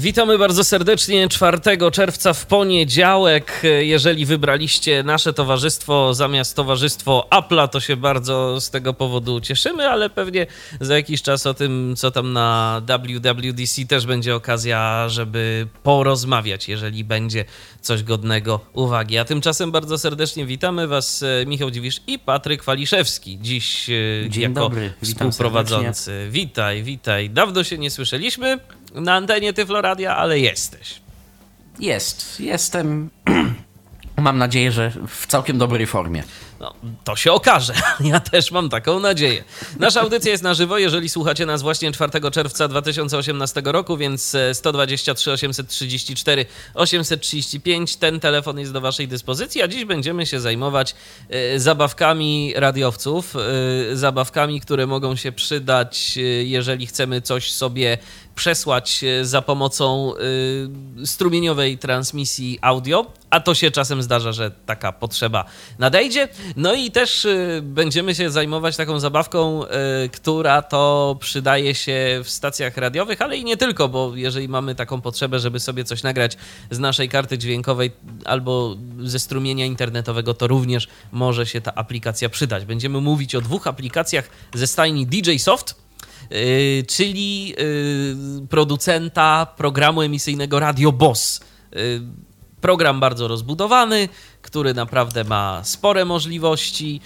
[0.00, 1.58] Witamy bardzo serdecznie 4
[1.92, 3.62] czerwca w poniedziałek.
[3.80, 10.10] Jeżeli wybraliście nasze towarzystwo zamiast towarzystwo Apple'a, to się bardzo z tego powodu cieszymy, ale
[10.10, 10.46] pewnie
[10.80, 17.04] za jakiś czas o tym, co tam na WWDC też będzie okazja, żeby porozmawiać, jeżeli
[17.04, 17.44] będzie
[17.80, 19.18] coś godnego uwagi.
[19.18, 23.38] A tymczasem bardzo serdecznie witamy Was Michał Dziwisz i Patryk Waliszewski.
[23.40, 23.86] Dziś
[24.28, 26.02] Dzień jako dobry, witam współprowadzący.
[26.02, 26.30] serdecznie.
[26.32, 27.30] Witaj, witaj.
[27.30, 28.58] Dawno się nie słyszeliśmy
[28.94, 31.00] na antenie Tyfloradia, ale jesteś.
[31.78, 33.10] Jest, jestem.
[34.16, 36.22] Mam nadzieję, że w całkiem dobrej formie.
[36.60, 37.74] No, to się okaże.
[38.00, 39.44] Ja też mam taką nadzieję.
[39.78, 44.54] Nasza audycja jest na żywo, jeżeli słuchacie nas właśnie 4 czerwca 2018 roku, więc e,
[44.54, 50.94] 123 834 835 ten telefon jest do waszej dyspozycji, a dziś będziemy się zajmować
[51.28, 57.98] e, zabawkami radiowców, e, zabawkami, które mogą się przydać, e, jeżeli chcemy coś sobie
[58.40, 60.12] przesłać e, za pomocą
[61.02, 65.44] y, strumieniowej transmisji audio, a to się czasem zdarza, że taka potrzeba
[65.78, 66.28] nadejdzie.
[66.56, 69.68] No i też y, będziemy się zajmować taką zabawką, y,
[70.08, 75.00] która to przydaje się w stacjach radiowych, ale i nie tylko, bo jeżeli mamy taką
[75.00, 76.36] potrzebę, żeby sobie coś nagrać
[76.70, 77.90] z naszej karty dźwiękowej
[78.24, 82.64] albo ze strumienia internetowego, to również może się ta aplikacja przydać.
[82.64, 85.89] Będziemy mówić o dwóch aplikacjach ze stajni DJ Soft.
[86.30, 91.40] Yy, czyli yy, producenta programu emisyjnego Radio Boss.
[91.72, 92.00] Yy,
[92.60, 94.08] program bardzo rozbudowany,
[94.42, 97.00] który naprawdę ma spore możliwości.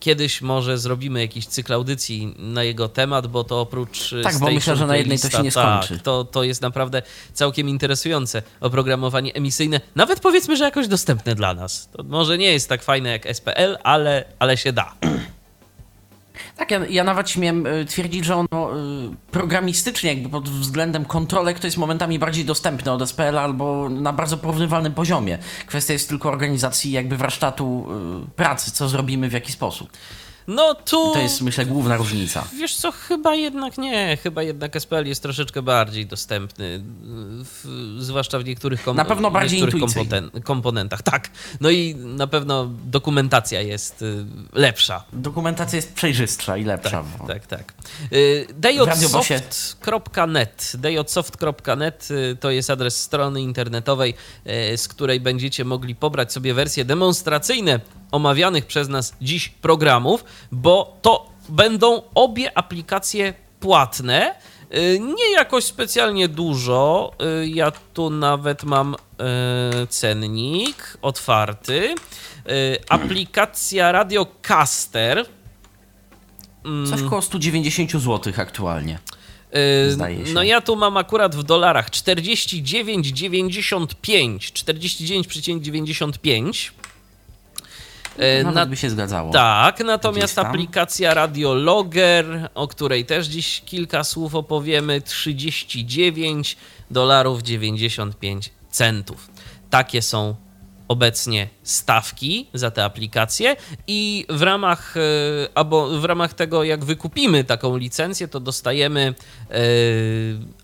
[0.00, 4.76] Kiedyś może zrobimy jakiś cykl audycji na jego temat, bo to oprócz Tak, bo myślę,
[4.76, 5.94] że na jednej to się nie skończy.
[5.94, 9.80] Tak, to, to jest naprawdę całkiem interesujące oprogramowanie emisyjne.
[9.94, 11.88] Nawet powiedzmy, że jakoś dostępne dla nas.
[11.96, 14.94] To może nie jest tak fajne jak SPL, ale, ale się da.
[16.56, 21.58] Tak, ja, ja nawet śmiem y, twierdzić, że ono y, programistycznie, jakby pod względem kontrolek,
[21.58, 25.38] to jest momentami bardziej dostępne od SPL albo na bardzo porównywalnym poziomie.
[25.66, 27.86] Kwestia jest tylko organizacji jakby warsztatu
[28.26, 29.90] y, pracy, co zrobimy, w jaki sposób.
[30.46, 31.12] No tu...
[31.12, 32.44] To jest, myślę, główna różnica.
[32.58, 34.18] Wiesz co, chyba jednak nie.
[34.22, 36.80] Chyba jednak SPL jest troszeczkę bardziej dostępny,
[37.44, 37.64] w,
[37.98, 41.02] zwłaszcza w niektórych, kom- Na pewno bardziej niektórych kompoten- komponentach.
[41.02, 41.30] Tak.
[41.60, 45.04] No i na pewno dokumentacja jest y, lepsza.
[45.12, 47.04] Dokumentacja jest przejrzystsza i lepsza.
[47.18, 47.72] bo- Tak, tak.
[48.12, 54.14] Y, Dayotsoft.net Dayotsoft.net y, to jest adres strony internetowej,
[54.76, 57.80] z której będziecie mogli pobrać sobie wersje demonstracyjne
[58.14, 64.34] omawianych przez nas dziś programów, bo to będą obie aplikacje płatne.
[64.76, 67.12] Y, Nie jakoś specjalnie dużo.
[67.42, 68.96] Y, Ja tu nawet mam y,
[69.86, 71.94] cennik otwarty.
[72.88, 75.26] Aplikacja Radiocaster
[76.90, 78.98] Coś koło 190 zł aktualnie.
[79.88, 80.32] Zdaje się.
[80.32, 84.38] No ja tu mam akurat w dolarach 49,95.
[84.38, 86.70] 49,95.
[88.18, 89.32] Yy, Nawet na- by się zgadzało.
[89.32, 96.56] tak, natomiast aplikacja Radio Logger, o której też dziś kilka słów opowiemy, 39
[96.90, 99.30] dolarów 95 centów.
[99.70, 100.34] Takie są
[100.88, 105.00] obecnie stawki za te aplikacje i w ramach, e,
[105.54, 109.14] albo w ramach tego, jak wykupimy taką licencję, to dostajemy
[109.50, 109.54] e,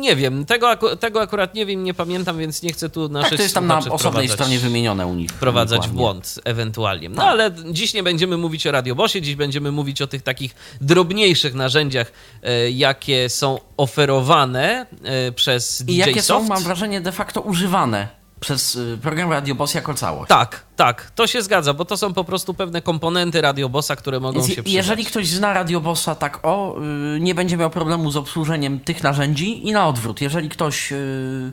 [0.00, 3.30] nie wiem, tego, aku tego akurat nie wiem, nie pamiętam, więc nie chcę tu naszych
[3.30, 5.30] tak, to jest tam na osobnej stronie wymienione u nich.
[5.30, 7.08] wprowadzać w błąd ewentualnie.
[7.08, 7.24] No Tak.
[7.26, 12.12] ale dziś nie będziemy mówić o Radiobosie, dziś będziemy mówić o tych takich drobniejszych narzędziach,
[12.42, 16.48] e, jakie są oferowane e, przez DJ I jakie są, Soft.
[16.48, 18.08] mam wrażenie, de facto używane
[18.46, 20.28] przez y, program Radioboss jako całość.
[20.28, 24.34] Tak, tak, to się zgadza, bo to są po prostu pewne komponenty Radiobossa, które mogą
[24.34, 24.72] Więc się przydać.
[24.72, 26.76] jeżeli ktoś zna Radiobossa tak o,
[27.16, 30.20] y, nie będzie miał problemu z obsłużeniem tych narzędzi i na odwrót.
[30.20, 31.52] Jeżeli ktoś y,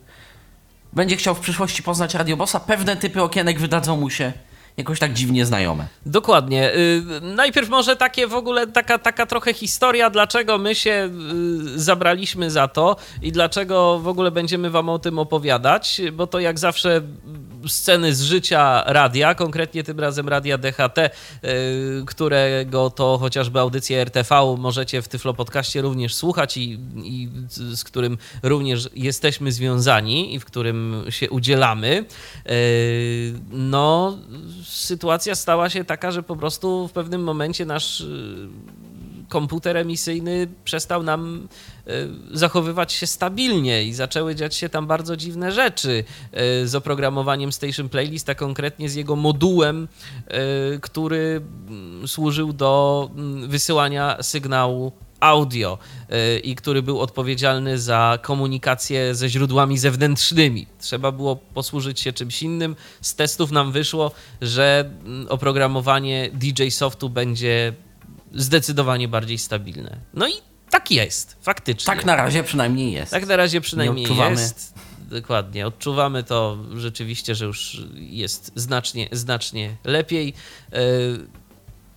[0.93, 4.33] będzie chciał w przyszłości poznać Radiobossa, pewne typy okienek wydadzą mu się
[4.77, 5.87] jakoś tak dziwnie znajome.
[6.05, 6.75] Dokładnie.
[6.75, 11.09] Y, Najpierw może takie w ogóle taka, taka trochę historia, dlaczego my się
[11.75, 16.39] y, zabraliśmy za to i dlaczego w ogóle będziemy wam o tym opowiadać, bo to
[16.39, 17.01] jak zawsze
[17.67, 21.09] sceny z życia radia, konkretnie tym razem radia DHT, y,
[22.05, 28.17] którego to chociażby audycję RTV możecie w Tyflo Podcaście również słuchać i, i z którym
[28.43, 32.05] również jesteśmy związani i w którym się udzielamy.
[32.49, 34.17] Y, No,
[34.63, 38.47] sytuacja stała się taka, że po prostu w pewnym momencie nasz y,
[39.29, 41.47] komputer emisyjny przestał nam
[42.31, 46.03] zachowywać się stabilnie i zaczęły dziać się tam bardzo dziwne rzeczy
[46.61, 49.87] y, z oprogramowaniem Station Playlist, a konkretnie z jego modułem,
[50.75, 55.77] y, który mm, służył do mm, wysyłania sygnału audio
[56.37, 60.67] y, i który był odpowiedzialny za komunikację ze źródłami zewnętrznymi.
[60.79, 62.75] Trzeba było posłużyć się czymś innym.
[63.01, 67.73] Z testów nam wyszło, że mm, oprogramowanie DJ Softu będzie
[68.33, 69.97] zdecydowanie bardziej stabilne.
[70.13, 71.95] No i tak jest, faktycznie.
[71.95, 73.11] Tak na razie przynajmniej jest.
[73.11, 74.73] Tak na razie przynajmniej jest.
[74.99, 80.33] Dokładnie, odczuwamy to rzeczywiście, że już jest znacznie, znacznie lepiej.
[80.71, 80.79] Yy,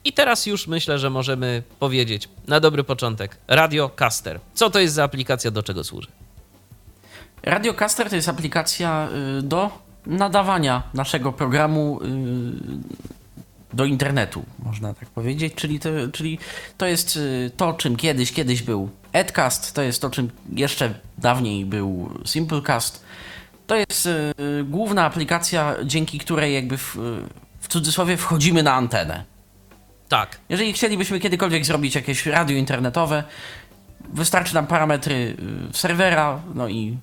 [0.04, 3.36] I teraz już myślę, że możemy powiedzieć na dobry początek.
[3.48, 4.40] Radio Caster.
[4.54, 6.08] Co to jest za aplikacja, do czego służy?
[7.42, 9.08] Radiocaster to jest aplikacja
[9.38, 9.70] y, do
[10.06, 12.06] nadawania naszego programu y,
[13.76, 15.54] do internetu, można tak powiedzieć.
[15.54, 16.38] Czyli to, czyli
[16.78, 21.64] to jest y, to, czym kiedyś, kiedyś był Edcast, to jest to, czym jeszcze dawniej
[21.64, 23.04] był Simplecast.
[23.66, 24.32] To jest y,
[24.64, 27.00] główna aplikacja, dzięki której jakby w, y,
[27.60, 29.24] w cudzysłowie wchodzimy na antenę.
[30.08, 30.38] Tak.
[30.48, 33.24] Jeżeli chcielibyśmy kiedykolwiek zrobić jakieś radio internetowe,
[34.12, 35.36] wystarczy nam parametry
[35.72, 36.98] serwera, no i,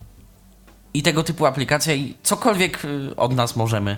[0.93, 2.79] i tego typu aplikacja i cokolwiek
[3.17, 3.97] od nas możemy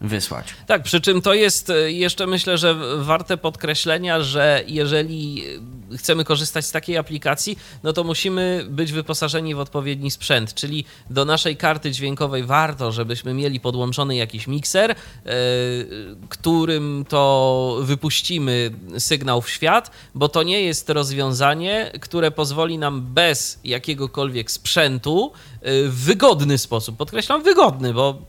[0.00, 0.46] wysłać.
[0.66, 5.44] Tak, przy czym to jest e, jeszcze myślę, że warte podkreślenia, że jeżeli
[5.92, 10.84] e, chcemy korzystać z takiej aplikacji, no to musimy być wyposażeni w odpowiedni sprzęt, czyli
[11.10, 14.96] do naszej karty dźwiękowej warto, żebyśmy mieli podłączony jakiś mikser, e,
[16.28, 23.58] którym to wypuścimy sygnał w świat, bo to nie jest rozwiązanie, które pozwoli nam bez
[23.64, 28.22] jakiegokolwiek sprzętu w wygodny sposób, podkreślam wygodny, bo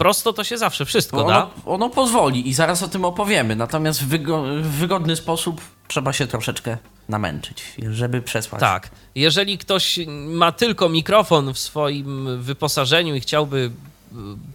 [0.00, 1.36] prosto to się zawsze wszystko Bo da.
[1.36, 6.12] ono, ono pozwoli i zaraz o tym opowiemy, natomiast w, wygo- w wygodny sposób trzeba
[6.12, 7.62] się troszeczkę namęczyć,
[7.92, 8.60] żeby przesłać.
[8.60, 8.90] Tak.
[9.14, 13.70] Jeżeli ktoś ma tylko mikrofon w swoim wyposażeniu i chciałby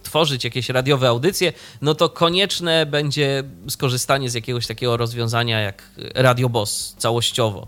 [0.02, 5.82] tworzyć jakieś radiowe audycje, no to konieczne będzie skorzystanie z jakiegoś takiego rozwiązania jak
[6.14, 7.66] Radio Boss całościowo,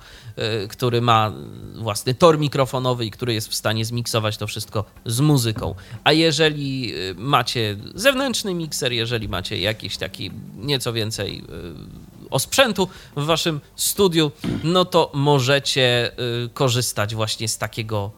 [0.64, 1.32] y, który ma
[1.75, 5.75] własny tor mikrofonowy i który jest w stanie zmiksować to wszystko z muzyką.
[6.05, 13.25] A jeżeli y, macie zewnętrzny mikser, jeżeli macie jakiś taki nieco więcej y, osprzętu w
[13.25, 14.33] waszym studiu,
[14.64, 16.11] no to możecie
[16.45, 18.11] y, korzystać właśnie z takiego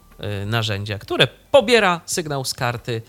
[0.42, 3.02] y, narzędzia, które pobiera sygnał z karty y,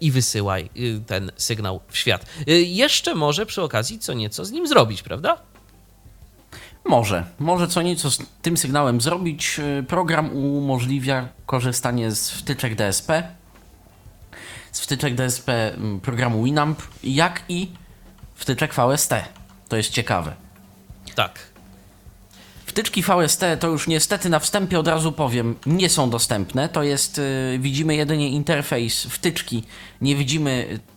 [0.00, 0.68] i wysyła y,
[1.06, 2.26] ten sygnał w świat.
[2.48, 5.36] Y, Jeszcze może przy okazji co nieco z nim zrobić, prawda?
[6.84, 9.58] Może, może co nieco z tym sygnałem zrobić.
[9.58, 13.22] Y, Program umożliwia korzystanie z wtyczek DSP,
[14.72, 17.70] z wtyczek DSP mm, programu Winamp, jak i
[18.34, 19.14] wtyczek VST.
[19.68, 20.34] To jest ciekawe.
[21.14, 21.53] Tak.
[22.74, 26.68] Wtyczki VST to już niestety na wstępie od razu powiem, nie są dostępne.
[26.68, 29.62] To jest, y, widzimy jedynie interfejs wtyczki,
[30.00, 30.50] nie widzimy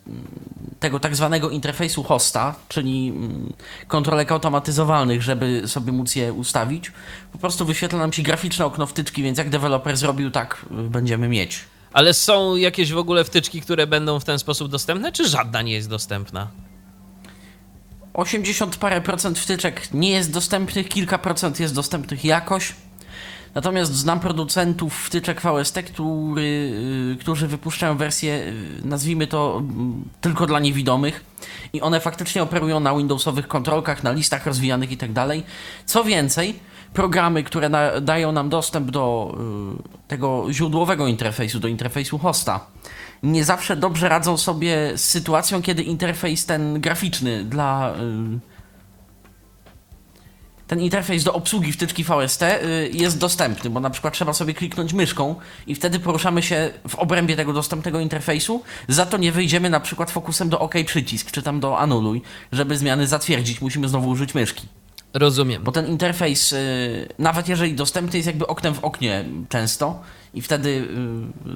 [0.07, 3.53] y, tego tak zwanego interfejsu hosta, czyli mm,
[3.87, 6.91] kontrolek automatyzowalnych, żeby sobie móc je ustawić.
[7.31, 11.27] Po prostu wyświetla nam się graficzne okno wtyczki, więc jak deweloper zrobił, tak y, będziemy
[11.27, 11.59] mieć.
[11.93, 15.73] Ale są jakieś w ogóle wtyczki, które będą w ten sposób dostępne, czy żadna nie
[15.73, 16.47] jest dostępna?
[18.17, 22.73] 80 parę procent wtyczek nie jest dostępnych, kilka procent jest dostępnych jakoś.
[23.55, 26.41] Natomiast znam producentów wtyczek VST, który,
[27.13, 31.25] y, którzy wypuszczają wersje, y, nazwijmy to mm, tylko dla niewidomych
[31.73, 35.11] i one faktycznie operują na Windowsowych kontrolkach, na listach rozwijanych i tak.
[35.85, 36.59] Co więcej,
[36.93, 39.35] programy, które na, dają nam dostęp do
[39.79, 42.65] y, tego źródłowego interfejsu, do interfejsu hosta,
[43.23, 47.93] nie zawsze dobrze radzą sobie z sytuacją, kiedy interfejs ten graficzny dla.
[47.95, 48.57] Y,
[50.67, 54.93] ten interfejs do obsługi wtyczki VST y, jest dostępny, bo na przykład trzeba sobie kliknąć
[54.93, 55.35] myszką
[55.67, 60.11] i wtedy poruszamy się w obrębie tego dostępnego interfejsu, za to nie wyjdziemy na przykład
[60.11, 62.21] fokusem do OK przycisk, czy tam do anuluj,
[62.51, 64.67] żeby zmiany zatwierdzić, musimy znowu użyć myszki.
[65.13, 65.63] Rozumiem.
[65.63, 70.01] Bo ten interfejs, y, nawet jeżeli dostępny jest jakby oknem w oknie często
[70.33, 70.69] i wtedy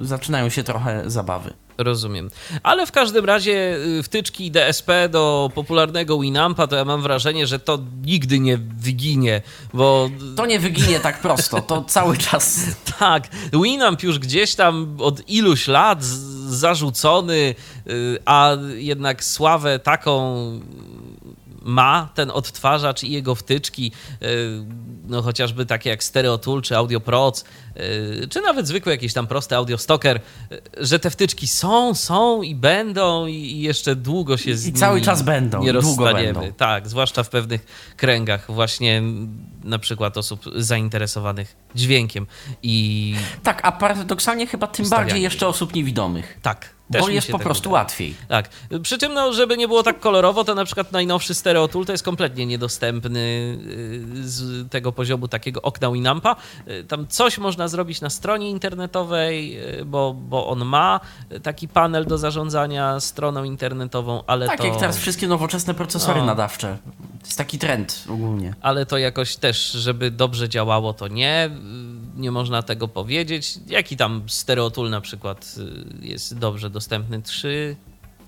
[0.02, 1.52] y, zaczynają się trochę zabawy.
[1.78, 2.30] Rozumiem.
[2.62, 7.58] Ale w każdym razie y, wtyczki DSP do popularnego Winampa, to ja mam wrażenie, że
[7.58, 9.42] to nigdy nie wyginie,
[9.74, 12.60] bo To nie wyginie tak prosto, to cały czas.
[12.98, 16.04] tak, Winamp już gdzieś tam od iluś lat
[16.48, 17.54] zarzucony,
[18.24, 20.12] a jednak sławę taką
[21.64, 23.92] ma ten odtwarzacz i jego wtyczki,
[24.22, 24.26] y,
[25.06, 27.44] no chociażby takie jak Stereotool czy Audio Proc,
[27.76, 30.20] y, czy nawet zwykły jakiś tam prosty Audio Stocker,
[30.52, 35.00] y, że te wtyczki są, są i będą i jeszcze długo się z I cały
[35.00, 36.40] czas będą, Nie długo rozstaniemy.
[36.40, 36.52] będą.
[36.56, 37.66] Tak, zwłaszcza w pewnych
[37.96, 39.02] kręgach właśnie
[39.64, 42.26] na przykład osób zainteresowanych dźwiękiem
[42.62, 46.38] i Tak, a paradoksalnie chyba tym bardziej jeszcze osób niewidomych.
[46.42, 46.71] tak.
[46.92, 48.14] Też Bo jest po tak prostu łatwiej.
[48.28, 48.48] Tak.
[48.82, 52.04] Przy czym, no, żeby nie było tak kolorowo, to na przykład najnowszy Stereotool to jest
[52.04, 56.36] kompletnie niedostępny y, z tego poziomu takiego okna Winampa.
[56.68, 61.00] Y, Tam coś można zrobić na stronie internetowej, y, bo, bo on ma
[61.42, 64.66] taki panel do zarządzania stroną internetową, ale Tak to...
[64.66, 66.26] jak teraz wszystkie nowoczesne procesory No.
[66.26, 66.78] nadawcze.
[67.20, 68.54] To jest taki trend ogólnie.
[68.60, 71.50] ale to jakoś też, żeby dobrze działało, to nie.
[72.16, 73.54] Nie można tego powiedzieć.
[73.66, 75.54] Jaki tam stereotool na przykład
[76.00, 77.22] jest dobrze dostępny?
[77.22, 77.76] 3,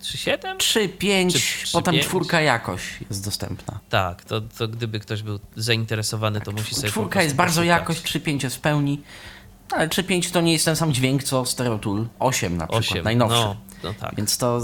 [0.01, 0.57] 3,7?
[0.57, 2.05] 3, 5, Czy- czy potem pięć?
[2.05, 3.79] czwórka jakoś jest dostępna.
[3.89, 7.67] Tak, to, to gdyby ktoś był zainteresowany, to musi sobie Czwórka jest bardzo poszukać.
[7.79, 9.01] jakość, 3.5 jest w pełni.
[9.71, 13.35] Ale 3.5 to nie jest ten sam dźwięk co Stereotool 8 na przykład, Osiem, najnowszy.
[13.41, 14.15] No, no tak.
[14.15, 14.61] Więc to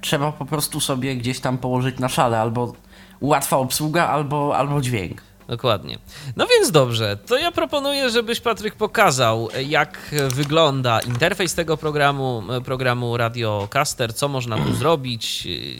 [0.00, 2.72] trzeba po prostu sobie gdzieś tam położyć na szale albo
[3.20, 5.22] łatwa obsługa, albo, albo dźwięk.
[5.48, 5.98] Dokładnie.
[6.36, 13.16] No więc dobrze, to ja proponuję, żebyś Patryk pokazał, jak wygląda interfejs tego programu, programu
[13.16, 15.76] Radiocaster, co można tu zrobić, y,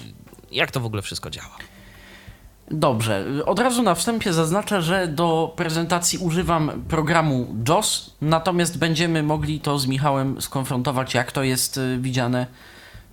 [0.52, 1.56] jak to w ogóle wszystko działa.
[2.70, 9.60] Dobrze, od razu na wstępie zaznaczę, że do prezentacji używam programu JOS, natomiast będziemy mogli
[9.60, 12.46] to z Michałem skonfrontować, jak to jest y, widziane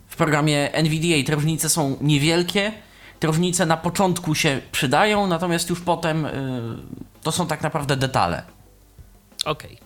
[0.07, 1.25] w programie NVDA.
[1.25, 2.71] Te różnice są niewielkie,
[3.23, 6.31] te różnice na początku się przydają, natomiast już potem y,
[7.21, 8.43] to są tak naprawdę detale.
[9.45, 9.77] Okej.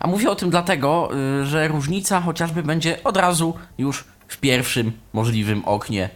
[0.00, 1.10] A mówię o tym dlatego,
[1.42, 6.10] y, że różnica chociażby będzie od razu już w pierwszym możliwym oknie.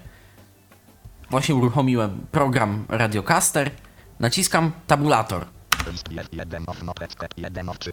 [1.31, 3.71] Właśnie uruchomiłem program Radiocaster,
[4.19, 5.47] naciskam tabulator.
[6.11, 7.93] List 1 of noteska 1 of 3.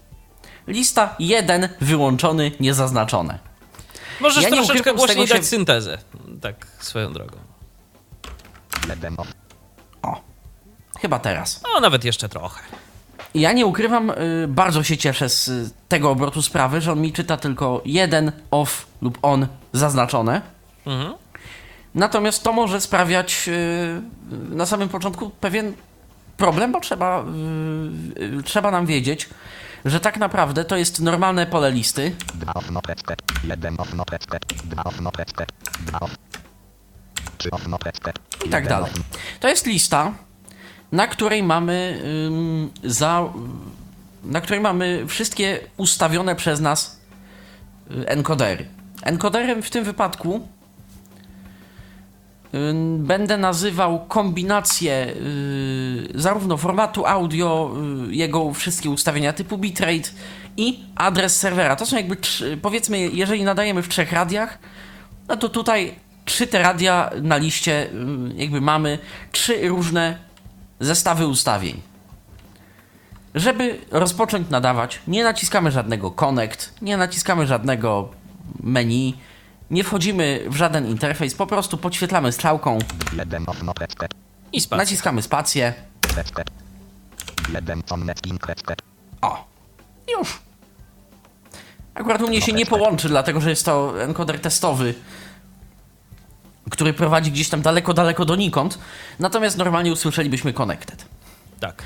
[0.67, 3.39] Lista 1 wyłączony, niezaznaczone.
[4.22, 5.98] Możesz Ja nie troszeczkę głośniej tego dać się- syntezę,
[6.41, 7.47] tak swoją drogą.
[8.88, 9.27] 1 of
[10.01, 10.22] O,
[11.00, 11.62] chyba teraz.
[11.74, 12.62] No, nawet jeszcze trochę.
[13.36, 17.13] Ja nie ukrywam, y, bardzo się cieszę z y, tego obrotu sprawy, że on mi
[17.13, 20.41] czyta tylko jeden off lub on zaznaczone.
[20.86, 21.13] Mhm.
[21.96, 24.01] Natomiast to może sprawiać y,
[24.56, 25.74] na samym początku pewien
[26.38, 27.24] problem, bo trzeba,
[28.17, 29.29] y, y, trzeba nam wiedzieć,
[29.86, 32.15] że tak naprawdę to jest normalne pole listy.
[38.46, 38.91] I tak dalej.
[39.39, 40.13] To jest lista,
[40.91, 43.29] na której mamy ym, za,
[44.24, 47.01] na której mamy wszystkie ustawione przez nas
[47.91, 48.67] y, encodery.
[49.03, 50.48] Encoderem w tym wypadku
[52.98, 57.72] będę nazywał kombinację y, zarówno formatu audio,
[58.10, 60.10] y, jego wszystkie ustawienia typu bitrate
[60.57, 61.75] i adres serwera.
[61.75, 64.60] To są jakby, trzy, powiedzmy, jeżeli nadajemy w trzech radiach,
[65.27, 65.96] no to tutaj
[66.27, 67.89] trzy te radia na liście y,
[68.36, 69.00] jakby mamy
[69.31, 70.17] trzy różne
[70.79, 71.81] zestawy ustawień.
[73.36, 78.10] Żeby rozpocząć nadawać, nie naciskamy żadnego connect, nie naciskamy żadnego
[78.60, 79.13] menu,
[79.72, 82.79] nie wchodzimy w żaden interfejs, po prostu podświetlamy strzałką,
[83.17, 84.07] 1 of noteska
[84.53, 84.77] I spacja.
[84.84, 85.74] naciskamy spację.
[86.01, 86.43] kreska
[87.53, 88.74] 1 on netking kreska
[89.22, 89.46] O,
[90.19, 90.39] już.
[91.93, 94.93] Akurat u mnie się nie połączy, dlatego że jest to encoder testowy,
[96.69, 98.79] który prowadzi gdzieś tam daleko, daleko donikąd.
[99.19, 101.05] Natomiast normalnie usłyszelibyśmy connected.
[101.59, 101.83] Tak.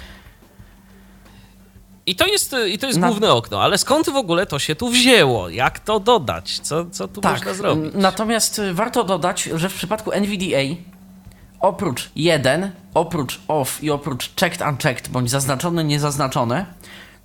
[2.05, 4.75] I to jest, i to jest Na- główne okno, ale skąd w ogóle to się
[4.75, 5.49] tu wzięło?
[5.49, 6.59] Jak to dodać?
[6.59, 7.93] Co, co tu Tak, można zrobić?
[7.95, 10.75] n- natomiast y, warto dodać, że w przypadku NVDA
[11.59, 16.65] oprócz 1, oprócz off i oprócz checked unchecked bądź zaznaczone niezaznaczone,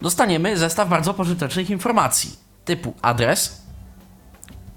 [0.00, 3.62] dostaniemy zestaw bardzo pożytecznych informacji typu adres,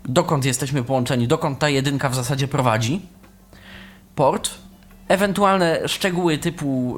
[0.05, 3.01] dokąd jesteśmy połączeni, dokąd ta jedynka w zasadzie prowadzi,
[4.15, 4.49] port,
[5.07, 6.97] ewentualne szczegóły typu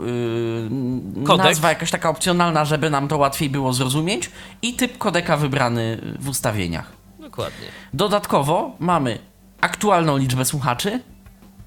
[1.26, 4.30] yy, nazwa jakaś taka opcjonalna, żeby nam to łatwiej było zrozumieć
[4.62, 6.92] i typ kodeka wybrany w ustawieniach.
[7.20, 7.68] Dokładnie.
[7.94, 9.20] Dodatkowo mamy
[9.62, 11.00] aktualną liczbę słuchaczy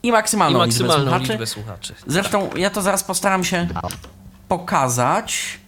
[0.02, 1.32] i I maksymalną, maksymalną liczbę słuchaczy.
[1.32, 1.94] liczbę słuchaczy.
[2.06, 3.68] Zresztą ja to zaraz postaram się
[4.48, 5.58] pokazać.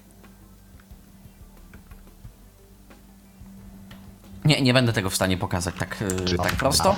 [4.47, 6.97] Nie, nie będę tego w stanie pokazać tak, yy, tak prosto.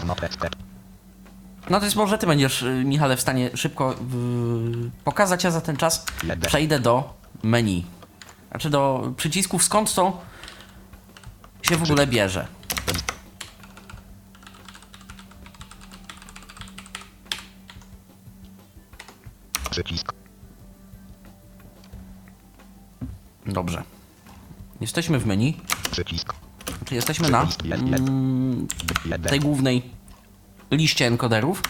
[1.71, 5.61] No to jest może ty będziesz, yy, Michale, w stanie szybko yy, pokazać, a za
[5.61, 6.05] ten czas
[6.47, 7.85] przejdę do menu.
[8.51, 10.21] Znaczy do przycisków, skąd to
[11.63, 12.47] się w ogóle bierze.
[19.71, 20.13] Przycisk.
[23.47, 23.83] Dobrze.
[24.81, 26.48] Jesteśmy w menu, Przycisk.
[26.85, 28.69] Czy jesteśmy na mm,
[29.29, 29.83] tej głównej
[30.71, 31.63] liście encoderów.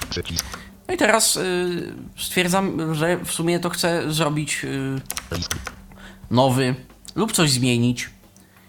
[0.88, 5.00] No i teraz y, stwierdzam, że w sumie to chcę zrobić y,
[6.30, 6.74] nowy
[7.14, 8.10] lub coś zmienić.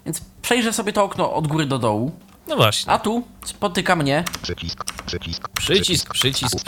[0.05, 2.11] Więc przejrzę sobie to okno od góry do dołu,
[2.47, 2.91] No właśnie.
[2.93, 4.83] a tu spotyka mnie Przycisk.
[5.05, 5.49] Przycisk.
[5.53, 6.63] Przycisk, przycisk.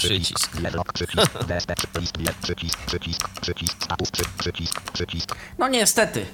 [4.93, 5.35] Przycisk.
[5.57, 6.25] No niestety,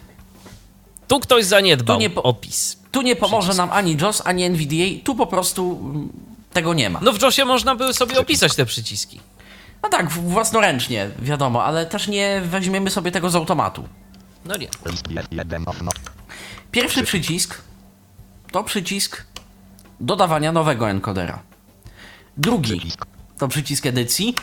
[1.07, 2.77] Tu ktoś zaniedbał Tu nie po- opis.
[2.91, 6.09] tu nie pomoże nam ani JOS, ani NVDA, tu po prostu mm,
[6.53, 6.99] tego nie ma.
[7.03, 9.19] No w JOSie można by sobie opisać te przyciski.
[9.83, 13.87] No tak, własnoręcznie, wiadomo, ale też nie weźmiemy sobie tego z automatu.
[14.45, 14.67] No nie.
[16.71, 17.61] Pierwszy przycisk
[18.51, 19.23] to przycisk
[19.99, 21.39] dodawania nowego encodera.
[22.37, 22.91] Drugi
[23.37, 24.35] to przycisk edycji,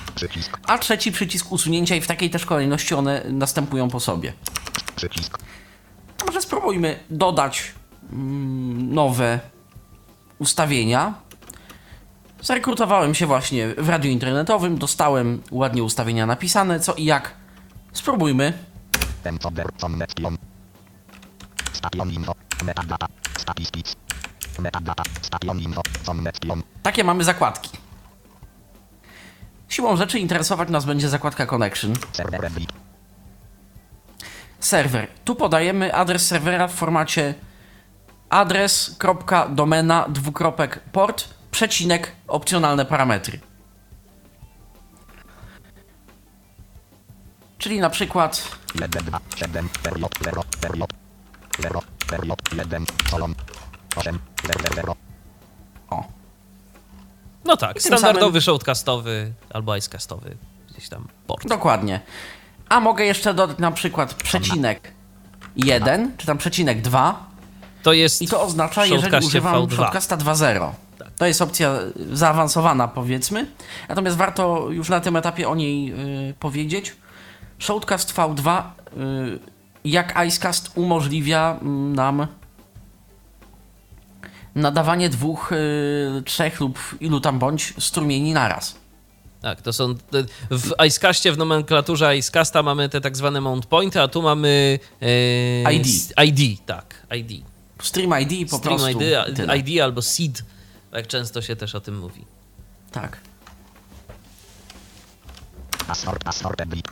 [0.66, 4.32] a trzeci przycisk usunięcia i w takiej też kolejności one następują po sobie.
[6.26, 7.72] Może spróbujmy dodać
[8.12, 9.40] mm, nowe
[10.38, 11.14] ustawienia.
[12.42, 17.34] Zarekrutowałem się właśnie w radiu internetowym, dostałem ładnie ustawienia napisane, co i jak.
[17.92, 18.52] Spróbujmy.
[26.82, 27.70] Takie mamy zakładki.
[29.68, 31.94] Siłą rzeczy interesować nas będzie zakładka Connection.
[34.68, 35.08] Serwer.
[35.24, 37.34] Tu podajemy adres serwera w formacie
[38.30, 43.40] adres.domena dwukropek port przecinek opcjonalne parametry.
[47.58, 48.48] Czyli na przykład
[48.80, 50.90] 1, 2, 7, period, 0, period,
[51.60, 53.34] 0, period, 1, colon,
[53.96, 54.96] 8, 0, 0,
[55.90, 56.04] o,
[57.44, 60.36] No tak, standardowy samym- shortcastowy albo icecastowy
[60.70, 61.48] gdzieś tam port.
[61.48, 62.00] dokładnie.
[62.74, 64.92] A mogę jeszcze dodać na przykład przecinek
[65.56, 67.26] 1, czy tam przecinek 2
[67.82, 69.74] To jest i to oznacza, jeżeli używam V2.
[69.74, 70.70] Shortcasta 2.0.
[71.16, 71.74] To jest opcja
[72.12, 73.46] zaawansowana, powiedzmy.
[73.88, 75.92] Natomiast warto już na tym etapie o niej
[76.30, 76.96] y, powiedzieć.
[77.58, 78.62] Shortcast V2, y,
[79.84, 82.26] jak Icecast, umożliwia mm, nam
[84.54, 88.83] nadawanie dwóch, y, trzech lub ilu tam bądź strumieni naraz.
[89.44, 89.94] Tak, to są.
[89.94, 94.78] te- W Icecastie, w nomenklaturze Icecasta mamy te tak zwane mount pointy, a tu mamy.
[95.66, 95.86] e, ID.
[96.24, 97.44] ID, tak, ID.
[97.82, 99.00] Stream ID po Stream prostu.
[99.00, 99.02] ID,
[99.32, 99.58] i tyle.
[99.58, 100.42] ID albo seed,
[100.92, 102.24] jak często się też o tym mówi.
[102.92, 103.18] Tak.
[105.86, 106.88] password, password edit,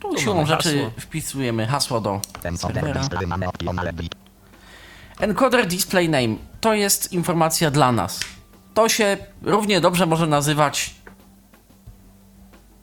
[0.00, 0.90] Tu siłą rzeczy hasło.
[1.00, 2.20] wpisujemy hasło do
[2.56, 3.00] serwera.
[5.20, 8.20] Encoder display name to jest informacja dla nas.
[8.74, 10.94] To się równie dobrze może nazywać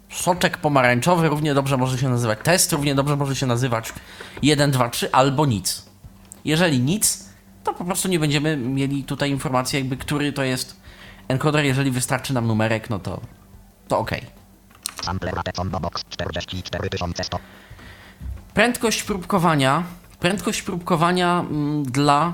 [0.09, 3.93] soczek pomarańczowy, równie dobrze może się nazywać test, równie dobrze może się nazywać
[4.41, 5.85] 1, 2, 3 albo nic.
[6.45, 7.25] Jeżeli nic,
[7.63, 10.75] to po prostu nie będziemy mieli tutaj informacji jakby który to jest
[11.27, 13.21] encoder, jeżeli wystarczy nam numerek, no to
[13.87, 14.11] to ok.
[15.03, 17.39] sample rate combo box 44100,
[18.53, 19.83] Prędkość próbkowania.
[20.19, 22.33] Prędkość próbkowania mm, dla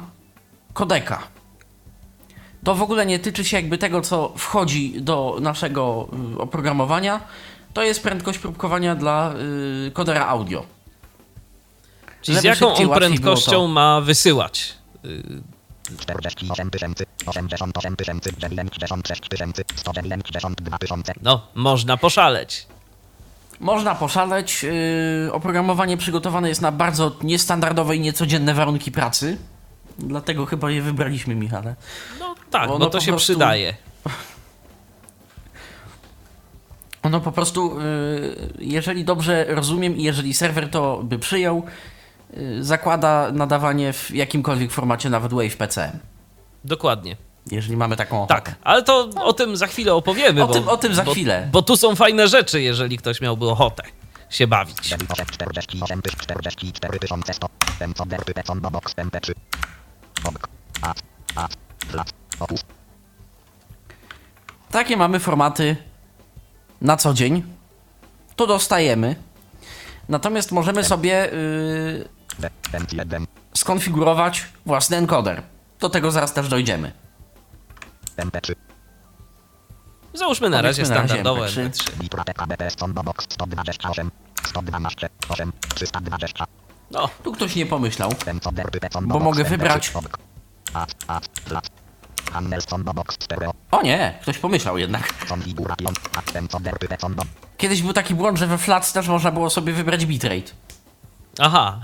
[0.74, 1.24] kodeka.
[2.64, 7.20] To w ogóle nie tyczy się jakby tego, co wchodzi do naszego y, oprogramowania.
[7.76, 9.34] To jest prędkość próbkowania dla
[9.88, 10.66] y, kodera audio.
[12.22, 14.74] Czyli z jaką on prędkością ma wysyłać?
[15.06, 22.68] Y, 48 tysięcy, 88 tysięcy, 96 tysięcy, 192 tysiące, No, można poszaleć.
[23.60, 24.64] Można poszaleć.
[24.64, 29.38] Yy, oprogramowanie przygotowane jest na bardzo niestandardowe i niecodzienne warunki pracy.
[30.00, 31.76] Dlatego chyba je wybraliśmy, Michale.
[32.20, 33.76] No tak, Ono bo to się prostu- przydaje.
[37.06, 37.84] ono po prostu, y,
[38.60, 41.63] jeżeli dobrze rozumiem i jeżeli serwer to by przyjął,
[42.38, 46.00] y, zakłada nadawanie w jakimkolwiek formacie, nawet Wave PCM.
[46.63, 47.18] Dokładnie.
[47.52, 48.36] Jeżeli mamy taką ochotę.
[48.36, 50.44] Tak, ale to o tym za chwilę opowiemy.
[50.44, 51.50] O bo, tym- o tym za bo, chwilę.
[51.52, 53.84] Bo tu są fajne rzeczy, jeżeli ktoś miałby ochotę
[54.30, 54.78] się bawić.
[54.82, 57.00] 48 44
[57.34, 57.48] 100
[57.80, 59.32] Encoder Python Box MP3
[60.24, 60.48] Obk
[60.82, 60.94] A
[61.36, 61.48] A
[61.88, 62.62] Flat Opus
[64.72, 65.76] Takie mamy formaty
[66.82, 67.44] na co dzień.
[68.36, 69.16] To dostajemy.
[70.10, 72.10] Natomiast możemy sobie y,
[72.72, 75.42] M1 skonfigurować własny encoder.
[75.80, 76.92] Do tego zaraz też dojdziemy.
[78.18, 78.56] MP3
[80.14, 81.70] Załóżmy na razie Powiedzmy na razie standardowe MP3.
[81.70, 81.98] MP3.
[82.02, 84.12] Bitra PKBP Combo Box 128
[84.48, 86.46] 112 8 320
[86.92, 88.12] No, Tu ktoś nie pomyślał.
[89.02, 89.92] Bo mogę MP3 wybrać-
[93.72, 95.14] O nie, ktoś pomyślał jednak.
[97.58, 100.52] Kiedyś był taki błąd, że we Flats też można było sobie wybrać bitrate.
[101.40, 101.80] aha,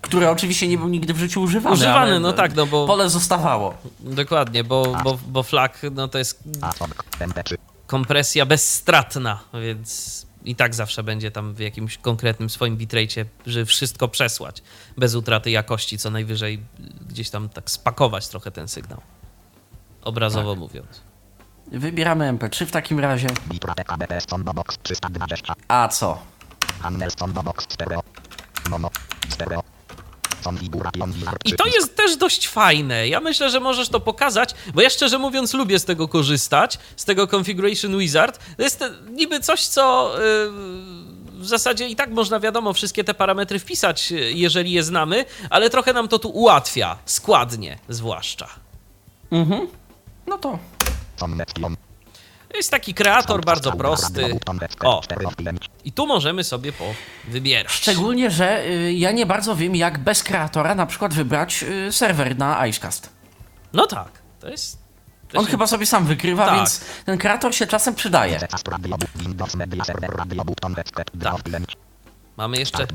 [0.00, 1.74] Który oczywiście nie był nigdy w życiu używany.
[1.74, 3.74] Używany, no tak, no bo- Pole zostawało.
[4.00, 7.54] dokładnie, bo, bo, bo flag no to jest A Obk MP3
[7.86, 14.08] kompresja bezstratna, więc i tak zawsze będzie tam w jakimś konkretnym swoim bitrate'cie, żeby wszystko
[14.08, 14.62] przesłać
[14.96, 16.62] bez utraty jakości, co najwyżej
[17.08, 19.00] gdzieś tam tak spakować trochę ten sygnał.
[20.04, 21.00] Obrazowo mówiąc.
[21.66, 23.28] Wybieramy MP3 w takim razie.
[23.48, 26.18] Bitra PKBP Combo Box 320 A co?
[31.44, 33.08] I to jest też dość fajne.
[33.08, 37.04] Ja myślę, że możesz to pokazać, bo ja szczerze mówiąc lubię z tego korzystać, z
[37.04, 38.40] tego Configuration Wizard.
[38.56, 40.22] To jest niby coś, co yy,
[41.40, 45.70] w zasadzie i tak można, wiadomo, wszystkie te parametry wpisać, yy, jeżeli je znamy, ale
[45.70, 48.48] trochę nam to tu ułatwia, składnie zwłaszcza.
[49.30, 49.68] Mhm.
[50.26, 50.58] No to.
[52.54, 54.38] Jest taki kreator bardzo prosty.
[54.84, 55.02] O,
[55.84, 57.72] i tu możemy sobie powybierać.
[57.72, 62.38] szczególnie, że y, ja nie bardzo wiem, jak bez kreatora na przykład wybrać y, serwer
[62.38, 63.10] na Icecast.
[63.72, 64.08] No tak,
[64.40, 64.78] to jest...
[65.28, 66.56] to On się- chyba sobie sam wykrywa, Tak.
[66.56, 68.38] więc ten kreator się czasem przydaje.
[68.38, 68.68] Headset
[72.36, 72.86] Mamy jeszcze...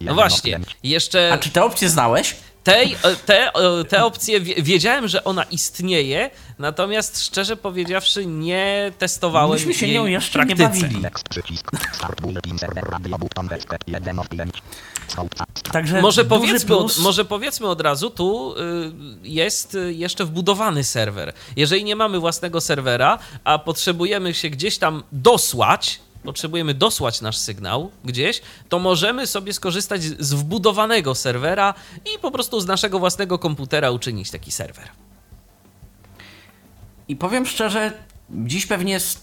[0.00, 1.32] No właśnie, jeszcze...
[1.32, 2.36] A czy te opcje znałeś?
[2.64, 8.92] Tej, e, te, e, te opcje wie- wiedziałem, że ona istnieje, natomiast szczerze powiedziawszy nie
[8.98, 10.82] testowałem Myśmy się jej nią w jeszcze nie praktyce.
[10.86, 11.00] bawili.
[11.02, 14.62] Next przycisk Start Bulletin Server Radio Button Headset 1 of 5
[15.08, 16.98] Sołca Także Może powiedzmy, plus.
[16.98, 21.32] może powiedzmy od razu, tu y, jest y, jeszcze wbudowany serwer.
[21.56, 27.90] Jeżeli nie mamy własnego serwera, a potrzebujemy się gdzieś tam dosłać, potrzebujemy dosłać nasz sygnał
[28.04, 31.74] gdzieś, to możemy sobie skorzystać z wbudowanego serwera
[32.14, 34.88] i po prostu z naszego własnego komputera uczynić taki serwer.
[37.08, 37.92] I powiem szczerze,
[38.30, 39.18] dziś pewnie z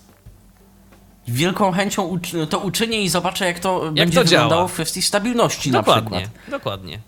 [1.27, 4.67] wielką chęcią uczy- to uczynię i zobaczę, jak to będzie to wyglądało działa.
[4.67, 6.49] w kwestii stabilności na Dokładnie, przykład.
[6.51, 6.99] dokładnie.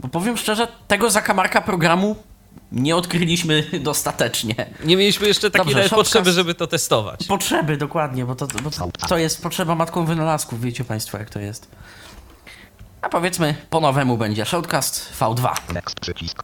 [0.00, 2.16] Bo powiem szczerze, tego zakamarka programu
[2.72, 4.54] nie odkryliśmy dostatecznie.
[4.84, 7.26] Nie mieliśmy jeszcze takiej Dobrze, potrzeby, żeby to testować.
[7.26, 11.40] Potrzeby, dokładnie, bo to, bo to, to jest potrzeba matką wynalazków, wiecie Państwo, jak to
[11.40, 11.68] jest.
[13.02, 15.72] A powiedzmy, po nowemu będzie Shoutcast V2.
[15.74, 16.42] Next przycisk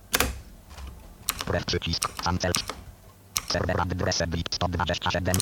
[1.46, 2.52] Pref przycisk Cancel
[3.48, 5.36] Server adres bit 127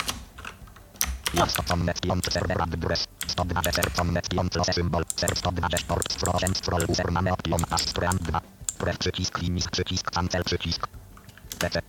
[1.35, 7.12] Jest to connection server adres 120 connection plus symbol ser 120 port frozen scroll user
[7.12, 10.89] mamy option stran 2 Pref przycisk limit przycisk cancel przycisk
[11.59, 11.83] PC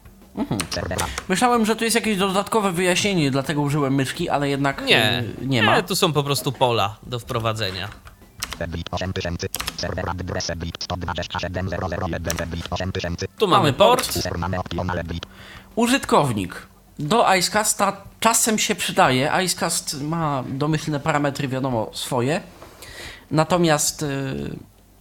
[0.70, 5.48] Serwera Myślałem, że tu jest jakieś dodatkowe wyjaśnienie, dlatego użyłem myszki, ale jednak Nie, yy,
[5.48, 5.82] nie ma.
[5.82, 7.90] tu są po prostu pola do wprowadzenia.
[8.68, 9.48] bit 8000
[9.78, 14.20] Serwer adres bit 127 001 bit 8000 Tu mamy port.
[15.76, 16.68] Użytkownik.
[17.00, 19.32] Do Icecasta czasem się przydaje.
[19.46, 22.42] Icecast ma domyślne parametry, wiadomo, swoje.
[23.32, 24.56] Natomiast y,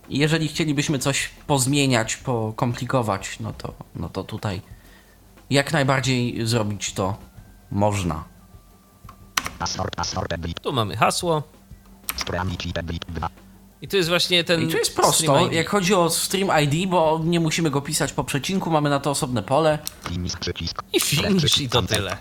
[0.08, 4.60] jeżeli chcielibyśmy coś pozmieniać, pokomplikować, no to, no to tutaj
[5.50, 7.16] jak najbardziej zrobić to
[7.70, 8.24] można.
[10.62, 11.42] Tu mamy hasło.
[12.16, 13.28] Stranici bit 2
[13.82, 14.68] I tu jest właśnie ten.
[14.68, 15.52] I to jest prosto, ID.
[15.52, 19.10] jak chodzi o Stream ID, bo nie musimy go pisać po przecinku, mamy na to
[19.10, 19.78] osobne pole.
[20.08, 22.16] Finish przycisk I finish i to tyle.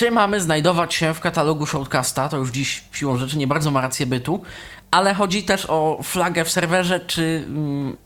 [0.00, 2.28] Czy mamy znajdować się w katalogu Shoutcasta?
[2.28, 4.42] To już dziś siłą rzeczy nie bardzo ma rację bytu,
[4.90, 7.44] ale chodzi też o flagę w serwerze, czy.
[7.46, 7.96] Mm,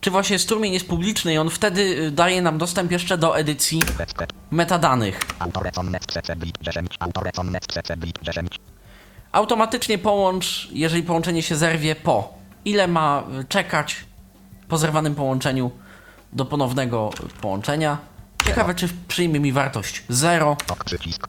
[0.00, 3.82] czy właśnie strumień jest publiczny i on wtedy y, daje nam dostęp jeszcze do edycji
[4.50, 5.20] metadanych.
[5.38, 8.60] Autorecon net CC bit 10 Autorecon net CC bit 10
[9.32, 13.96] Automatycznie połącz, jeżeli połączenie się zerwie po ile ma y, czekać
[14.68, 15.70] po zerwanym połączeniu
[16.32, 18.09] do ponownego połączenia.
[18.50, 21.28] Ciekawe, czy przyjmie mi wartość 0, Ok przycisk.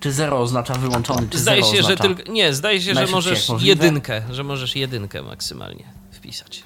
[0.00, 2.32] czy 0 oznacza wyłączony, czy Zdaje 0 się, że tylko.
[2.32, 6.64] Nie, zdaje się, że możesz jedynkę, że możesz jedynkę maksymalnie wpisać.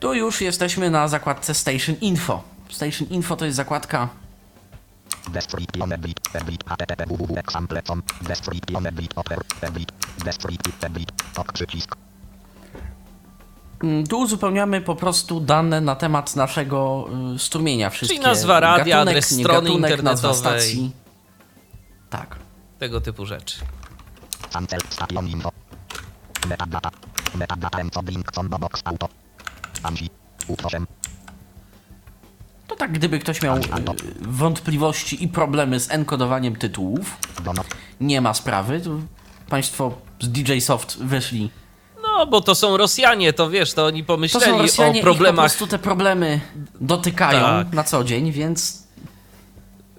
[0.00, 2.42] Tu już jesteśmy na zakładce Station Info.
[2.70, 4.08] Station Info to jest zakładka
[5.28, 6.20] Description edit.
[6.34, 8.02] Edit http www example.com.
[8.22, 9.38] Description edit oper.
[9.60, 9.92] Edit.
[10.24, 11.12] Description edit.
[11.36, 11.96] Ok przycisk.
[13.82, 17.90] Mm, Tu uzupełniamy po prostu dane na temat naszego y, strumienia.
[17.90, 20.60] Wszystkie nazwa radia, gatunek, adres nie strony gatunek, nazwa internetowej.
[20.60, 20.92] stacji.
[22.10, 22.36] Tak.
[22.78, 23.58] Tego typu rzeczy.
[24.52, 25.52] Cancel station info.
[26.48, 26.90] Metadata.
[27.34, 29.08] Metadata encoding combo box auto.
[29.82, 30.10] Ansi.
[30.48, 30.84] U8.
[32.68, 33.62] To tak, gdyby ktoś miał y,
[34.20, 37.62] wątpliwości i problemy z enkodowaniem tytułów, Dono.
[38.00, 38.80] nie ma sprawy.
[39.48, 41.50] Państwo z DJ Soft wyszli.
[42.18, 44.98] No, bo to są Rosjanie, to wiesz, to oni To pomyśleli są Rosjanie o i
[45.00, 46.40] po problemach, prostu te problemy
[46.80, 47.72] dotykają Tak.
[47.72, 48.82] na co dzień, więc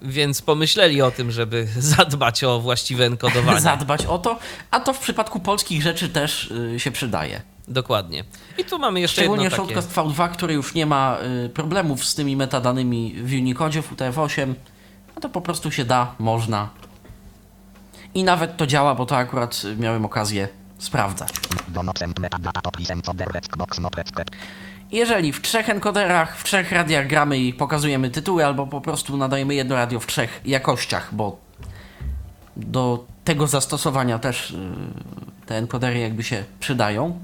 [0.02, 3.60] więc pomyśleli o tym, żeby zadbać o właściwe enkodowanie.
[3.60, 4.38] zadbać o to.
[4.70, 7.42] A to w przypadku polskich rzeczy też y, się przydaje.
[7.68, 8.24] Dokładnie.
[8.58, 9.72] I tu mamy jeszcze Szczególnie jedno takie...
[9.80, 14.54] Shortcast V2, który już nie ma y, problemów z tymi metadanymi w Unicodzie, w UTF-8,
[15.14, 16.68] no to po prostu się da, można.
[18.14, 21.32] I nawet to działa, bo to akurat y, miałem okazję sprawdzać.
[24.92, 29.54] Jeżeli w trzech encoderach, w trzech radiach gramy i pokazujemy tytuły, albo po prostu nadajemy
[29.54, 31.38] jedno radio w trzech jakościach, bo
[32.56, 34.56] do tego zastosowania też y,
[35.46, 37.20] te encodery jakby się przydają.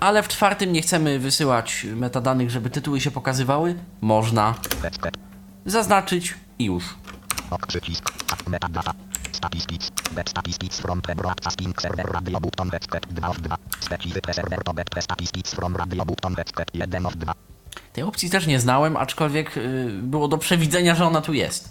[0.00, 3.74] Ale w czwartym nie chcemy wysyłać metadanych, żeby tytuły się pokazywały.
[4.00, 4.54] Można
[5.66, 6.84] zaznaczyć i już.
[7.50, 8.12] Ok przycisk.
[8.46, 9.03] Metadata.
[9.44, 9.92] Statistics.
[10.26, 13.56] Statistics from the broadcasting server radio button expect 2 of 2.
[13.80, 17.34] Specific server to statistics from radio button expect 1 of 2.
[17.92, 21.68] Tej opcji też nie znałem, aczkolwiek y, było do przewidzenia, że ona tu jest.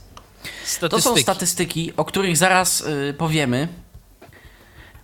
[0.79, 1.23] To są Statystyki.
[1.23, 3.67] statystyki, o których zaraz y, powiemy.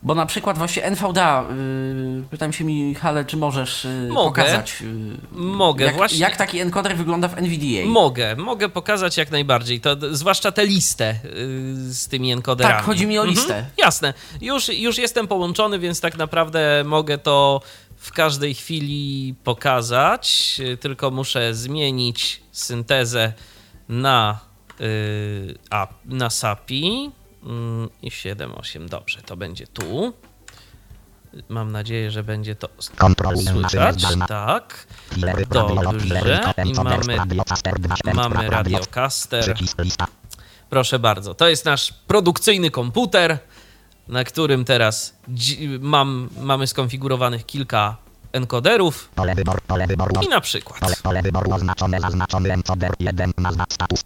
[0.03, 4.41] Bo na przykład właśnie NVDA, y, pytam się Michale, czy możesz y, Mogę.
[4.43, 4.85] pokazać, y,
[5.31, 6.19] Mogę, jak, właśnie.
[6.19, 7.85] jak taki encoder wygląda w NVDA.
[7.85, 9.81] Mogę, mogę pokazać jak najbardziej.
[9.81, 12.75] To zwłaszcza tę listę y, z tymi encoderami.
[12.75, 13.55] Tak, chodzi mi o listę.
[13.55, 14.13] Mhm, jasne.
[14.41, 17.62] Już, już jestem połączony, więc tak naprawdę mogę to
[17.97, 20.55] w każdej chwili pokazać.
[20.59, 23.33] Y, Tylko muszę zmienić syntezę
[23.89, 24.39] na,
[24.81, 27.12] y, a, na SAPI.
[27.43, 28.89] Mm, I 7.8.
[28.89, 30.13] Dobrze, to będzie tu.
[31.49, 34.06] Mam nadzieję, że będzie to słychać.
[34.28, 34.88] Tak.
[35.84, 36.41] Dobrze.
[36.65, 39.56] I mamy, radio faster 2 mamy radiocaster.
[40.69, 41.34] Proszę bardzo.
[41.34, 43.39] To jest nasz produkcyjny komputer,
[44.08, 45.17] na którym teraz
[45.80, 47.97] mam, mamy skonfigurowanych kilka
[48.32, 49.10] encoderów.
[49.15, 50.21] Pole wyboru, pole wyboru.
[50.21, 50.80] I na przykład.
[50.80, 54.04] Pole, pole wyboru oznaczone, zaznaczony encoder 1, nazwa, status,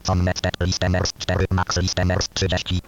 [0.61, 2.81] listeners 4, max listeners 30.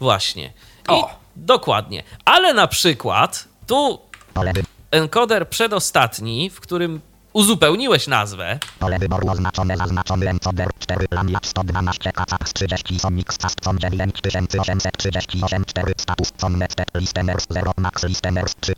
[0.00, 0.52] Właśnie.
[0.88, 1.10] I O!
[1.36, 2.02] dokładnie.
[2.24, 4.00] Ale na przykład tu
[4.90, 7.00] encoder przedostatni, w którym
[7.32, 15.64] uzupełniłeś nazwę, pole wyboru oznaczone, zaznaczony encoder 4, lamiat 112, kacax 30, sonix, castcom 9838,
[15.64, 18.74] 4, status, connect, listeners 0, max listeners 3.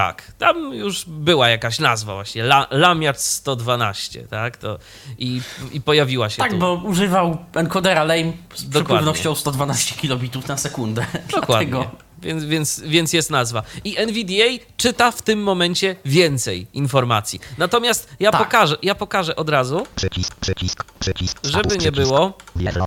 [0.00, 4.78] Tak, tam już była jakaś nazwa właśnie, La, Lamiat 112, tak, to
[5.18, 5.40] i,
[5.72, 6.58] i pojawiła się Tak, tu.
[6.58, 8.70] bo używał encodera lame z Dokładnie.
[8.70, 11.06] przepływnością 120 kilobitów na sekundę.
[11.40, 13.62] Dokładnie, Dlatego więc, więc, więc jest nazwa.
[13.84, 17.40] I NVDA czyta w tym momencie więcej informacji.
[17.58, 18.44] Natomiast ja, Tak.
[18.44, 22.38] pokażę, ja pokażę od razu, Przycisk, przycisk, przycisk, żeby nie przycisk, było,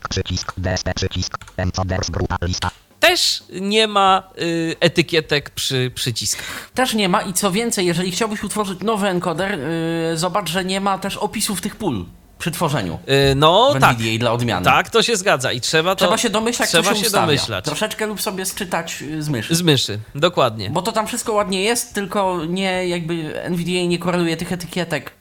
[0.10, 2.70] przycisk, DSP, przycisk, encoders, grupa, lista.
[3.08, 6.72] Też nie ma y, etykietek przy przyciskach.
[6.74, 10.82] też nie ma i co więcej, jeżeli chciałbyś utworzyć nowy encoder, yy, zobacz, że nie
[10.82, 12.06] ma też opisów tych pól
[12.40, 13.00] przy tworzeniu.
[13.32, 14.66] Y, no tak, dla odmiany.
[14.66, 16.06] tak, to się zgadza i trzeba to...
[16.06, 17.66] Trzeba się domyślać, trzeba się, się domyślać.
[17.66, 19.56] Troszeczkę lub sobie sczytać y, z myszy.
[19.56, 20.70] Z myszy, dokładnie.
[20.70, 25.12] Bo to tam wszystko ładnie jest, tylko nie jakby NVDA nie koreluje tych etykietek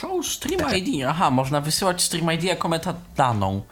[0.00, 1.04] Show Stream ID.
[1.08, 3.62] Aha, można wysyłać Stream ID jako metadaną.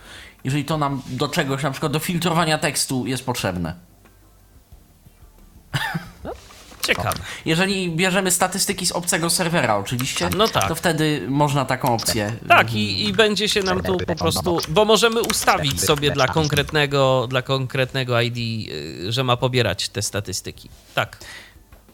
[0.45, 3.75] Jeżeli to nam do czegoś, na przykład do filtrowania tekstu jest potrzebne.
[6.87, 7.18] Ciekawe.
[7.44, 10.68] Jeżeli bierzemy statystyki z obcego serwera, oczywiście, No tak.
[10.68, 12.33] to wtedy można taką opcję.
[12.49, 17.27] Tak, i, i będzie się nam tu po prostu, bo możemy ustawić sobie dla konkretnego,
[17.31, 18.37] dla konkretnego ID,
[18.68, 20.68] y, że ma pobierać te statystyki.
[20.94, 21.16] Tak.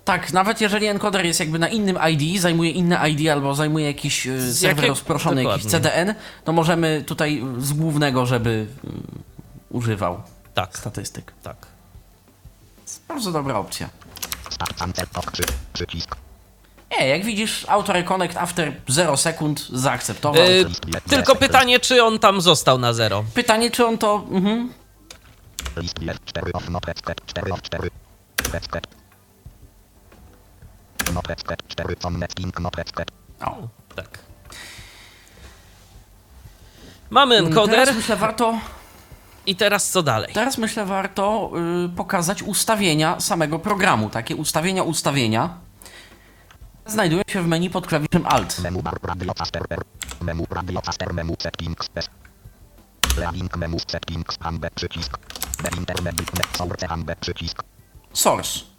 [0.04, 4.26] Tak, nawet jeżeli encoder jest jakby na innym ID, zajmuje inne ID albo zajmuje jakiś
[4.26, 5.90] y, serwer jakiego- rozproszony, jakiś dokładnie.
[5.90, 8.88] CDN, to możemy tutaj z głównego, żeby y,
[9.70, 10.22] używał
[10.54, 11.32] Tak, statystyk.
[11.42, 11.56] tak.
[13.08, 13.88] Bardzo dobra opcja.
[14.50, 15.06] Start cancel
[15.72, 16.16] przycisk.
[16.98, 20.42] Nie, jak widzisz, auto reconnect after 0 sekund zaakceptował.
[20.42, 20.64] Y,
[21.08, 23.24] tylko pytanie, czy on tam został na zero.
[23.34, 24.24] Pytanie, czy on to...
[24.30, 24.72] Mhm.
[25.76, 27.90] List jest 4 of notesket 4 of 4.
[28.44, 28.86] Notesket.
[31.14, 33.10] Notesket 4 on netking notesket.
[33.44, 33.68] O.
[33.96, 34.18] Tak.
[37.10, 38.58] Mamy encoder Teraz myślę, warto,
[39.46, 40.32] i teraz co dalej?
[40.34, 41.50] teraz myślę, warto
[41.86, 44.10] y, pokazać ustawienia samego programu.
[44.10, 45.58] Takie ustawienia, ustawienia
[46.86, 48.58] znajdują się w menu pod klawiszem Alt.
[48.58, 49.82] Menu bar radio taster R.
[50.20, 51.88] Menu radio taster menu settings
[53.56, 54.36] menu settings
[56.56, 56.86] source
[57.20, 57.62] przycisk.
[58.12, 58.69] Source.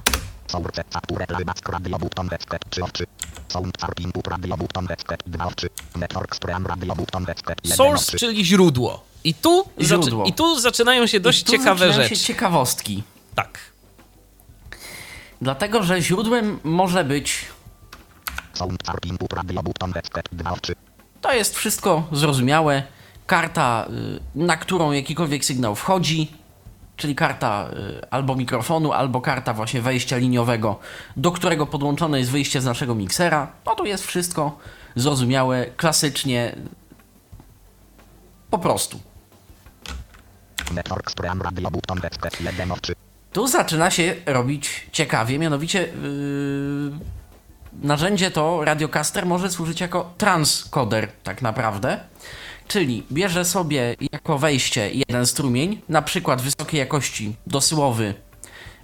[0.52, 3.06] Source capture playback radio button headset 3 of 3.
[3.48, 5.70] Sound chart input radio button headset 2 of 3.
[5.96, 8.18] Network stream radio button headset 1 of Source, 3.
[8.20, 9.04] czyli źródło.
[9.24, 10.26] I tu, Źródło.
[10.26, 12.16] I tu zaczynają się dość I tu ciekawe zaczynają rzeczy.
[12.16, 13.04] się ciekawostki.
[13.36, 13.60] Tak.
[15.42, 17.46] Dlatego, że źródłem może być...
[18.54, 20.76] Sound chart input radio button headset 2 of 3.
[21.22, 22.84] To jest wszystko zrozumiałe.
[23.28, 26.32] Karta, y, na którą jakikolwiek sygnał wchodzi,
[27.02, 30.80] czyli karta y, albo mikrofonu, albo karta właśnie wejścia liniowego,
[31.18, 33.48] do którego podłączone jest wyjście z naszego miksera.
[33.66, 34.58] No tu jest wszystko
[34.96, 36.56] zrozumiałe, klasycznie,
[38.50, 39.00] po prostu.
[40.74, 42.94] Network stream radio button headset 1 of 3.
[43.34, 46.92] Tu zaczyna się robić ciekawie, mianowicie yy,
[47.82, 52.00] narzędzie to Radiocaster może służyć jako transkoder tak naprawdę,
[52.68, 58.14] czyli bierze sobie jako wejście jeden strumień, na przykład wysokiej jakości dosyłowy,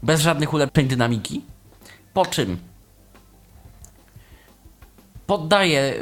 [0.04, 1.42] bez żadnych ulepszeń dynamiki,
[2.14, 2.58] po czym
[5.28, 5.94] poddaje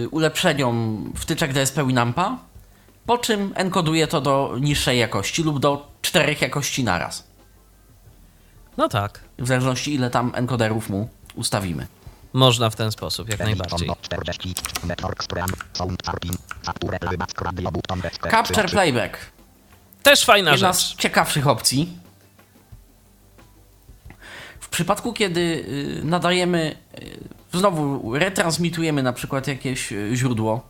[0.00, 2.38] yy, ulepszeniom wtyczek DSP Winampa,
[3.06, 7.24] po czym enkoduje to do niższej jakości lub do czterech jakości naraz
[8.76, 9.20] No tak.
[9.38, 11.86] w zależności ile tam encoderów mu ustawimy.
[12.34, 13.90] Można w ten sposób, jak najbardziej.
[14.02, 14.54] 40.
[14.84, 15.48] Network stream.
[15.72, 16.34] Sound chart in.
[16.62, 18.76] Capture playback radio button headset 3 Capture of 3.
[18.76, 19.18] Playback.
[20.02, 20.82] Też fajna Jedna rzecz.
[20.82, 21.98] z ciekawszych opcji.
[24.60, 26.76] W przypadku, kiedy y, nadajemy,
[27.52, 30.68] y, znowu retransmitujemy na przykład jakieś y, źródło,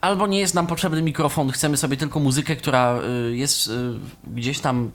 [0.00, 2.98] albo nie jest nam potrzebny mikrofon, chcemy sobie tylko muzykę, która
[3.32, 3.70] jest
[4.26, 4.90] gdzieś tam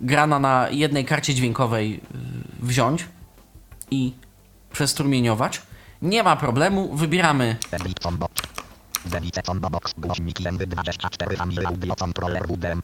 [0.00, 2.00] grana na jednej karcie dźwiękowej
[2.60, 3.04] wziąć
[3.90, 4.12] i
[4.72, 5.62] przestrumieniować,
[6.02, 8.32] nie ma problemu, wybieramy Edit on box.
[9.04, 9.94] Delete on box.
[9.98, 12.82] Głośniki MD24 Family Audio Controller WDM.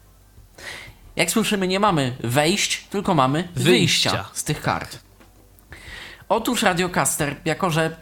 [1.16, 4.30] Jak słyszymy, nie mamy wejść, tylko mamy wyjścia, Wyjścia.
[4.32, 4.98] z tych kart.
[6.28, 7.96] Otóż Radiocaster, jako że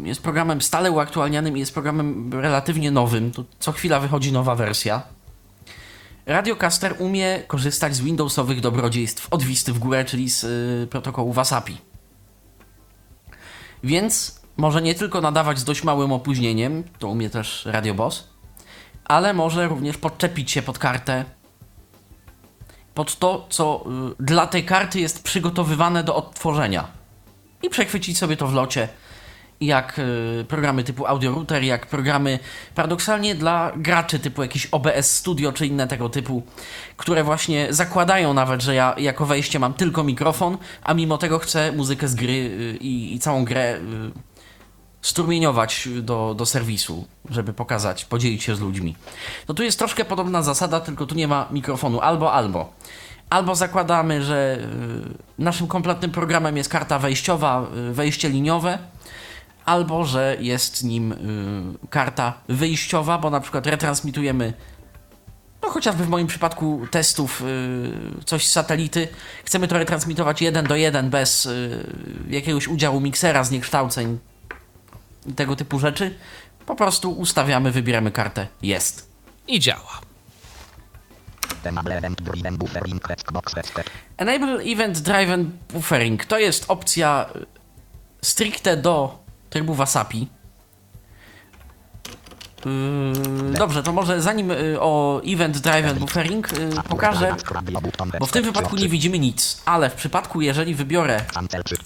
[0.00, 5.02] jest programem stale uaktualnianym i jest programem relatywnie nowym, to co chwila wychodzi nowa wersja,
[6.26, 11.78] Radiocaster umie korzystać z Windowsowych dobrodziejstw od wisty w górę, czyli z y, protokołu WASAPI.
[13.86, 18.28] Więc może nie tylko nadawać z dość małym opóźnieniem, to umie też Radio Boss,
[19.04, 21.24] ale może również podczepić się pod kartę
[22.94, 23.84] pod to, co
[24.20, 26.88] y, dla tej karty jest przygotowywane do odtworzenia.
[27.62, 28.88] I przechwycić sobie to w locie,
[29.60, 32.38] jak y, programy typu Audio Router, jak programy
[32.74, 36.42] paradoksalnie dla graczy typu jakiś OBS Studio czy inne tego typu,
[36.96, 41.72] które właśnie zakładają nawet, że ja jako wejście mam tylko mikrofon, a mimo tego chcę
[41.72, 43.80] muzykę z gry y, i, i całą grę y,
[45.02, 48.96] strumieniować do, do serwisu, żeby pokazać, podzielić się z ludźmi.
[49.46, 52.72] To tu jest troszkę podobna zasada, tylko tu nie ma mikrofonu albo albo.
[53.30, 54.58] Albo zakładamy, że
[55.38, 58.78] naszym kompletnym programem jest karta wejściowa, wejście liniowe,
[59.66, 64.52] albo że jest nim y, karta wyjściowa, bo na przykład retransmitujemy
[65.66, 69.08] no chociażby w moim przypadku testów y, coś z satelity,
[69.44, 71.86] chcemy to retransmitować jeden do jeden bez y,
[72.28, 74.18] jakiegoś udziału miksera, zniekształceń
[75.26, 76.14] i tego typu rzeczy,
[76.66, 79.10] po prostu ustawiamy, wybieramy kartę, jest.
[79.48, 80.00] I działa.
[84.16, 87.26] Enable event driven buffering to jest opcja
[88.22, 90.28] stricte do trybu Wasapi.
[92.64, 97.36] Yy, dobrze, to może zanim y, o Event Driven Buffering y, pokażę,
[98.20, 101.34] bo w tym wypadku 3 nie widzimy nic, ale w przypadku, jeżeli wybiorę 3.
[101.34, 101.76] Cancel 3.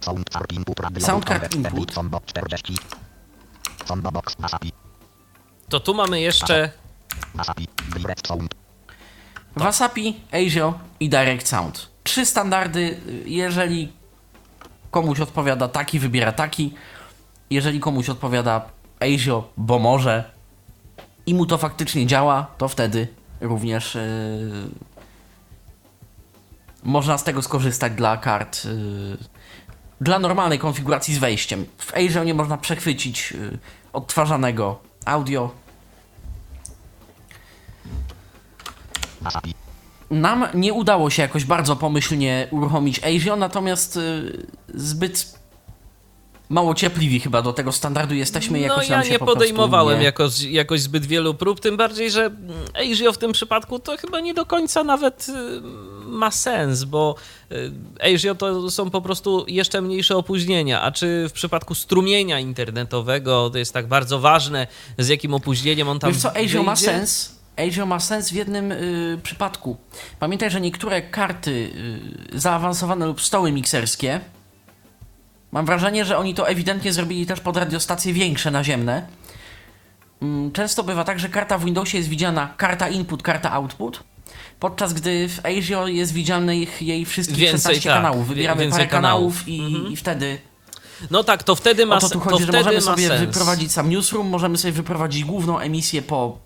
[0.00, 1.06] Sound card input radio.
[1.06, 1.72] Sound card Convert input.
[1.72, 2.76] debit, Combo 40.
[3.84, 4.72] Combo box Wasapi.
[5.68, 6.70] To tu mamy jeszcze.
[9.56, 11.88] Wasapi, ASIO i Direct Sound.
[12.02, 13.00] Trzy standardy.
[13.24, 13.92] Jeżeli
[14.90, 16.74] komuś odpowiada taki, wybiera taki.
[17.50, 18.62] Jeżeli komuś odpowiada
[19.00, 20.30] ASIO, bo może
[21.26, 23.08] i mu to faktycznie działa, to wtedy
[23.40, 24.00] również yy,
[26.82, 29.18] można z tego skorzystać dla kart yy,
[30.00, 31.66] dla normalnej konfiguracji z wejściem.
[31.78, 33.58] W ASIO nie można przechwycić yy,
[33.92, 35.50] odtwarzanego audio.
[40.10, 43.98] Nam nie udało się jakoś bardzo pomyślnie uruchomić ASIO, natomiast
[44.74, 45.39] zbyt
[46.50, 48.58] mało cierpliwi chyba do tego standardu jesteśmy.
[48.58, 50.04] No Jakoś ja nam się nie po podejmowałem nie...
[50.04, 54.20] jakoś, jakoś zbyt wielu prób, tym bardziej, że mm, ASIO w tym przypadku to chyba
[54.20, 55.32] nie do końca nawet y,
[56.06, 57.14] ma sens, bo
[57.52, 63.50] y, ASIO to są po prostu jeszcze mniejsze opóźnienia, a czy w przypadku strumienia internetowego
[63.50, 64.66] to jest tak bardzo ważne,
[64.98, 67.40] z jakim opóźnieniem on tam Wiesz co, ASIO ma sens.
[67.56, 69.76] ASIO ma sens w jednym y, przypadku.
[70.18, 71.50] Pamiętaj, że niektóre karty
[72.34, 74.20] y, zaawansowane lub stoły mikserskie
[75.52, 79.06] mam wrażenie, że oni to ewidentnie zrobili też pod radiostacje większe naziemne.
[80.22, 84.02] Mm, Często bywa tak, że karta w Windowsie jest widziana karta input, karta output,
[84.60, 87.96] podczas gdy w ASIO jest widzianych jej wszystkich Więcej, 16 tak.
[87.98, 88.28] kanałów.
[88.28, 89.64] Wybieramy parę kanałów, kanałów.
[89.66, 89.86] Mhm.
[89.86, 90.38] i, i wtedy
[91.10, 93.20] No tak, to wtedy ma, o to tu to chodzi, że wtedy możemy sobie sens.
[93.20, 96.38] wyprowadzić sam newsroom, możemy sobie wyprowadzić główną emisję po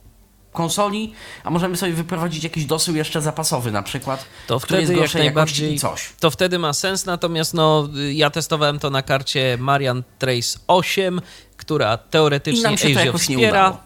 [0.55, 1.13] konsoli,
[1.45, 5.11] a możemy sobie wyprowadzić jakiś dosył jeszcze zapasowy na przykład, To który jest wtedy jak
[5.11, 6.13] gorszej jakości najbardziej i coś.
[6.21, 11.21] to wtedy ma sens, natomiast no, ja testowałem to na karcie Marian Trace 8,
[11.57, 13.79] która teoretycznie nie wspiera,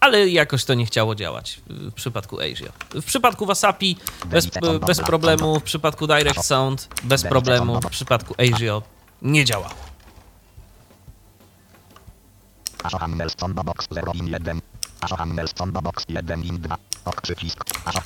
[0.00, 2.68] ale jakoś to nie chciało działać w przypadku ASIO.
[2.94, 3.96] W przypadku Wasapi
[4.26, 4.48] bez,
[4.86, 8.82] bez problemu, w przypadku Direct Sound bez problemu, w przypadku ASIO
[9.22, 9.70] nie działa.
[12.82, 14.60] Asho Handels Combo box 0 in 1.
[15.00, 16.76] Asho Handels Combo box 1 in 2.
[17.04, 17.64] Ok przycisk.
[17.84, 18.00] Asho.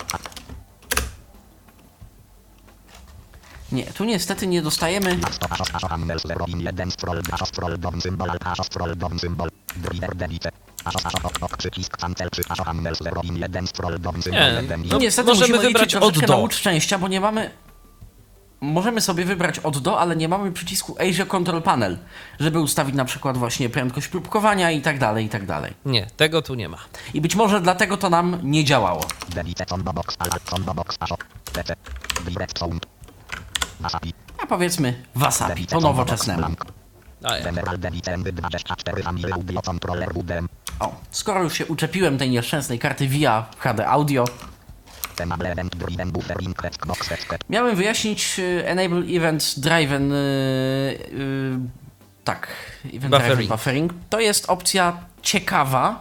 [3.72, 5.18] Nie, tu niestety nie dostajemy.
[5.22, 6.90] Asho Asho Asho Handels 0 in 1.
[6.90, 8.30] Scroll Asho scroll down symbol.
[8.44, 9.48] Asho scroll down symbol.
[9.76, 10.50] Driver delete.
[10.84, 13.66] Asho Asho ok ok przycisk cancel przy Asho Handels 0 in 1.
[13.66, 14.40] Scroll down symbol.
[14.40, 16.42] Nie, 1 in no, niestety możemy musimy wybrać liczyć od do.
[16.42, 17.50] na szczęścia, bo nie mamy...
[18.60, 21.98] Możemy sobie wybrać od do, ale nie mamy przycisku ASIO Control Panel,
[22.40, 25.74] żeby ustawić na przykład właśnie prędkość próbkowania i tak dalej, i tak dalej.
[25.84, 26.78] Nie, tego tu nie ma.
[27.14, 29.04] I być może dlatego to nam nie działało.
[34.42, 36.38] A powiedzmy Wasapi, Delete po nowoczesnemu.
[36.38, 36.64] blank.
[37.24, 37.44] A, ja.
[37.44, 40.48] General delete and 24 Family Audio Controller UDM.
[40.80, 44.24] O, skoro już się uczepiłem tej nieszczęsnej karty VIA HD Audio,
[47.50, 50.12] miałem wyjaśnić y, Enable Event Driven.
[50.12, 51.58] y, y,
[52.24, 52.48] tak,
[52.84, 53.50] Event Driven Buffering.
[53.50, 53.92] Buffering.
[54.10, 56.00] To jest opcja ciekawa.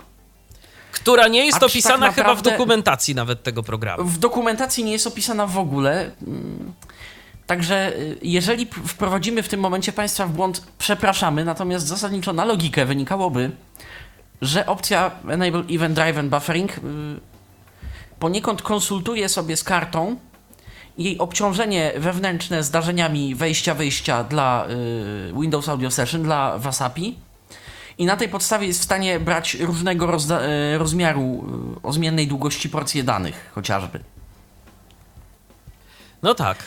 [0.92, 4.04] Która nie jest czy opisana tak chyba w dokumentacji nawet tego programu.
[4.04, 6.12] W dokumentacji nie jest opisana w ogóle.
[6.28, 6.74] mm,
[7.48, 13.52] Także jeżeli wprowadzimy w tym momencie Państwa w błąd, przepraszamy, natomiast zasadniczo na logikę wynikałoby,
[14.42, 16.72] że opcja Enable Event Driven Buffering
[18.20, 20.16] poniekąd konsultuje sobie z kartą
[20.98, 24.68] jej obciążenie wewnętrzne zdarzeniami wejścia-wyjścia dla
[25.30, 27.16] y, Windows Audio Session, dla Wasapi
[27.98, 30.42] i na tej podstawie jest w stanie brać różnego rozda-
[30.76, 31.46] y, rozmiaru
[31.78, 34.00] y, o zmiennej długości porcje danych chociażby.
[36.24, 36.58] No tak.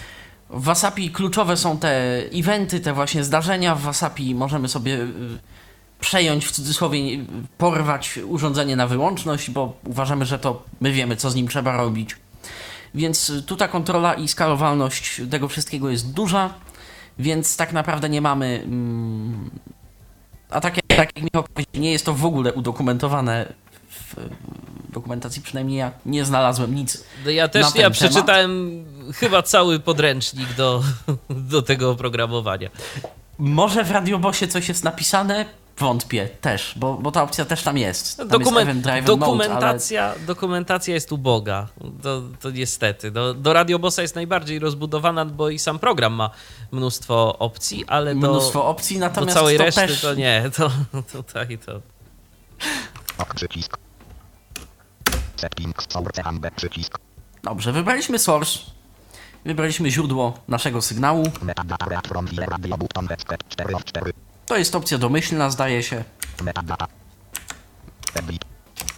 [0.51, 3.75] W Wasapi kluczowe są te eventy, te właśnie zdarzenia.
[3.75, 5.09] W Wasapi możemy sobie y,
[6.03, 6.99] przejąć, w cudzysłowie,
[7.59, 12.17] porwać urządzenie na wyłączność, bo uważamy, że to my wiemy, co z nim trzeba robić.
[12.95, 16.55] Więc tu ta kontrola i skalowalność tego wszystkiego jest duża,
[17.19, 18.63] więc tak naprawdę nie mamy.
[18.65, 19.51] Mm,
[20.51, 23.53] a tak jak, tak jak Michał powiedział, nie jest to w ogóle udokumentowane
[23.91, 24.15] w
[24.93, 27.93] dokumentacji, przynajmniej ja nie znalazłem nic No Ja też ja temat.
[27.93, 28.85] przeczytałem
[29.15, 30.83] chyba cały podręcznik do,
[31.31, 32.71] do tego oprogramowania.
[33.39, 35.62] Może w Radiobosie coś jest napisane?
[35.83, 38.17] Wątpię też, bo, bo ta opcja też tam jest.
[38.17, 41.69] Tam Dokumen- jest event driven mode, ale dokumentacja, dokumentacja jest uboga.
[42.03, 43.11] To, to niestety.
[43.11, 46.31] Do, do Radiobosa jest najbardziej rozbudowana, bo i sam program ma
[46.73, 50.01] mnóstwo opcji, ale do, mnóstwo opcji, do natomiast całej to reszty też...
[50.01, 50.43] to nie.
[50.57, 50.71] To
[51.13, 51.81] tutaj to.
[53.19, 53.79] Ok przycisk.
[55.37, 56.99] Settings source ambe przycisk.
[57.43, 58.59] Dobrze, wybraliśmy source,
[59.45, 61.25] wybraliśmy źródło naszego sygnału.
[61.43, 64.13] Metadata read from file radio button text 4 of 4.
[64.53, 66.05] To jest opcja domyślna, zdaje się.
[66.43, 66.87] Metadata.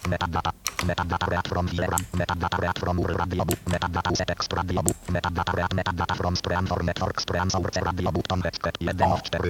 [0.09, 0.51] Metadata.
[0.85, 1.69] Metadata read from.
[2.13, 3.53] Metadata read from UR radiobu.
[3.67, 4.91] Metadata use text radiobu.
[5.09, 7.81] Metadata read metadata from Stream for Network Stream source.
[8.27, 9.49] Tom Hexket 1 of 4.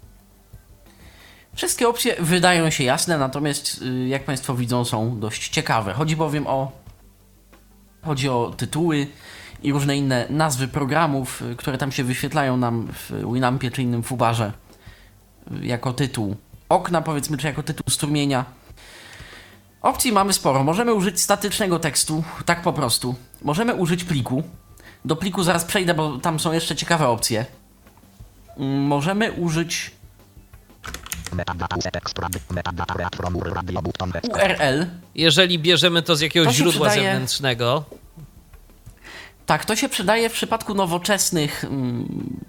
[1.55, 5.93] Wszystkie opcje wydają się jasne, natomiast y, jak Państwo widzą są dość ciekawe.
[5.93, 6.71] Chodzi bowiem o
[8.03, 9.07] chodzi o tytuły
[9.63, 14.03] i różne inne nazwy programów, y, które tam się wyświetlają nam w Winampie czy innym
[14.03, 14.64] fubarze
[15.61, 16.35] jako tytuł
[16.69, 18.45] okna powiedzmy, czy jako tytuł strumienia.
[19.81, 20.63] Opcji mamy sporo.
[20.63, 23.15] Możemy użyć statycznego tekstu, tak po prostu.
[23.41, 24.43] Możemy użyć pliku.
[25.05, 27.45] Do pliku zaraz przejdę, bo tam są jeszcze ciekawe opcje.
[28.87, 29.91] Możemy użyć.
[34.29, 34.85] URL.
[35.15, 37.83] Jeżeli bierzemy to z jakiegoś To źródła przydaje- zewnętrznego,
[39.45, 42.39] Tak, to się przydaje w przypadku nowoczesnych mm,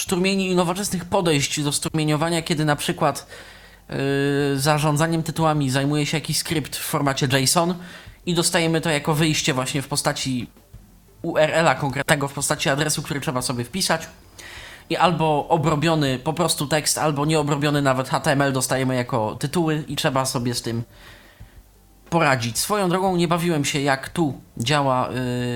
[0.00, 3.26] strumieni i nowoczesnych podejść do strumieniowania, kiedy na przykład
[3.88, 3.96] yy,
[4.54, 7.74] zarządzaniem tytułami zajmuje się jakiś skrypt w formacie JSON
[8.26, 10.46] i dostajemy to jako wyjście właśnie w postaci
[11.22, 14.08] URL-a konkretnego, w postaci adresu, który trzeba sobie wpisać.
[14.90, 20.26] I albo obrobiony po prostu tekst, albo nieobrobiony nawet HTML dostajemy jako tytuły i trzeba
[20.26, 20.82] sobie z tym
[22.12, 22.58] poradzić.
[22.58, 25.08] Swoją drogą nie bawiłem się, jak tu działa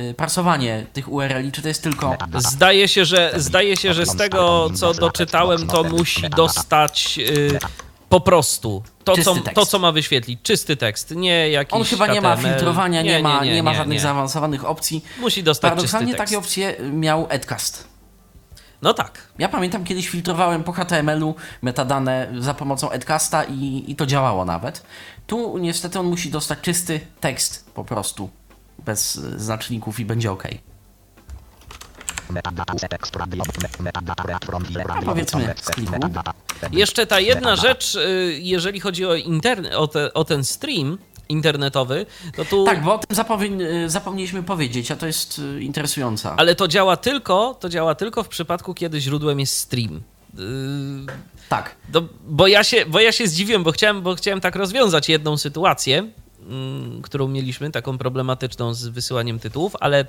[0.06, 2.16] yy, parsowanie tych URL-i, czy to jest tylko...
[2.38, 7.58] zdaje się, że, zdaje się, że z tego, co doczytałem, to musi dostać y,
[8.08, 10.40] po prostu to co, to, co ma wyświetlić.
[10.42, 12.52] Czysty tekst, nie jakiś On chyba nie ma HTML.
[12.52, 14.02] filtrowania, nie, ma, nie, ma nie, żadnych nie.
[14.02, 15.04] zaawansowanych opcji.
[15.20, 16.16] Musi dostać czysty tekst.
[16.16, 17.95] takie opcje miał Edcast.
[18.86, 19.28] No tak.
[19.38, 24.82] Ja pamiętam kiedyś filtrowałem po HTML-u metadane za pomocą Edcasta i, i to działało nawet.
[25.26, 28.30] Tu niestety on musi dostać czysty tekst po prostu,
[28.78, 30.48] bez znaczników i będzie ok.
[35.04, 35.54] Powiedzmy.
[36.72, 40.98] Jeszcze ta jedna rzecz, y, jeżeli chodzi o, interne, o, te, o ten stream
[41.28, 42.06] internetowy,
[42.36, 42.64] to tu...
[42.64, 42.98] Tak, bo o
[43.38, 46.34] tym y, zapomnieliśmy powiedzieć, a to jest y, interesująca.
[46.36, 50.00] Ale to działa tylko, to działa tylko w przypadku, kiedy źródłem jest stream.
[50.34, 50.42] Yy,
[51.48, 51.76] Tak.
[51.94, 55.36] No, bo, ja się, bo ja się zdziwiłem, bo chciałem, bo chciałem tak rozwiązać jedną
[55.36, 56.10] sytuację,
[57.02, 60.06] którą mieliśmy, taką problematyczną z wysyłaniem tytułów, ale y,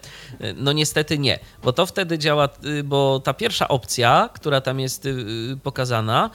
[0.57, 5.05] no niestety nie, bo to wtedy działa, y, bo ta pierwsza opcja, która tam jest
[5.05, 5.15] y,
[5.63, 6.29] pokazana,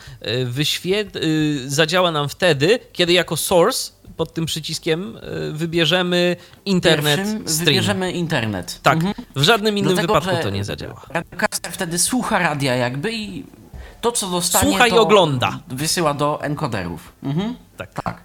[0.47, 1.19] wyświet-
[1.67, 5.19] zadziała nam wtedy, kiedy jako source pod tym przyciskiem
[5.53, 7.65] wybierzemy internet Pierwszym stream.
[7.65, 8.81] wybierzemy internet.
[8.83, 9.15] Tak, Mhm.
[9.37, 11.03] w żadnym innym Dlatego, wypadku to nie zadziała.
[11.09, 13.45] Radiocaster wtedy słucha radia jakby i
[14.01, 15.59] to, co dostanie, Słucha i ogląda.
[15.69, 17.13] wysyła do encoderów.
[17.23, 17.57] Mhm.
[17.77, 18.03] Tak.
[18.03, 18.23] Tak.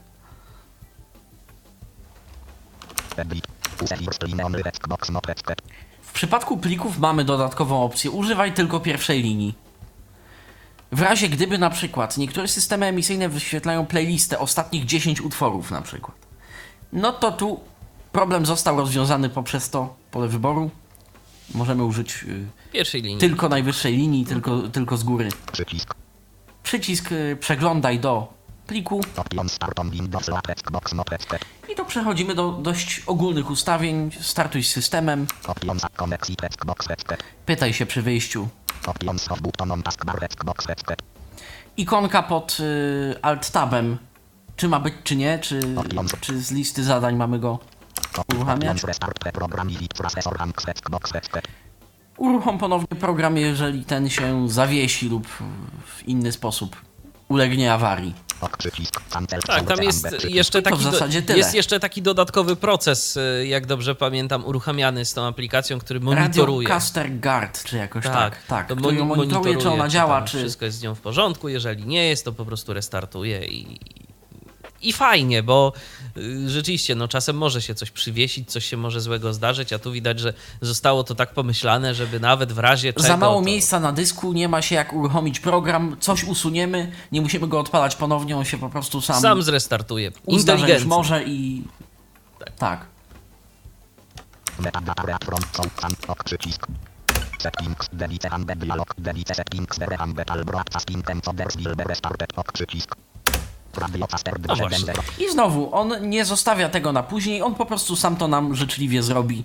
[6.01, 9.55] W przypadku plików mamy dodatkową opcję używaj tylko pierwszej linii.
[10.91, 16.15] W razie gdyby na przykład niektóre systemy emisyjne wyświetlają playlistę ostatnich 10 utworów na przykład,
[16.93, 17.59] no to tu
[18.11, 20.70] problem został rozwiązany poprzez to pole wyboru.
[21.55, 23.18] Możemy użyć y, Pierwszej linii.
[23.20, 25.30] tylko najwyższej linii, tylko, tylko z góry.
[25.51, 25.95] Przycisk.
[26.63, 28.34] Przycisk y, przeglądaj do
[28.68, 29.01] pliku
[31.70, 34.11] i tu przechodzimy do dość ogólnych ustawień.
[34.22, 35.28] Startuj z systemem,
[37.45, 38.47] pytaj się przy wyjściu.
[41.78, 43.97] Ikonka pod y, alt-tabem,
[44.55, 45.59] czy ma być, czy nie, czy,
[46.22, 47.59] czy z listy zadań mamy go
[48.34, 48.82] uruchamiać.
[52.18, 55.28] Uruchom ponownie program, jeżeli ten się zawiesi lub
[55.86, 56.76] w inny sposób
[57.30, 58.13] ulegnie awarii.
[59.48, 61.38] Tak, tam jest jeszcze To w taki, do, zasadzie tyle.
[61.38, 66.68] jest jeszcze taki dodatkowy proces, y, jak dobrze pamiętam, uruchamiany z tą aplikacją, który monitoruje.
[66.68, 70.38] Radiocaster Guard, czy jakoś tak, tak, to który moni- monitoruje, czy ona działa, czy...
[70.38, 71.50] wszystko jest z nią w porządku.
[71.50, 73.80] Jeżeli nie jest, to po prostu restartuje i,
[74.82, 75.74] i fajnie, bo
[76.18, 79.92] y, rzeczywiście, no czasem może się coś przywiesić, coś się może złego zdarzyć, a tu
[79.92, 83.08] widać, że zostało to tak pomyślane, żeby nawet w razie czego...
[83.08, 83.46] Za mało to...
[83.46, 87.96] miejsca na dysku, nie ma się jak uruchomić program, coś usuniemy, nie musimy go odpalać
[87.96, 90.12] ponownie, on się po prostu sam, Sam zrestartuje.
[90.28, 90.88] Inteligentnie.
[90.88, 91.64] może i...
[92.58, 92.86] Tak.
[96.26, 96.68] Przycisk.
[97.40, 99.78] Settings delete dialog delete settings
[101.28, 101.76] others will
[102.36, 102.96] ok przycisk.
[103.82, 104.32] No właśnie.
[104.40, 105.20] 270.
[105.20, 109.04] I znowu, on nie zostawia tego na później, on po prostu sam to nam życzliwie
[109.04, 109.44] zrobi.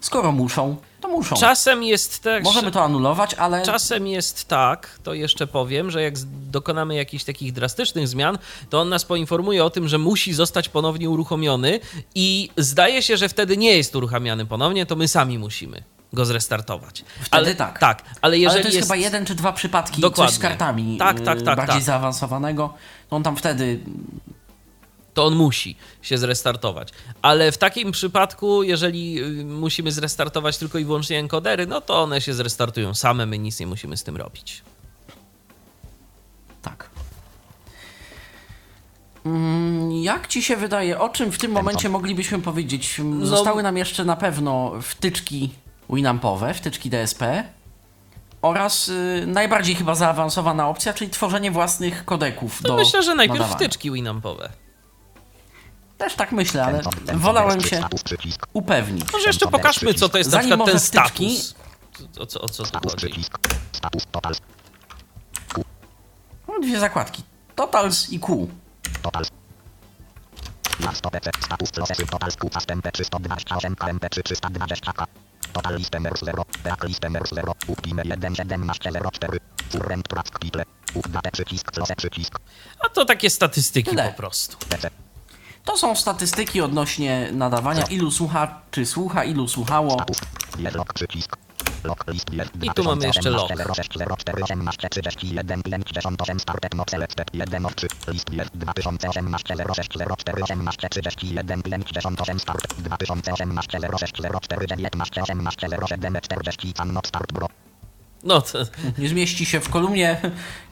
[0.00, 1.36] Skoro muszą, to muszą.
[1.36, 6.14] Czasem jest tak, Możemy to anulować, ale Czasem jest tak, to jeszcze powiem, że jak
[6.50, 8.38] dokonamy jakichś takich drastycznych zmian,
[8.70, 11.80] to on nas poinformuje o tym, że musi zostać ponownie uruchomiony
[12.14, 17.04] i zdaje się, że wtedy nie jest uruchamiany ponownie, to my sami musimy go zrestartować.
[17.20, 17.78] Wtedy ale, tak.
[17.78, 18.88] Tak, ale jeżeli ale to jest, jest...
[18.88, 20.32] chyba jeden czy dwa przypadki, Dokładnie.
[20.32, 21.82] coś z kartami Tak, tak, tak, bardziej tak.
[21.82, 22.74] zaawansowanego.
[23.10, 23.80] To on tam wtedy
[25.14, 26.88] to on musi się zrestartować.
[27.22, 32.20] Ale w takim przypadku, jeżeli y, musimy zrestartować tylko i wyłącznie encodery, no to one
[32.20, 34.62] się zrestartują same, my nic nie musimy z tym robić.
[36.62, 36.90] Tak.
[39.26, 43.00] Mm, Jak ci się wydaje, o czym w tym momencie moglibyśmy powiedzieć?
[43.04, 45.50] No- Zostały nam jeszcze na pewno wtyczki
[45.90, 47.44] Winampowe, wtyczki DSP
[48.42, 53.38] oraz y, najbardziej chyba zaawansowana opcja, czyli tworzenie własnych kodeków To do myślę, że najpierw
[53.40, 53.56] nadawania.
[53.66, 54.48] wtyczki Winampowe.
[55.98, 56.80] Też tak myślę, ale
[57.14, 57.80] wolałem się
[58.52, 59.12] upewnić.
[59.12, 61.54] Może jeszcze pokażmy, co to jest na Zanim przykład ten wtyczki- status.
[62.18, 63.06] O co, o co tu Status chodzi?
[63.06, 63.38] przycisk.
[63.72, 64.34] Status total.
[66.48, 67.22] Mam dwie zakładki.
[67.54, 68.48] Totals i Q.
[69.02, 69.24] Total.
[70.80, 75.04] Na stopę status procesy total skupa stępę 328 KMP 320K.
[75.52, 76.44] Total listener 0.
[76.62, 77.54] Peak listener 0.
[77.66, 79.40] Upime 1 17 04.
[79.72, 80.64] Current track people.
[80.94, 82.38] Update przycisk close przycisk.
[82.84, 84.08] A to takie statystyki Tyle.
[84.08, 84.56] po prostu.
[85.64, 89.90] To są statystyki odnośnie nadawania, ilu słuchaczy słucha, ilu słuchało.
[89.90, 90.18] Status.
[90.94, 91.36] Przycisk.
[92.62, 93.50] I tu mamy jeszcze log.
[108.24, 109.42] 060418 58
[109.78, 109.78] startet no select 1 of 3 list jest 2018 0604 18 31 58 start 2018
[109.78, 110.20] 0604 19 18 07 40 cannot start bro to, Nie zmieści się w kolumnie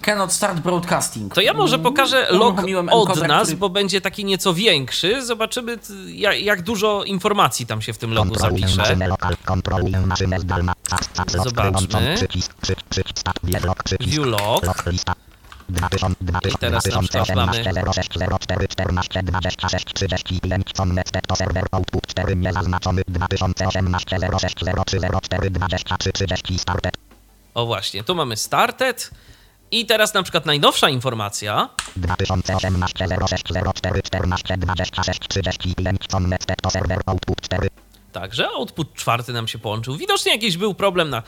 [0.03, 1.34] Cannot Start Broadcasting.
[1.34, 5.26] to ja może pokażę log Uruchomiłem od encoder, nas, który- bo będzie taki nieco większy.
[5.26, 8.66] Zobaczymy, jak, jak dużo informacji tam się w tym logu zapisze.
[8.66, 9.09] log, Zobaczmy.
[9.09, 9.24] log,
[12.14, 12.53] przycisk.
[14.01, 14.66] View log.
[14.66, 15.12] Log, lista.
[15.68, 22.07] 2000, 2000, teraz na przykład 2018, 06, 04, 14, 26, 35, connected to server output
[22.07, 24.55] 4 niezaznaczony 2018, 06,
[24.86, 27.06] 03, 04, 23, 30, started.
[27.57, 29.11] O właśnie, tu mamy started.
[29.71, 31.69] I teraz na przykład najnowsza informacja.
[31.97, 33.45] 2018, 06,
[33.75, 37.69] 04, 14, 26, 35, connected to server output 4.
[38.13, 39.97] Także output czwarty nam się połączył.
[39.97, 41.23] Widocznie jakiś był problem na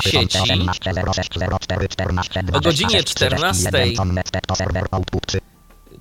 [0.00, 0.28] sieci.
[0.28, 1.30] 2018, 06,
[1.60, 3.70] 04, 14, O godzinie 26, 14.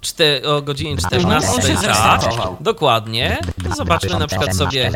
[0.02, 1.62] Czte, o godzinie On 14.
[1.62, 2.58] się Tak, zrestartował.
[2.60, 3.38] dokładnie.
[3.78, 4.92] Zobaczmy na przykład sobie.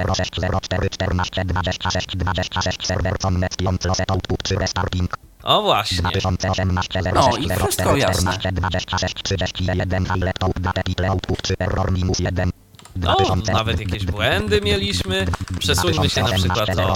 [0.62, 5.18] 04, 14, 26, 26, serwer connection close output 3 restarting.
[5.43, 5.97] O właśnie.
[5.97, 8.38] 2018, No 06, i wszystko 04, jasne.
[8.39, 12.51] 14, 26, 31, highlight update title output 3 error minus 1.
[12.95, 13.18] No,
[13.53, 15.26] nawet jakieś błędy mieliśmy.
[15.60, 16.95] Przesuńmy się na przykład o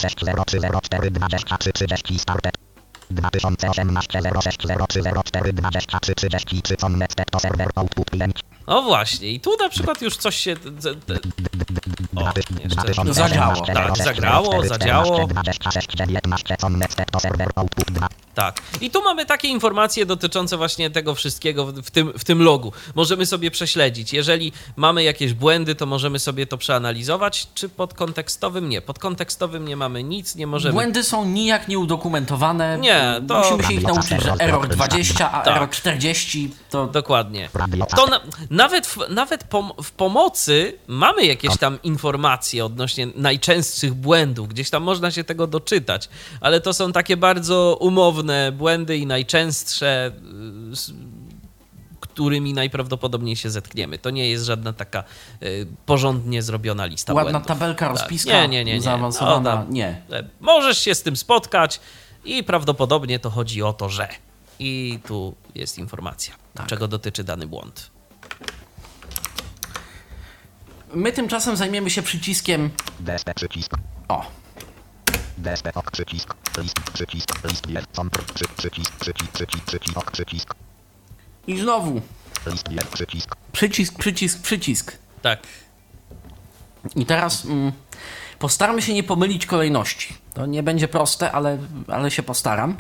[3.10, 5.57] 06, 03, 04, 23, 30, started.
[5.57, 8.59] 2018, 06, 03, 04, 23, 33, connected to server output 5.
[8.70, 10.55] O właśnie, i tu na przykład już coś się.
[12.15, 12.32] O,
[12.63, 13.13] jeszcze.
[13.13, 13.65] Zadziało.
[13.65, 15.28] Tak, zagrało, zadziało.
[15.28, 18.07] 26, 19, connected to server output 2.
[18.36, 18.61] Tak.
[18.82, 22.74] I tu mamy takie informacje dotyczące właśnie tego wszystkiego w w tym, w tym logu.
[22.95, 24.13] Możemy sobie prześledzić.
[24.13, 27.47] Jeżeli mamy jakieś błędy, to możemy sobie to przeanalizować.
[27.53, 28.70] Czy pod kontekstowym?
[28.70, 28.82] Nie.
[28.82, 30.74] Pod kontekstowym nie mamy nic, nie możemy.
[30.74, 32.78] Błędy są nijak nieudokumentowane.
[32.78, 35.55] Nie, to- Musimy się ich nauczyć, że error 20, a Tak.
[35.55, 37.49] error 40 to Dokładnie.
[37.95, 38.22] To na,
[38.64, 44.47] nawet w, nawet pom, w pomocy mamy jakieś tam informacje odnośnie najczęstszych błędów.
[44.49, 46.10] Gdzieś tam można się tego doczytać,
[46.41, 50.12] ale to są takie bardzo umowne błędy i najczęstsze,
[50.72, 50.91] y, z
[51.99, 53.97] którymi najprawdopodobniej się zetkniemy.
[53.99, 55.03] To nie jest żadna taka
[55.43, 57.47] y, porządnie zrobiona lista ładna błędów.
[57.47, 57.97] tabelka, Tak.
[57.97, 58.82] rozpiska Nie, nie, nie, nie.
[58.82, 59.55] zaawansowana.
[59.55, 60.01] No, tam- nie.
[60.12, 61.80] E, Możesz się z tym spotkać
[62.26, 64.07] i prawdopodobnie to chodzi o to, że.
[64.60, 66.68] I tu jest informacja, Tak.
[66.68, 67.91] czego dotyczy dany błąd.
[70.94, 72.70] My tymczasem zajmiemy się przyciskiem.
[73.36, 73.72] Przycisk.
[74.08, 74.26] O,
[75.76, 76.36] ok przycisk.
[76.58, 77.30] List przycisk.
[77.68, 77.88] List.
[78.34, 78.92] Przy, przycisk.
[79.00, 79.32] Przycisk.
[79.34, 79.66] Przycisk.
[79.66, 79.98] Przycisk.
[79.98, 80.56] Ok przycisk.
[81.48, 82.02] i znowu
[82.48, 83.36] List przycisk.
[83.52, 84.98] przycisk, przycisk, przycisk.
[85.22, 85.40] Tak.
[86.96, 87.72] I teraz mm,
[88.40, 90.14] postaramy się nie pomylić kolejności.
[90.34, 91.57] To nie będzie proste, ale,
[91.88, 92.77] ale się postaram.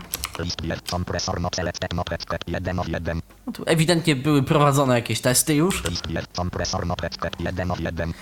[1.39, 3.21] No selected preset 1 of 1.
[3.53, 5.83] Tu ewidentnie były prowadzone jakieś testy już.
[5.83, 8.13] List jest kompresor preset 1 of 1.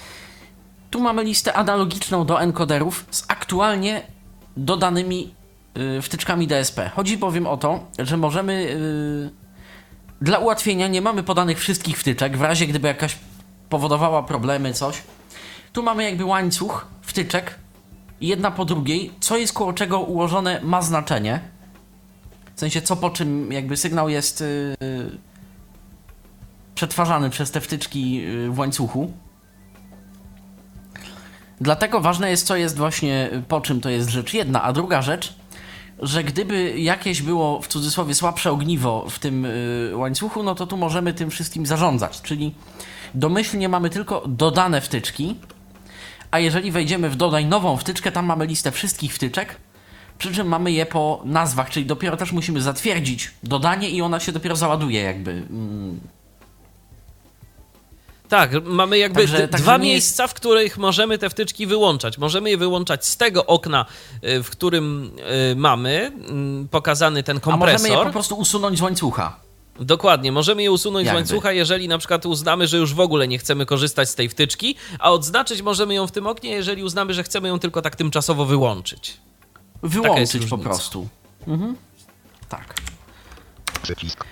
[0.89, 4.01] Tu mamy listę analogiczną do encoderów z aktualnie
[4.57, 5.33] dodanymi
[5.97, 6.89] y, wtyczkami DSP.
[6.95, 8.53] Chodzi bowiem o to, że możemy.
[8.53, 9.47] y,
[10.21, 13.17] dla ułatwienia nie mamy podanych wszystkich wtyczek, w razie gdyby jakaś
[13.69, 15.01] powodowała problemy, coś.
[15.73, 17.55] Tu mamy jakby łańcuch wtyczek,
[18.21, 19.11] jedna po drugiej.
[19.19, 21.39] Co jest koło czego ułożone ma znaczenie.
[22.55, 24.75] W sensie co po czym jakby sygnał jest y,
[26.75, 29.11] przetwarzany przez te wtyczki y, w łańcuchu.
[31.61, 35.35] Dlatego ważne jest, co jest właśnie po czym to jest rzecz jedna, a druga rzecz,
[35.99, 40.77] że gdyby jakieś było w cudzysłowie słabsze ogniwo w tym y, łańcuchu, no to tu
[40.77, 42.21] możemy tym wszystkim zarządzać.
[42.21, 42.53] Czyli
[43.15, 45.35] Domyślnie mamy tylko dodane wtyczki,
[46.31, 49.55] a jeżeli wejdziemy w dodaj nową wtyczkę, tam mamy listę wszystkich wtyczek,
[50.17, 54.31] przy czym mamy je po nazwach, czyli dopiero też musimy zatwierdzić dodanie i ona się
[54.31, 55.31] dopiero załaduje jakby.
[55.31, 55.99] Mm,
[58.29, 62.17] Tak, mamy jakby Także- d- także dwa jest- miejsca, w których możemy te wtyczki wyłączać.
[62.17, 63.85] Możemy je wyłączać z tego okna,
[64.23, 65.11] y, w którym
[65.51, 67.79] y, mamy mm, pokazany ten A kompresor.
[67.81, 69.39] możemy je po prostu usunąć z łańcucha.
[69.79, 71.25] Dokładnie, możemy je usunąć Jakby.
[71.25, 74.29] z łańcucha, jeżeli na przykład uznamy, że już w ogóle nie chcemy korzystać z tej
[74.29, 77.95] wtyczki, a odznaczyć możemy ją w tym oknie, jeżeli uznamy, że chcemy ją tylko tak
[77.95, 79.17] tymczasowo wyłączyć.
[79.83, 81.07] Wyłączyć po prostu.
[81.47, 81.75] Mhm.
[82.49, 82.73] Tak.
[83.83, 84.25] Przycisk.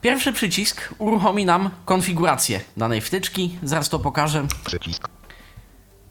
[0.00, 3.58] Pierwszy przycisk uruchomi nam konfigurację danej wtyczki.
[3.62, 4.46] Zaraz to pokażę.
[4.64, 5.08] Przycisk.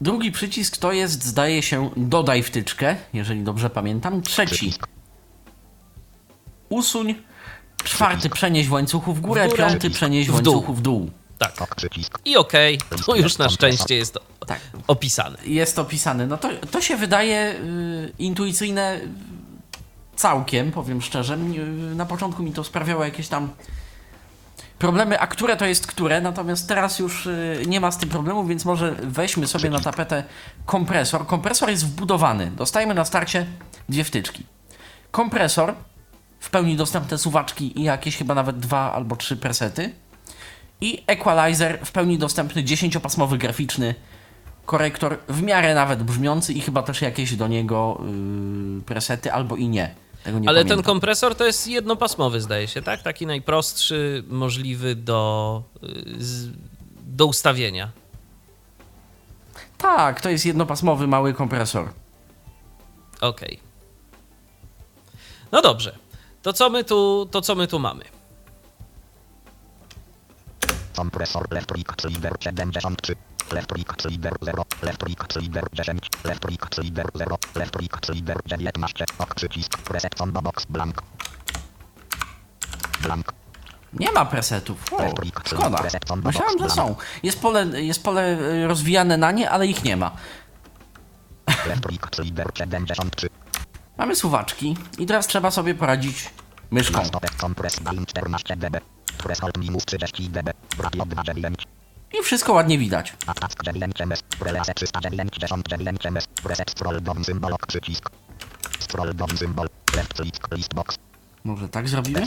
[0.00, 4.22] Drugi przycisk to jest, zdaje się, dodaj wtyczkę, jeżeli dobrze pamiętam.
[4.22, 4.86] Trzeci Przycisk.
[6.68, 7.14] usuń.
[7.84, 9.68] Czwarty przenieś w łańcuchu w górę, W górę.
[9.68, 10.54] piąty przenieś w W dół.
[10.54, 11.10] łańcuchu w dół.
[11.38, 11.54] Tak.
[12.24, 14.60] I okej, to już na szczęście jest Tak.
[14.86, 15.38] opisane.
[15.44, 16.26] Jest opisany.
[16.26, 19.00] No to, to się wydaje y, intuicyjne
[20.16, 21.34] całkiem, powiem szczerze.
[21.34, 23.50] Y, na początku mi to sprawiało jakieś tam
[24.78, 28.44] problemy, a które to jest które, natomiast teraz już y, nie ma z tym problemu,
[28.44, 30.24] więc może weźmy sobie na tapetę
[30.66, 31.26] kompresor.
[31.26, 32.50] Kompresor jest wbudowany.
[32.56, 33.46] Dostajemy na starcie
[33.88, 34.46] dwie wtyczki.
[35.10, 35.74] Kompresor,
[36.42, 39.92] w pełni dostępne suwaczki i jakieś chyba nawet dwa albo trzy presety.
[40.80, 43.94] I equalizer, w pełni dostępny 10-pasmowy graficzny
[44.66, 48.00] korektor, w miarę nawet brzmiący i chyba też jakieś do niego
[48.76, 49.94] yy, presety albo i nie.
[50.24, 50.78] Tego nie Ale pamiętam.
[50.78, 53.02] ten kompresor to jest jednopasmowy, zdaje się, tak?
[53.02, 56.50] Taki najprostszy, możliwy do, y, z,
[57.06, 57.90] do ustawienia.
[59.78, 61.88] Tak, to jest jednopasmowy mały kompresor.
[63.20, 63.58] Okej.
[65.52, 66.01] No dobrze.
[66.42, 68.04] To co my tu, to co my tu mamy?
[70.96, 73.16] Kompresor left click slider 73.
[73.52, 74.64] Left click slider 0.
[74.82, 76.00] Left click slider 10.
[76.24, 77.38] Left click slider 0.
[77.54, 79.04] Left click slider 19.
[79.18, 79.34] Ok.
[79.34, 79.78] Przycisk.
[79.78, 81.02] Preset combo box blank.
[83.02, 83.32] Blank.
[83.92, 84.92] Nie ma presetów.
[84.92, 85.82] O, Elektryk, szkoda.
[86.24, 86.96] Myślałem, że są.
[87.22, 90.10] Jest pole, jest pole y, rozwijane na nie, ale ich nie ma.
[91.66, 93.28] Left click slider 73.
[94.02, 96.30] Mamy suwaczki i teraz trzeba sobie poradzić
[96.70, 97.04] myszką.
[97.04, 98.80] Stopek kompres balm 14 dB.
[99.18, 100.52] Threshold minus 30 dB.
[100.78, 101.66] Radio 29.
[102.20, 103.14] I wszystko ładnie widać.
[103.26, 104.22] Attack 9 ms.
[104.40, 106.26] Relase 399 ms.
[106.44, 107.66] Reset scroll down symbol ok.
[107.66, 108.10] Przycisk.
[108.78, 109.68] Scroll down symbol.
[109.96, 110.98] Left click list box.
[111.44, 112.26] Może tak zrobimy?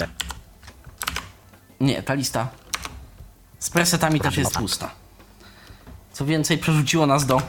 [1.80, 2.48] Nie, ta lista
[3.60, 4.92] z presetami też jest pusta.
[6.14, 7.42] Co więcej, przerzuciło nas do,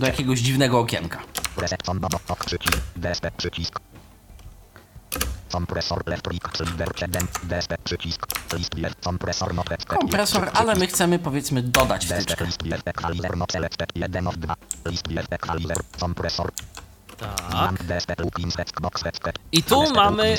[0.00, 1.18] do jakiegoś dziwnego okienka.
[5.52, 7.28] Kompresor left click slider 7.
[7.42, 8.26] DSP przycisk.
[8.52, 10.00] List left kompresor not expect.
[10.00, 12.44] Kompresor, ale my chcemy powiedzmy dodać wtyczkę.
[12.44, 14.54] list left equalizer not selected 1 of 2.
[14.84, 16.52] List left equalizer kompresor.
[17.16, 17.42] Tak.
[19.52, 20.36] I tu mamy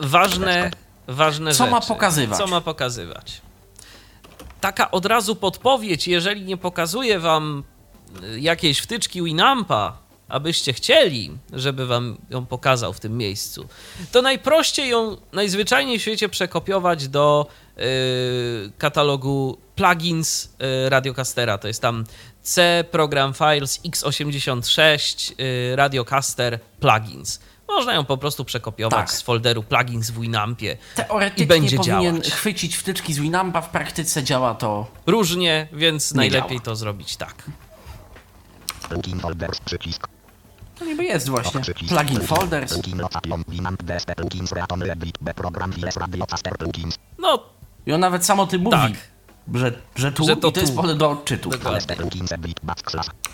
[0.00, 0.70] ważne,
[1.08, 1.70] ważne Co rzeczy.
[1.70, 2.38] ma pokazywać?
[2.38, 3.40] Co ma pokazywać?
[4.60, 7.64] Taka od razu podpowiedź, jeżeli nie pokazuje wam
[8.22, 9.98] y, jakiejś wtyczki Winampa,
[10.28, 13.68] abyście chcieli, żeby wam ją pokazał w tym miejscu,
[14.12, 17.46] to najprościej ją najzwyczajniej w świecie przekopiować do
[17.78, 17.82] y,
[18.78, 21.58] katalogu plugins y, Radiocastera.
[21.58, 22.04] To jest tam
[22.42, 27.40] C Program Files x86 y, Radiocaster Plugins.
[27.76, 29.12] Można ją po prostu przekopiować Tak.
[29.12, 32.30] z folderu plugins w Winampie Teoretycznie i będzie powinien działać.
[32.32, 36.60] chwycić wtyczki z Winampa, w praktyce działa to Różnie, więc Nie najlepiej działa.
[36.60, 37.34] to zrobić tak.
[38.88, 40.08] Plugin folders przycisk.
[40.78, 41.60] To niby jest właśnie.
[41.88, 42.72] Plugin folders.
[42.72, 43.00] Plugin.
[47.18, 47.42] No,
[47.86, 48.92] I on nawet sam o tym mówi, Tak.
[49.54, 50.80] że, że tu Że to i to jest tu.
[50.82, 51.50] pole do odczytu.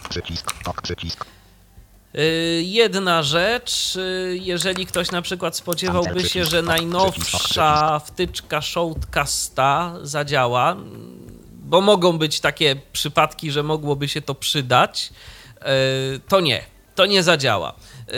[0.09, 0.51] Przycisk.
[2.19, 10.77] Y, jedna rzecz, y, jeżeli ktoś na przykład spodziewałby się, że najnowsza wtyczka Shoutcasta zadziała,
[11.53, 15.11] bo mogą być takie przypadki, że mogłoby się to przydać,
[16.15, 16.65] y, to nie,
[16.95, 17.75] to nie zadziała.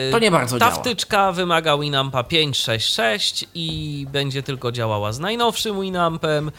[0.09, 0.81] Y, To nie bardzo Ta działa.
[0.81, 6.49] wtyczka wymaga Winampa 566 i będzie tylko działała z najnowszym Winampem.
[6.49, 6.51] Y,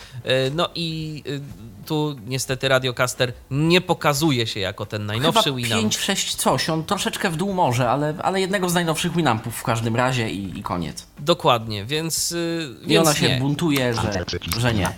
[0.56, 1.42] No i y,
[1.86, 5.82] tu niestety Radiocaster nie pokazuje się jako ten najnowszy Chyba Winamp.
[5.82, 9.64] 5, 6 coś, on troszeczkę w dół może, ale, ale jednego z najnowszych Winampów w
[9.64, 11.08] każdym razie i, i koniec.
[11.20, 12.36] Dokładnie, więc,
[12.84, 13.38] I więc ona się nie.
[13.40, 14.26] buntuje, że,
[14.60, 14.90] że nie.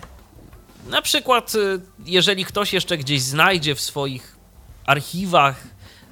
[0.90, 1.54] Na przykład,
[2.06, 4.38] jeżeli ktoś jeszcze gdzieś znajdzie w swoich
[4.86, 5.64] archiwach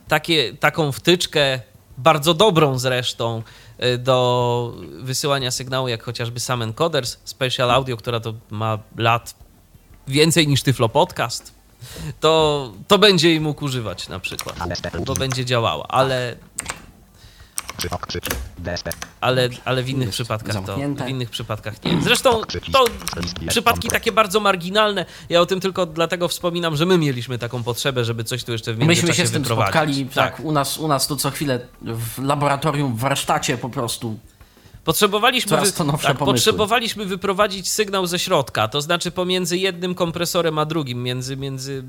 [0.07, 1.59] takie, taką wtyczkę,
[1.99, 3.43] bardzo dobrą zresztą,
[3.83, 9.35] y, do wysyłania sygnału, jak chociażby Sam Encoders, Special Audio, która to ma lat
[10.07, 11.53] więcej niż Tyflo Podcast,
[12.19, 14.55] to, to będzie jej mógł używać na przykład,
[15.05, 16.35] bo będzie działała, ale.
[19.21, 22.01] Ale, ale w innych przypadkach to w innych przypadkach nie.
[22.01, 22.85] Zresztą to
[23.47, 25.05] przypadki takie bardzo marginalne.
[25.29, 28.73] Ja o tym tylko dlatego wspominam, że my mieliśmy taką potrzebę, żeby coś tu jeszcze
[28.73, 29.71] w międzyczasie Myśmy się z tym wyprowadzić.
[29.71, 34.19] spotkali, tak, u, nas, u nas tu co chwilę w laboratorium, w warsztacie po prostu.
[34.83, 35.71] Potrzebowaliśmy, wy...
[36.03, 41.83] tak, potrzebowaliśmy wyprowadzić sygnał ze środka, to znaczy pomiędzy jednym kompresorem a drugim, między, między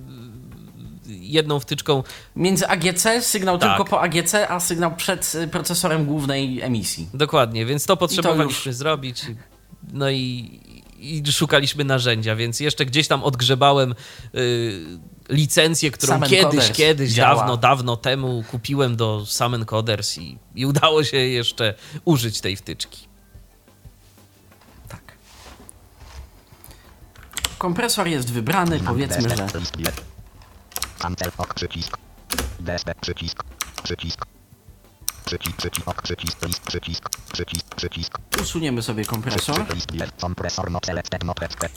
[1.32, 2.02] jedną wtyczką.
[2.36, 3.70] Między AGC, sygnał Tak.
[3.70, 7.08] tylko po AGC, a sygnał przed y, procesorem głównej emisji.
[7.14, 9.22] Dokładnie, więc to potrzebowaliśmy już- zrobić.
[9.92, 10.60] No i,
[10.98, 13.94] i szukaliśmy narzędzia, więc jeszcze gdzieś tam odgrzebałem
[14.34, 14.80] y,
[15.28, 17.34] licencję, którą Sam kiedyś, Encoders kiedyś, działa.
[17.36, 21.74] dawno, dawno temu kupiłem do Sam Encoders i, i udało się jeszcze
[22.04, 23.08] użyć tej wtyczki.
[24.88, 25.00] Tak.
[27.58, 29.46] Kompresor jest wybrany, powiedzmy, że.
[31.00, 31.96] Cancel ok przycisk.
[32.60, 33.44] DSP przycisk.
[33.82, 34.26] Przycisk.
[35.24, 39.74] Przycisk, przycisk, ok, przycisk, list, przycisk, przycisk, przycisk, usuniemy sobie kompresor.
[39.74, 41.22] list, bilet, kompresor, not selected,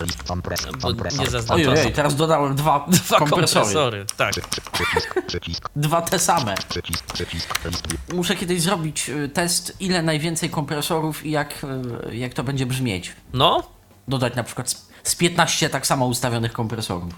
[0.02, 1.82] list, kompresor, Bo kompresor, nie zaznaczone.
[1.82, 3.30] Ojej, teraz dodałem dwa, Dwa kompresory.
[3.66, 4.32] kompresory, tak.
[4.32, 6.56] przy- przy- przycisk, przycisk, Dwa te same.
[6.70, 11.66] przycisk, przycisk, list, Muszę kiedyś zrobić y, test, ile najwięcej kompresorów i jak,
[12.10, 13.12] y, jak to będzie brzmieć.
[13.34, 13.64] No,
[14.08, 17.14] Dodać na przykład z- z 15 tak samo ustawionych kompresorów.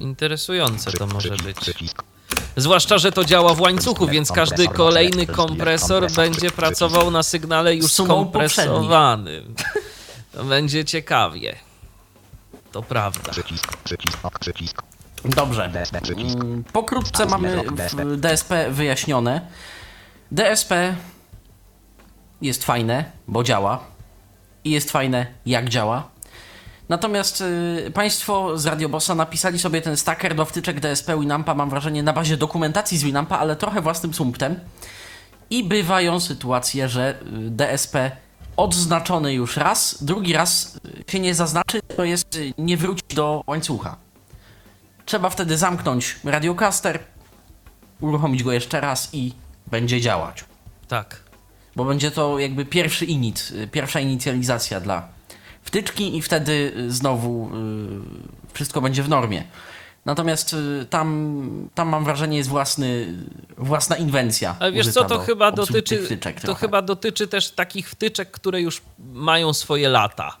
[0.00, 1.56] Interesujące to może być.
[2.56, 7.92] Zwłaszcza, że to działa w łańcuchu, więc każdy kolejny kompresor będzie pracował na sygnale już
[7.92, 9.54] skompresowanym.
[10.32, 11.56] To będzie ciekawie.
[12.72, 13.32] To prawda.
[15.24, 15.70] Dobrze.
[16.16, 17.62] Mm, Pokrótce mamy
[18.16, 19.40] DSP wyjaśnione.
[20.32, 20.96] DSP
[22.42, 23.84] jest fajne, bo działa.
[24.64, 26.08] I jest fajne, jak działa.
[26.88, 27.40] Natomiast
[27.86, 32.12] y, Państwo z Radiobossa napisali sobie ten stacker do wtyczek DSP Winampa, mam wrażenie, na
[32.12, 34.60] bazie dokumentacji z Winampa, ale trochę własnym sumptem.
[35.50, 38.10] I bywają sytuacje, że y, DSP
[38.56, 40.78] odznaczony już raz, drugi raz
[41.08, 43.96] y, się nie zaznaczy, to jest y, nie wróci do łańcucha.
[45.06, 46.98] Trzeba wtedy zamknąć radiocaster,
[48.00, 49.34] uruchomić go jeszcze raz i
[49.66, 50.44] będzie działać.
[50.88, 51.20] Tak.
[51.76, 55.17] Bo będzie to jakby pierwszy init, pierwsza inicjalizacja dla
[55.68, 57.50] wtyczki i wtedy y, znowu
[58.50, 59.44] y, wszystko będzie w normie.
[60.04, 63.14] Natomiast y, tam, tam mam wrażenie jest własny,
[63.58, 64.56] własna inwencja.
[64.60, 68.60] Ale wiesz co, to do chyba dotyczy, wtyczek to chyba dotyczy też takich wtyczek, które
[68.60, 70.36] już mają swoje lata.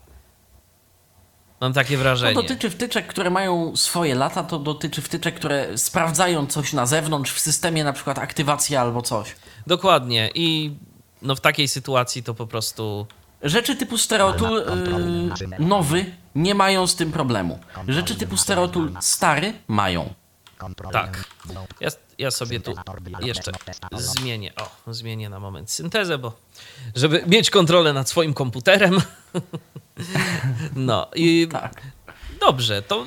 [1.60, 2.34] Mam takie To wrażenie.
[2.34, 7.40] dotyczy wtyczek, które mają swoje lata, to dotyczy wtyczek, które sprawdzają coś na zewnątrz, w
[7.40, 9.34] systemie na przykład aktywacja albo coś.
[9.66, 10.30] Dokładnie.
[10.34, 10.76] I
[11.22, 13.06] no w takiej sytuacji to po prostu
[13.42, 14.64] Rzeczy typu stereotul
[15.48, 17.58] yy, nowy nie mają z tym problemu.
[17.88, 20.14] Rzeczy typu stereotul stary mają.
[20.92, 21.24] Tak.
[21.54, 22.74] no, Ja, ja sobie tu
[23.20, 23.52] jeszcze
[23.92, 24.52] zmienię.
[24.86, 26.32] O, zmienię na moment syntezę, bo
[26.94, 29.00] żeby mieć kontrolę nad swoim komputerem.
[30.76, 31.82] No i Tak.
[32.40, 33.06] dobrze, to,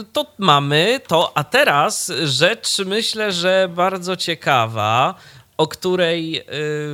[0.00, 1.32] y, to mamy to.
[1.34, 5.14] A teraz rzecz myślę, że bardzo ciekawa,
[5.56, 6.44] o której y,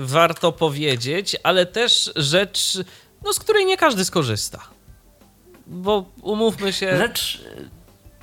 [0.06, 2.78] warto powiedzieć, ale też rzecz,
[3.24, 4.60] no, z której nie każdy skorzysta.
[5.66, 7.42] Bo umówmy się Rzecz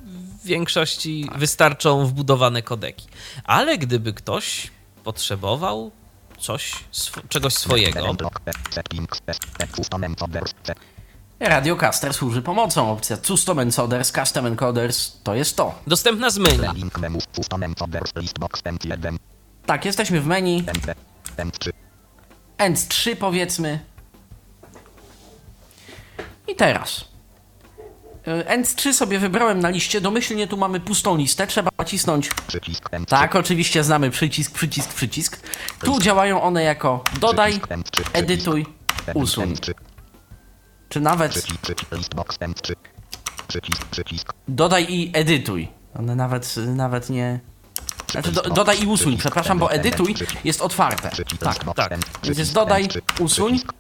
[0.04, 3.08] w większości wystarczą wbudowane kodeki.
[3.44, 4.72] Ale gdyby ktoś
[5.04, 5.92] potrzebował
[6.40, 8.00] coś, sw- czegoś swojego,
[11.40, 12.92] Radiocaster służy pomocą.
[12.92, 15.76] Opcja Custom Encoders, Custom Encoders to jest to.
[15.88, 16.68] dostępna z menu.
[19.72, 20.64] Link menu, custom encoders, listbox, M1, Tak, jesteśmy w menu.
[20.64, 20.94] M2,
[21.38, 21.72] M3,
[22.58, 23.80] End 3 powiedzmy.
[26.48, 27.06] I teraz.
[28.28, 30.02] Y, End 3 sobie wybrałem na liście.
[30.02, 31.48] Domyślnie tu mamy pustą listę.
[31.48, 32.30] Trzeba nacisnąć.
[32.48, 35.40] przycisk M3, Tak, oczywiście znamy przycisk, przycisk, przycisk.
[35.80, 38.66] Tu działają one jako dodaj, przycisk M3, przycisk, edytuj,
[39.14, 39.54] usuń.
[39.54, 39.74] M3,
[40.90, 42.74] Czy nawet przycisk, przycisk, listbox, M3,
[43.48, 45.68] przycisk, przycisk, dodaj i edytuj.
[46.00, 47.40] One nawet, nawet nie.
[48.12, 51.10] Znaczy, do, dodaj i usuń, przepraszam, bo edytuj jest otwarte.
[51.40, 51.74] Tak.
[51.76, 52.00] tak.
[52.24, 53.54] Więc jest dodaj, M3, usuń.
[53.54, 53.74] przycisk,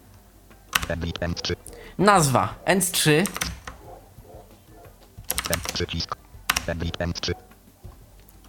[0.87, 1.55] edit, M3,
[1.97, 3.11] Nazwa end3.
[5.49, 6.15] M, przycisk,
[6.67, 7.33] edit, M3,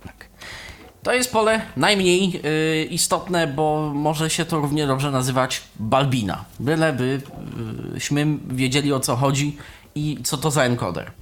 [0.05, 0.29] Tak.
[1.03, 6.45] To jest pole najmniej y, istotne, bo może się to równie dobrze nazywać balbina.
[6.61, 7.23] Byleby
[7.93, 9.57] byśmy wiedzieli o co chodzi
[9.95, 11.13] i co to za encoder.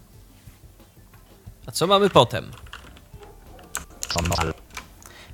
[1.67, 2.51] A co mamy potem?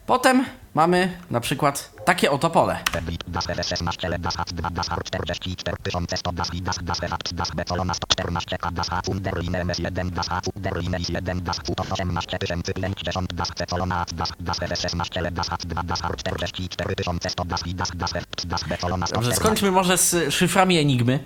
[0.07, 0.45] Potem
[0.75, 2.79] mamy na przykład takie oto pole.
[3.03, 7.95] Bit das F16 LED das H2 das H44100 das I das das F das Betolona
[7.95, 14.05] 114 K das H Underline MS1 das H Underline is1 das Q 18550 das Betolona
[14.15, 19.07] das das F16 LED das H2 das H44100 das I das das F das Betolona
[19.07, 21.21] Dobrze, skończmy może z szyframi Enigmy.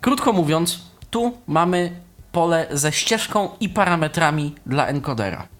[0.00, 0.78] Krótko mówiąc,
[1.10, 2.00] tu mamy
[2.32, 5.53] pole ze ścieżką i parametrami dla encodera.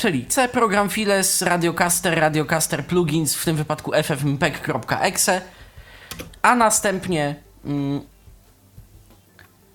[0.00, 5.40] Czyli C program files, radiocaster, radiocaster plugins, w tym wypadku ffmpeg.exe,
[6.42, 7.34] a następnie
[7.64, 8.00] mm,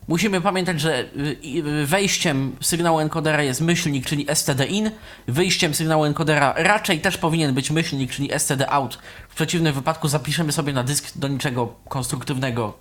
[0.07, 1.37] musimy pamiętać, że y,
[1.81, 4.91] y, wejściem sygnału encodera jest myślnik, czyli std-in,
[5.27, 8.97] wyjściem sygnału encodera raczej też powinien być myślnik, czyli std-out.
[9.29, 12.73] W przeciwnym wypadku zapiszemy sobie na dysk, do niczego konstruktywnego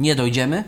[0.00, 0.64] nie dojdziemy.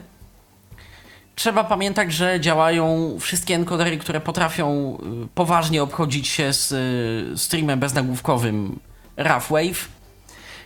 [1.34, 7.80] Trzeba pamiętać, że działają wszystkie encodery, które potrafią y, poważnie obchodzić się z y, streamem
[7.80, 8.78] beznagłówkowym
[9.16, 9.88] RAW Wave.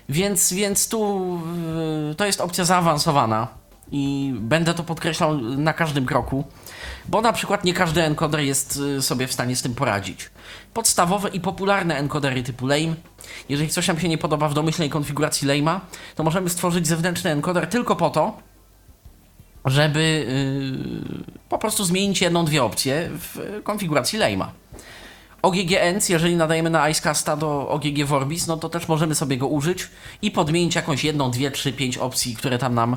[0.08, 1.32] Więc, więc tu
[2.10, 3.48] y, to jest opcja zaawansowana
[3.92, 6.44] i będę to podkreślał na każdym kroku,
[7.08, 10.30] bo na przykład nie każdy encoder jest sobie w stanie z tym poradzić.
[10.74, 12.94] Podstawowe i popularne encodery typu lame,
[13.48, 15.80] jeżeli coś nam się nie podoba w domyślnej konfiguracji lame'a,
[16.14, 18.47] to możemy stworzyć zewnętrzny encoder tylko po to,
[19.70, 24.46] żeby yy, po prostu zmienić jedną, dwie opcje w konfiguracji lame'a.
[25.42, 29.88] OGG-ENC, jeżeli nadajemy na Icecasta do OGG Vorbis, no to też możemy sobie go użyć
[30.22, 32.96] i podmienić jakąś jedną, dwie, trzy, pięć opcji, które tam nam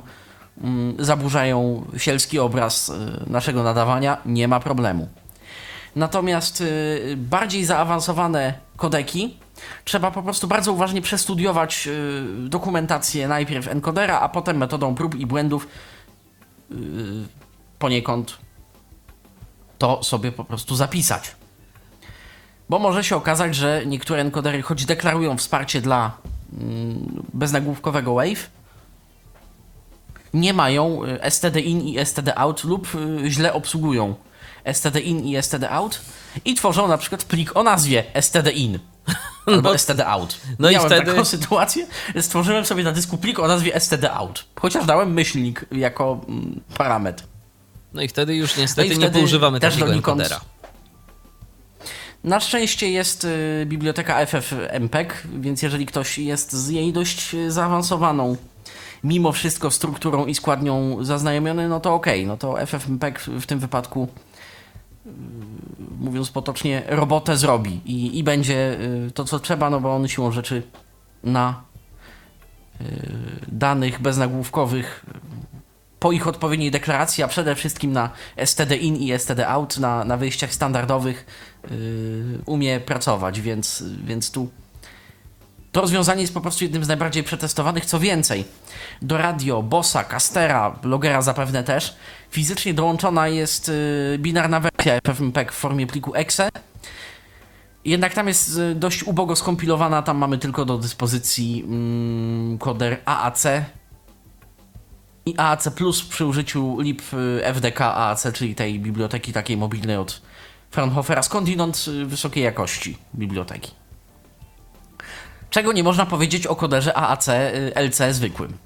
[0.58, 2.96] yy, zaburzają sielski obraz yy,
[3.28, 4.18] naszego nadawania.
[4.26, 5.08] Nie ma problemu.
[5.96, 9.38] Natomiast y, bardziej zaawansowane kodeki
[9.86, 15.26] trzeba po prostu bardzo uważnie przestudiować y, dokumentację najpierw encodera, a potem metodą prób i
[15.26, 15.68] błędów
[16.72, 17.28] Y,
[17.80, 18.38] poniekąd
[19.78, 21.36] to sobie po prostu zapisać.
[22.70, 26.18] Bo może się okazać, że niektóre encodery, choć deklarują wsparcie dla
[26.54, 28.50] mm, beznagłówkowego Wave,
[30.34, 34.16] nie mają y, std-in i std-out lub y, źle obsługują
[34.64, 36.02] std-in i std-out
[36.46, 38.80] i tworzą na przykład plik o nazwie std-in
[39.46, 40.38] albo no, std-out.
[40.60, 41.12] No Miałem i wtedy...
[41.12, 41.88] taką sytuację,
[42.22, 47.24] stworzyłem sobie na dysku plik o nazwie std-out, chociaż dałem myślnik jako mm, parametr.
[47.94, 50.42] No i wtedy już niestety no nie używamy takiego encodera.
[52.24, 58.36] Na szczęście jest y, biblioteka FFmpeg, więc jeżeli ktoś jest z jej dość zaawansowaną,
[59.04, 64.08] mimo wszystko strukturą i składnią zaznajomiony, no to ok, no to FFmpeg w tym wypadku
[66.00, 70.32] mówiąc potocznie, robotę zrobi i, i będzie y, to, co trzeba, no bo on siłą
[70.32, 70.64] rzeczy
[71.24, 71.64] na
[72.82, 72.86] y,
[73.48, 75.06] danych beznagłówkowych
[76.00, 80.18] po ich odpowiedniej deklaracji, a przede wszystkim na std in i std out, na, na
[80.18, 81.26] wyjściach standardowych
[82.46, 84.50] umie pracować, więc, więc tu
[85.72, 87.86] to rozwiązanie jest po prostu jednym z najbardziej przetestowanych.
[87.86, 88.46] Co więcej,
[89.02, 91.96] do radio, Bossa, Castera, Logera zapewne też,
[92.30, 96.50] fizycznie dołączona jest y, binarna wersja FFmpeg w formie pliku exe.
[97.86, 103.46] Jednak tam jest y, dość ubogo skompilowana, tam mamy tylko do dyspozycji mm, koder AAC
[105.26, 110.22] i AAC Plus przy użyciu lib y, FDK AAC, czyli tej biblioteki takiej mobilnej od
[110.72, 113.72] Fraunhofera, skądinąd wysokiej jakości biblioteki.
[115.50, 117.28] Czego nie można powiedzieć o koderze AAC
[117.76, 118.58] LC zwykłym.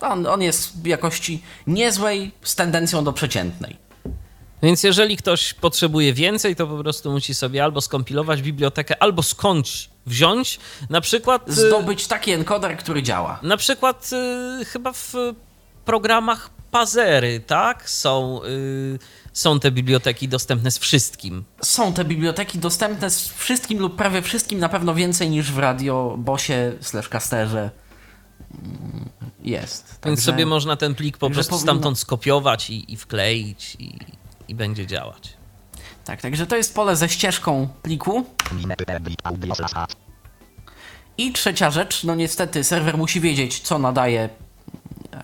[0.00, 3.83] On, on jest w jakości niezłej z tendencją do przeciętnej.
[4.64, 9.88] Więc jeżeli ktoś potrzebuje więcej, to po prostu musi sobie albo skompilować bibliotekę, albo skądś
[10.06, 10.58] wziąć,
[10.90, 11.48] na przykład...
[11.48, 13.38] Y, Zdobyć taki encoder, który działa.
[13.42, 14.10] Na przykład
[14.60, 15.14] y, chyba w
[15.84, 17.90] programach Pazery, tak?
[17.90, 18.98] Są, y,
[19.32, 21.44] są te biblioteki dostępne z wszystkim.
[21.62, 26.14] Są te biblioteki dostępne z wszystkim lub prawie wszystkim, na pewno więcej niż w radio,
[26.18, 27.70] bosie slash casterze
[29.42, 29.86] jest.
[29.86, 31.72] Także, Więc sobie można ten plik po prostu powinno...
[31.72, 33.98] stamtąd skopiować i, i wkleić i,
[34.48, 35.36] i będzie działać.
[36.04, 38.24] Tak, także to jest pole ze ścieżką pliku.
[41.18, 44.28] I trzecia rzecz, no niestety serwer musi wiedzieć, co nadaje,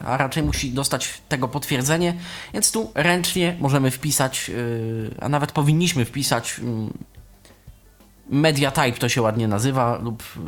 [0.04, 2.14] a raczej musi dostać tego potwierdzenie,
[2.52, 9.22] więc tu ręcznie możemy wpisać, yy, a nawet powinniśmy wpisać yy, media type to się
[9.22, 10.42] ładnie nazywa, lub yy,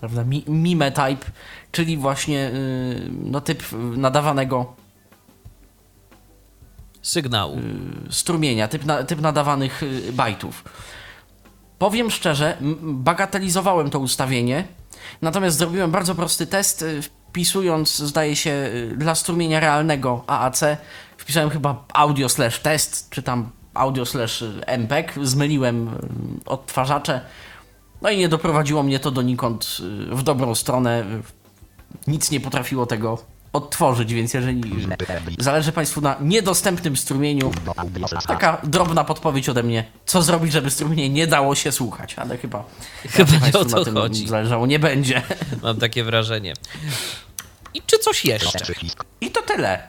[0.00, 1.26] prawda, mime type,
[1.72, 2.50] czyli właśnie
[3.10, 3.62] no, typ
[3.96, 4.76] nadawanego
[7.08, 10.64] sygnału, yy, strumienia, typ, na, typ nadawanych yy, bajtów.
[11.78, 14.64] Powiem szczerze, bagatelizowałem to ustawienie,
[15.22, 20.60] natomiast zrobiłem bardzo prosty test, wpisując, zdaje się, dla strumienia realnego AAC,
[21.16, 25.92] wpisałem chyba audio slash test, czy tam audio slash MPEG, zmyliłem y,
[26.46, 27.20] odtwarzacze,
[28.02, 31.04] no i nie doprowadziło mnie to donikąd y, w dobrą stronę.
[32.06, 33.18] Nic nie potrafiło tego
[33.52, 34.86] odtworzyć, więc jeżeli
[35.38, 37.50] zależy Państwu na niedostępnym strumieniu,
[38.26, 42.64] taka drobna podpowiedź ode mnie, co zrobić, żeby strumienie nie dało się słuchać, ale chyba,
[43.10, 44.28] Chyba nie Państwu o na to tym chodzi.
[44.28, 45.22] zależało nie będzie.
[45.62, 46.52] Mam takie wrażenie.
[47.74, 48.58] I czy coś jeszcze?
[49.20, 49.88] I to tyle.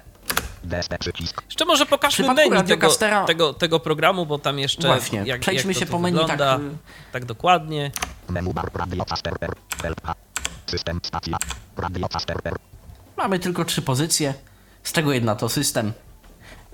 [1.45, 2.89] Jeszcze może pokażmy menu tego,
[3.28, 6.57] tego, tego programu, bo tam jeszcze Właśnie, jak, przejdźmy jak to się po menu wygląda,
[6.57, 6.78] tak, y-
[7.12, 7.91] tak dokładnie.
[8.30, 9.03] Menu bar radio.
[10.66, 11.38] System stacja.
[11.78, 12.07] Radio.
[13.20, 14.34] Mamy tylko trzy pozycje,
[14.84, 15.93] z czego jedna to system.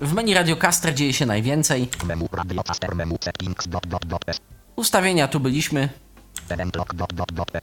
[0.00, 1.88] W menu Radiocaster dzieje się najwięcej.
[2.04, 4.38] Menu radio caster menu settings dot dot dot s.
[4.76, 5.88] Ustawienia tu byliśmy.
[6.74, 7.62] Dot dot dot s.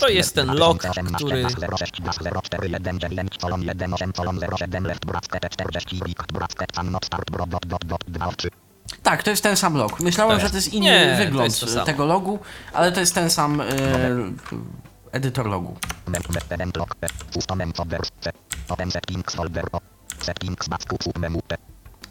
[0.00, 0.78] To jest ten log,
[1.16, 1.44] który-
[1.78, 1.92] 06
[2.50, 7.66] 0419 colon 18 colon 07 left bracket 40 big bracket can not start bro dot
[7.66, 8.48] dot dot 2 3
[9.02, 10.00] Tak, to jest ten sam log.
[10.00, 11.84] Myślałem, że to jest inny Nie, to wygląd jest to samo.
[11.84, 12.38] tego logu,
[12.72, 13.64] ale to jest ten sam e,
[15.12, 15.76] edytor logu.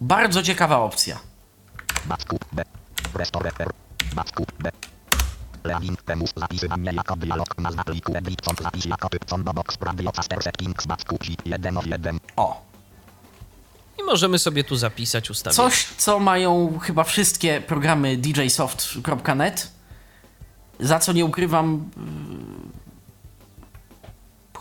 [0.01, 1.19] Bardzo ciekawa opcja.
[2.05, 2.63] backup b
[3.13, 3.67] restore per
[4.15, 4.71] backup b
[5.81, 10.11] Link menu zapisywanie jako dialog nazwa pliku edit font zapis jako typ font box radio
[10.11, 12.61] caster settings backup 1 of 1 O,
[13.99, 15.55] I możemy sobie tu zapisać ustawienia.
[15.55, 19.71] coś, co mają chyba wszystkie programy djsoft.net,
[20.79, 21.89] za co nie ukrywam,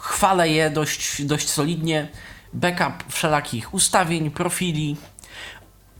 [0.06, 2.08] chwalę je dość, dość solidnie.
[2.52, 4.96] Backup wszelakich ustawień, profili.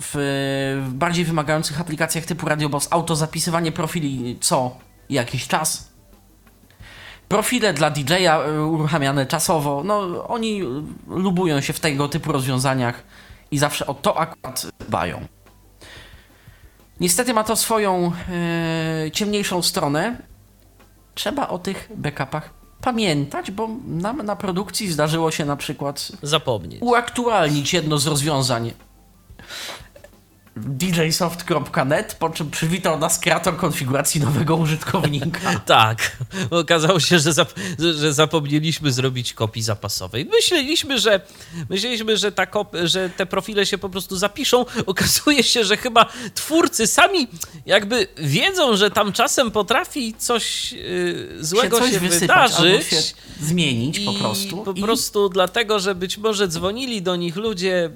[0.00, 0.12] W,
[0.86, 4.76] w bardziej wymagających aplikacjach typu Radio Boss autozapisywanie profili co
[5.10, 5.88] jakiś czas.
[7.28, 9.82] Profile dla DJ-a y, uruchamiane czasowo.
[9.84, 10.62] No, oni
[11.08, 13.02] lubują się w tego typu rozwiązaniach
[13.50, 15.26] i zawsze o to akurat dbają.
[17.00, 18.12] Niestety ma to swoją
[19.06, 20.16] e, ciemniejszą stronę.
[21.14, 26.82] Trzeba o tych backupach pamiętać, bo nam na produkcji zdarzyło się na przykład Zapomnieć.
[26.82, 28.72] uaktualnić jedno z rozwiązań
[30.56, 35.40] djsoft.net, po czym przywitał nas kreator konfiguracji nowego użytkownika.
[35.66, 36.16] Tak,
[36.50, 40.24] okazało się, że, zap, że zapomnieliśmy zrobić kopii zapasowej.
[40.24, 41.20] Myśleliśmy, że
[41.70, 42.46] myśleliśmy, że, ta
[42.84, 44.64] że te profile się po prostu zapiszą.
[44.86, 47.28] Okazuje się, że chyba twórcy sami
[47.66, 52.88] jakby wiedzą, że tam czasem potrafi coś yy, złego się, wysypać albo wydarzyć.
[52.88, 53.02] się
[53.40, 54.56] zmienić po prostu.
[54.56, 57.90] Po I prostu dlatego, że być może dzwonili do nich ludzie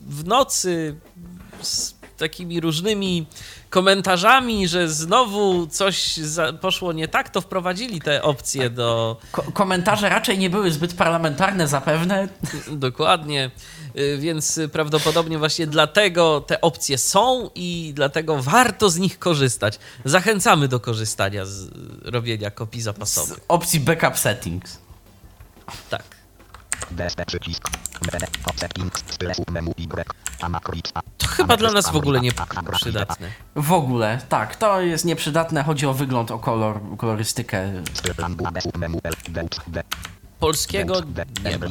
[0.00, 0.96] w nocy
[1.62, 3.26] z takimi różnymi
[3.70, 6.14] komentarzami, że znowu coś
[6.60, 9.16] poszło nie tak, to wprowadzili te opcje do.
[9.32, 12.28] ko- komentarze raczej nie były zbyt parlamentarne zapewne.
[12.72, 13.50] Dokładnie.
[13.98, 19.78] Y, Więc prawdopodobnie właśnie dlatego te opcje są i dlatego warto z nich korzystać.
[20.04, 21.68] Zachęcamy do korzystania z
[22.04, 23.40] robienia kopii Z zapasowych.
[23.48, 24.78] opcji backup settings.
[25.90, 26.15] Tak.
[26.90, 27.68] DSP przycisk
[28.04, 28.20] Y
[31.18, 32.32] To chyba dla nas w ogóle nie
[32.78, 33.28] przydatne.
[33.56, 35.62] W ogóle, tak, to jest nieprzydatne.
[35.62, 37.72] Chodzi o wygląd, o kolor, kolorystykę.
[40.40, 40.94] Polskiego
[41.44, 41.66] nie ma.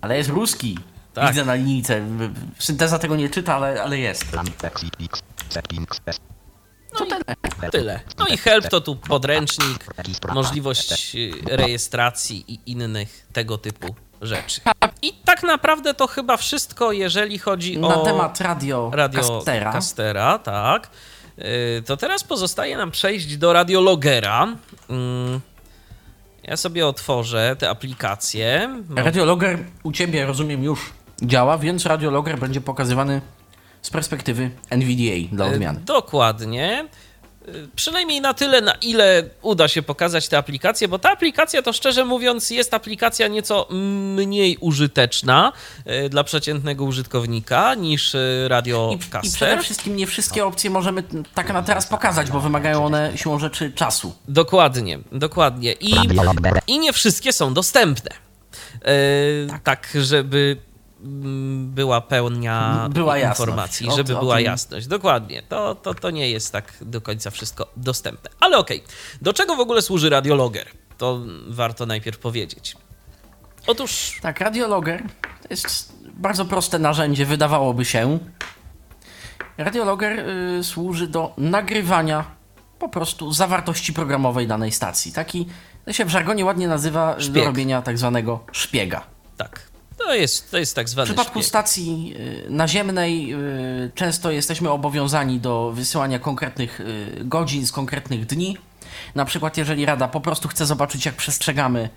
[0.00, 0.78] Ale jest ruski.
[1.14, 1.28] Tak.
[1.28, 2.06] Widzę na linijce.
[2.58, 4.26] Synteza tego nie czyta, ale, ale jest.
[6.98, 7.24] Settings
[7.62, 8.00] S Tyle.
[8.18, 9.84] No i help to tu podręcznik,
[10.34, 14.60] możliwość y, rejestracji i innych tego typu rzeczy.
[15.02, 19.72] I tak naprawdę to chyba wszystko, jeżeli chodzi Na o temat radio, radio Castera.
[19.72, 20.90] Castera, tak.
[21.38, 24.48] Y, To teraz pozostaje nam przejść do radiologera.
[24.90, 25.40] Mm,
[26.42, 28.70] Ja sobie otworzę te aplikacje.
[28.88, 30.92] No, Radiologer u ciebie, rozumiem, już
[31.22, 33.20] działa, więc radiologer będzie pokazywany
[33.86, 35.80] z perspektywy NVDA dla E, odmiany.
[35.80, 36.88] Dokładnie.
[37.48, 41.72] E, Przynajmniej na tyle, na ile uda się pokazać tę aplikację, bo ta aplikacja to
[41.72, 45.52] szczerze mówiąc jest aplikacja nieco mniej użyteczna
[45.84, 48.90] e, dla przeciętnego użytkownika niż Radio
[49.22, 51.02] I, I przede wszystkim nie wszystkie opcje możemy
[51.34, 54.14] tak na teraz pokazać, bo wymagają one siłą rzeczy czasu.
[54.28, 55.72] Dokładnie, dokładnie.
[55.72, 55.94] I,
[56.66, 58.26] I nie wszystkie są dostępne.
[58.84, 59.88] E, tak.
[60.00, 60.65] żeby mm,
[61.66, 64.86] była pełnia Była informacji, O- żeby o była tym- jasność.
[64.86, 65.42] Dokładnie.
[65.42, 68.30] To, to, to nie jest tak do końca wszystko dostępne.
[68.40, 68.84] Ale okej.
[69.22, 70.66] Do czego w ogóle służy radiologer?
[70.98, 72.76] To warto najpierw powiedzieć.
[73.66, 75.02] Otóż Tak, radiologer
[75.42, 78.18] to jest bardzo proste narzędzie, wydawałoby się.
[79.58, 80.18] Radiologer
[80.58, 82.24] y, służy do nagrywania
[82.78, 85.12] po prostu zawartości programowej danej stacji.
[85.12, 85.46] Taki,
[85.84, 87.32] to się w żargonie ładnie nazywa Szpieg.
[87.34, 89.02] do robienia tak zwanego szpiega.
[89.36, 89.60] tak.
[89.96, 91.46] To jest, to jest tak W zwany przypadku szpieg.
[91.46, 92.14] stacji
[92.46, 98.58] y, naziemnej y, często jesteśmy obowiązani do wysyłania konkretnych y, godzin z konkretnych dni.
[99.14, 101.88] Na przykład, jeżeli Rada po prostu chce zobaczyć, jak przestrzegamy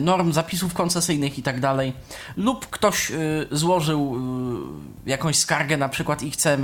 [0.00, 1.92] norm, zapisów koncesyjnych i tak dalej,
[2.36, 3.12] lub ktoś
[3.50, 4.16] złożył
[5.06, 6.58] jakąś skargę na przykład i chce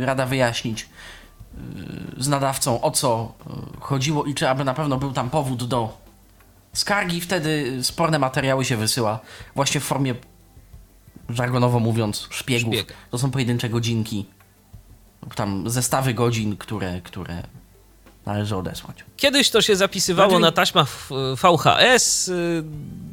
[0.00, 0.88] Rada wyjaśnić
[2.18, 3.32] z nadawcą o co
[3.80, 6.01] chodziło i czy aby na pewno był tam powód do
[6.72, 9.20] skargi, wtedy sporne materiały się wysyła
[9.54, 10.14] właśnie w formie
[11.28, 12.74] żargonowo mówiąc, szpiegów.
[12.74, 12.94] Szpiega.
[13.10, 14.26] To są pojedyncze godzinki,
[15.34, 17.42] tam zestawy godzin, które, które
[18.26, 18.96] należy odesłać.
[19.16, 21.08] Kiedyś to się zapisywało Bardziej- na taśmach
[21.42, 22.62] VHS y,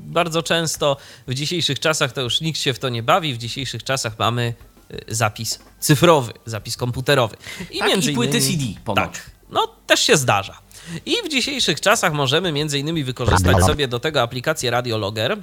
[0.05, 0.97] bardzo często.
[1.27, 3.33] W dzisiejszych czasach to już nikt się w to nie bawi.
[3.33, 4.53] W dzisiejszych czasach mamy
[4.91, 7.37] y, zapis cyfrowy, zapis komputerowy.
[7.79, 9.11] Tak, i płyty CD ponoć.
[9.13, 10.59] Tak, no też się zdarza.
[11.05, 13.69] I w dzisiejszych czasach możemy między innymi wykorzystać Radiolog.
[13.69, 15.37] sobie do tego aplikację Radiologger.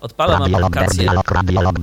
[0.00, 1.06] Odpalam Radiolog, aplikację.
[1.30, 1.76] radiolog.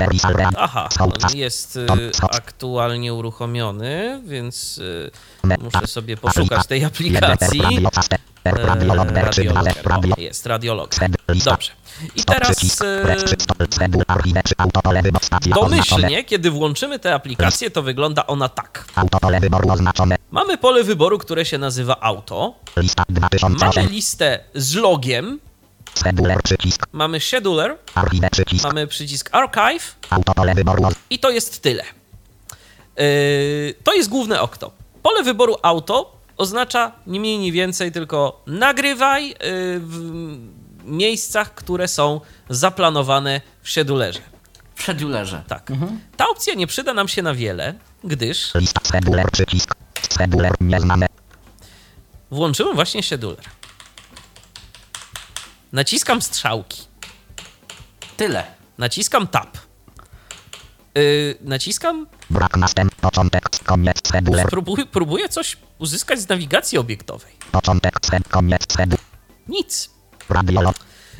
[0.57, 1.85] Aha, on jest y,
[2.31, 5.11] aktualnie uruchomiony, więc y,
[5.59, 7.61] muszę sobie poszukać tej aplikacji.
[7.61, 9.85] Radio, faster, radiolog, berczy, ale, Radiologger.
[9.85, 10.95] radio, O, Jest radiolog.
[11.45, 11.71] Dobrze.
[12.15, 13.15] I teraz e,
[15.53, 18.85] domyślnie, kiedy włączymy tę aplikację, to wygląda ona tak.
[20.31, 22.55] Mamy pole wyboru, które się nazywa auto.
[22.75, 23.89] Mamy 2008.
[23.89, 25.39] listę z logiem.
[26.91, 27.77] Mamy scheduler.
[28.63, 29.95] Mamy przycisk archive.
[31.09, 31.83] I to jest tyle.
[32.97, 34.71] Yy, to jest główne okno.
[35.03, 39.35] Pole wyboru auto oznacza nie mniej, nie więcej, tylko nagrywaj
[39.79, 40.37] w
[40.85, 44.19] miejscach, które są zaplanowane w schedulerze.
[44.75, 45.43] W schedulerze.
[45.47, 45.71] Tak.
[46.17, 49.75] Ta opcja nie przyda nam się na wiele, gdyż Lista, scheduler, przycisk.
[50.09, 51.05] Scheduler, nieznane.
[52.31, 53.45] włączyłem właśnie scheduler.
[55.71, 56.81] Naciskam strzałki.
[58.17, 58.43] Tyle.
[58.77, 59.57] Naciskam tab.
[60.95, 64.47] Yy, naciskam Brak następ, początek, koniec, scheduler.
[64.49, 67.33] Próbuję, próbuję coś uzyskać z nawigacji obiektowej.
[67.51, 67.99] Początek,
[68.29, 68.97] koniec, schedu.
[69.47, 69.89] Nic.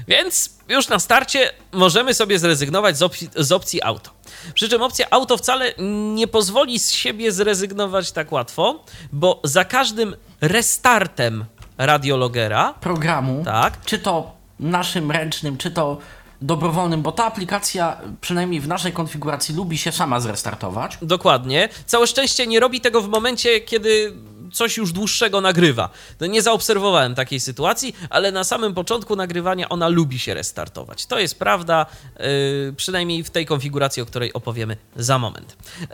[0.08, 4.12] Więc już na starcie możemy sobie zrezygnować z opcji, z opcji auto.
[4.54, 5.74] Przy czym opcja auto wcale
[6.14, 11.46] nie pozwoli z siebie zrezygnować tak łatwo, bo za każdym restartem
[11.78, 15.98] radiologera, Programu, tak, czy to naszym ręcznym, czy to
[16.42, 20.98] dobrowolnym, bo ta aplikacja, przynajmniej w naszej konfiguracji, lubi się sama zrestartować.
[21.02, 24.14] dokładnie, całe szczęście nie robi tego w momencie, kiedy
[24.54, 25.90] coś już dłuższego nagrywa.
[26.20, 31.06] No nie zaobserwowałem takiej sytuacji, ale na samym początku nagrywania ona lubi się restartować.
[31.06, 31.86] To jest prawda,
[32.20, 35.58] yy, przynajmniej w tej konfiguracji, o której opowiemy za moment.
[35.82, 35.88] Yy,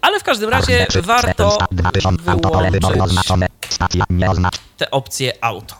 [0.00, 3.20] ale w każdym razie warto Lista 2000, autopole wyboru wyłączyć
[4.76, 5.74] tę opcję auto.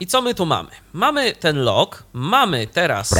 [0.00, 0.70] I co my tu mamy?
[0.92, 3.14] Mamy ten log, mamy teraz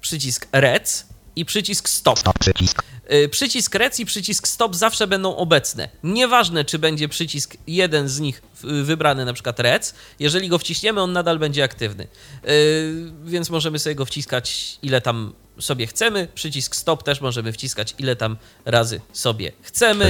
[0.00, 1.06] przycisk rec
[1.36, 2.18] i przycisk stop.
[2.18, 2.82] Stop, przycisk.
[3.12, 5.88] Y, Przycisk rec i przycisk stop zawsze będą obecne.
[6.02, 11.12] Nieważne, czy będzie przycisk jeden z nich wybrany, na przykład rec, jeżeli go wciśniemy, on
[11.12, 12.06] nadal będzie aktywny.
[12.48, 16.28] Y, Więc możemy sobie go wciskać ile tam sobie chcemy.
[16.34, 20.04] Przycisk stop też możemy wciskać ile tam razy sobie chcemy.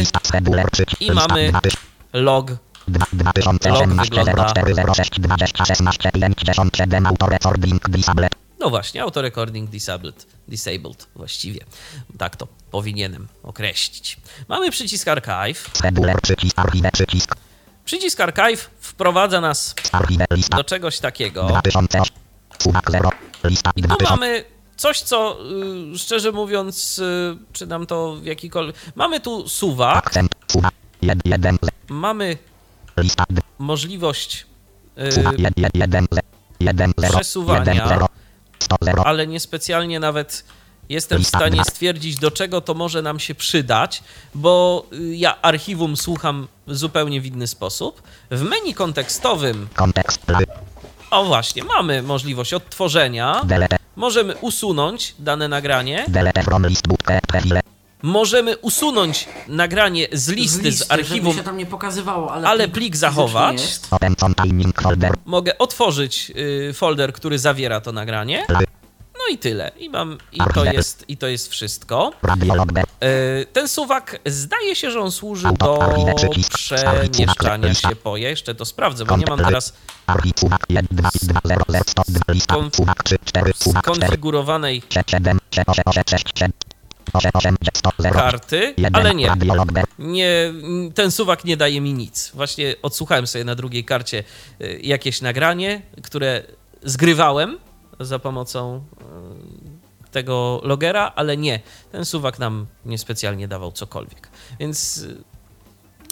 [1.00, 1.52] I mamy
[2.12, 2.50] log.
[3.12, 4.14] 2018
[4.74, 4.92] wygląda-
[8.62, 8.62] 0406 20 16 57 autorecording disabled.
[8.62, 11.60] No właśnie, auto recording disabled, disabled właściwie.
[12.18, 14.16] Tak to powinienem określić.
[14.48, 15.70] Mamy przycisk archive.
[16.22, 17.36] Przycisk archiwę przycisk
[17.84, 19.74] Przycisk archive wprowadza nas
[20.56, 21.46] do czegoś takiego.
[21.46, 22.16] 2008
[22.58, 23.10] Suwak 0
[23.44, 24.44] lista I tu 2000 mamy
[24.76, 25.38] coś, co
[25.94, 28.76] y, szczerze mówiąc, y, czy nam to w jakikolwiek.
[28.94, 31.58] Mamy tu suwak, akcent suwak 1
[31.88, 32.38] mamy
[33.58, 34.46] możliwość,
[35.10, 36.06] suwak 1 1
[36.60, 37.98] 1 0 Przesuwania.
[38.80, 40.44] 1 0 100 0 ale niespecjalnie nawet
[40.88, 44.02] jestem w stanie stwierdzić, do czego to może nam się przydać,
[44.34, 48.02] bo y, ja archiwum słucham zupełnie w inny sposób.
[48.30, 49.68] W menu kontekstowym,
[51.10, 53.40] o właśnie, mamy możliwość odtworzenia.
[53.96, 56.04] Możemy usunąć dane nagranie.
[58.02, 61.38] Możemy usunąć nagranie z listy, z, archiwum.
[61.44, 63.80] tam nie pokazywało, ale, ale plik plik zachować.
[65.24, 68.46] Mogę otworzyć y, folder, który zawiera to nagranie.
[69.18, 69.72] No i tyle.
[69.78, 72.12] I mam i to jest i to jest wszystko.
[73.04, 75.78] Y, ten suwak zdaje się, że on służy do
[77.12, 78.16] przemieszczania się po.
[78.16, 79.72] Ja jeszcze to sprawdzę, bo nie mam teraz
[80.06, 83.84] archiw suwak 1 2 2 0 0 100 2 lista Skon- suwak 3 4 suwak
[83.84, 84.82] 4 skonfigurowanej
[87.20, 89.32] 7 8 8 6 7 8 8 100 0 karty, 1 ale nie.
[89.98, 90.52] nie,
[90.94, 92.30] ten suwak nie daje mi nic.
[92.34, 94.24] Właśnie odsłuchałem sobie na drugiej karcie
[94.60, 96.42] y, jakieś nagranie, które
[96.82, 97.58] zgrywałem
[98.00, 98.84] za pomocą
[100.06, 101.60] y, tego logera, ale nie,
[101.92, 104.28] ten suwak nam niespecjalnie dawał cokolwiek.
[104.60, 105.06] Więc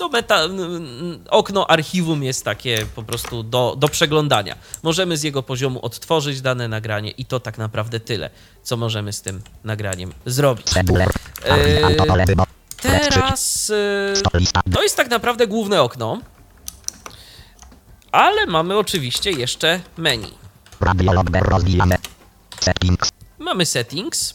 [0.01, 0.40] no meta,
[1.31, 4.56] okno archiwum jest takie po prostu do, do przeglądania.
[4.82, 8.31] Możemy z jego poziomu odtworzyć dane nagranie i to tak naprawdę tyle,
[8.62, 10.66] co możemy z tym nagraniem zrobić.
[11.44, 11.97] Eee,
[12.27, 12.47] wybor.
[12.77, 13.72] Teraz
[14.35, 14.60] lista.
[14.72, 16.20] to jest tak naprawdę główne okno,
[18.12, 20.31] ale mamy oczywiście jeszcze menu.
[23.39, 24.35] Mamy settings,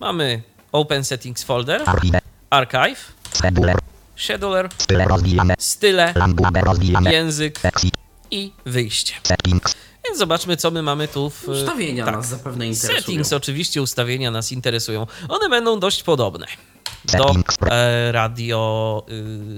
[0.00, 2.20] mamy open settings folder, Archive.
[2.50, 3.12] archive,
[4.16, 4.68] Scheduler.
[4.78, 5.54] Style rozwijane.
[5.58, 6.14] style,
[6.54, 7.12] rozwijane.
[7.12, 7.94] język Exit.
[8.30, 9.14] i wyjście.
[9.22, 9.74] Settings.
[10.04, 11.48] Więc zobaczmy, co my mamy tu w.
[11.48, 12.14] Ustawienia tak.
[12.14, 12.98] nas zapewne interesują.
[13.00, 15.06] Settings, oczywiście, ustawienia nas interesują.
[15.28, 16.46] One będą dość podobne
[17.04, 17.34] do
[17.70, 19.06] e, radio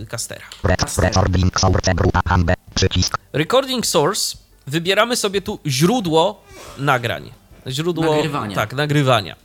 [0.03, 0.45] y, castera.
[0.65, 2.55] Re- Recording source grupa Ambe.
[2.75, 3.17] Przycisk.
[3.33, 4.37] Recording source.
[4.67, 6.45] Wybieramy sobie tu źródło
[6.79, 7.33] nagrań.
[7.67, 8.55] Źródło Nagrywania.
[8.55, 9.37] Tak, nagrywania.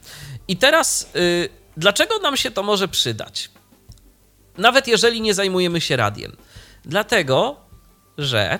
[0.47, 3.49] I teraz, y, dlaczego nam się to może przydać?
[4.57, 6.35] Nawet jeżeli nie zajmujemy się radiem.
[6.85, 7.55] Dlatego,
[8.17, 8.59] że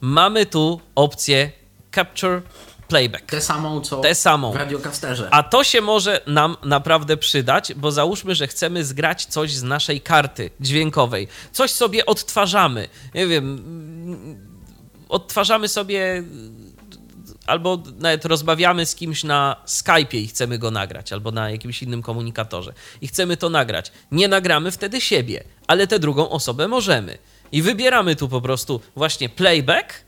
[0.00, 1.50] mamy tu opcję
[1.94, 2.42] Capture
[2.88, 3.26] Playback.
[3.26, 4.52] Tę samą, co Tę samą.
[4.52, 5.28] w radiokasterze.
[5.30, 10.00] A to się może nam naprawdę przydać, bo załóżmy, że chcemy zgrać coś z naszej
[10.00, 11.28] karty dźwiękowej.
[11.52, 12.88] Coś sobie odtwarzamy.
[13.14, 13.64] Nie wiem,
[15.08, 16.22] odtwarzamy sobie
[17.46, 22.02] albo nawet rozmawiamy z kimś na Skype'ie i chcemy go nagrać, albo na jakimś innym
[22.02, 23.92] komunikatorze i chcemy to nagrać.
[24.10, 27.18] Nie nagramy wtedy siebie, ale tę drugą osobę możemy.
[27.52, 30.04] I wybieramy tu po prostu właśnie playback.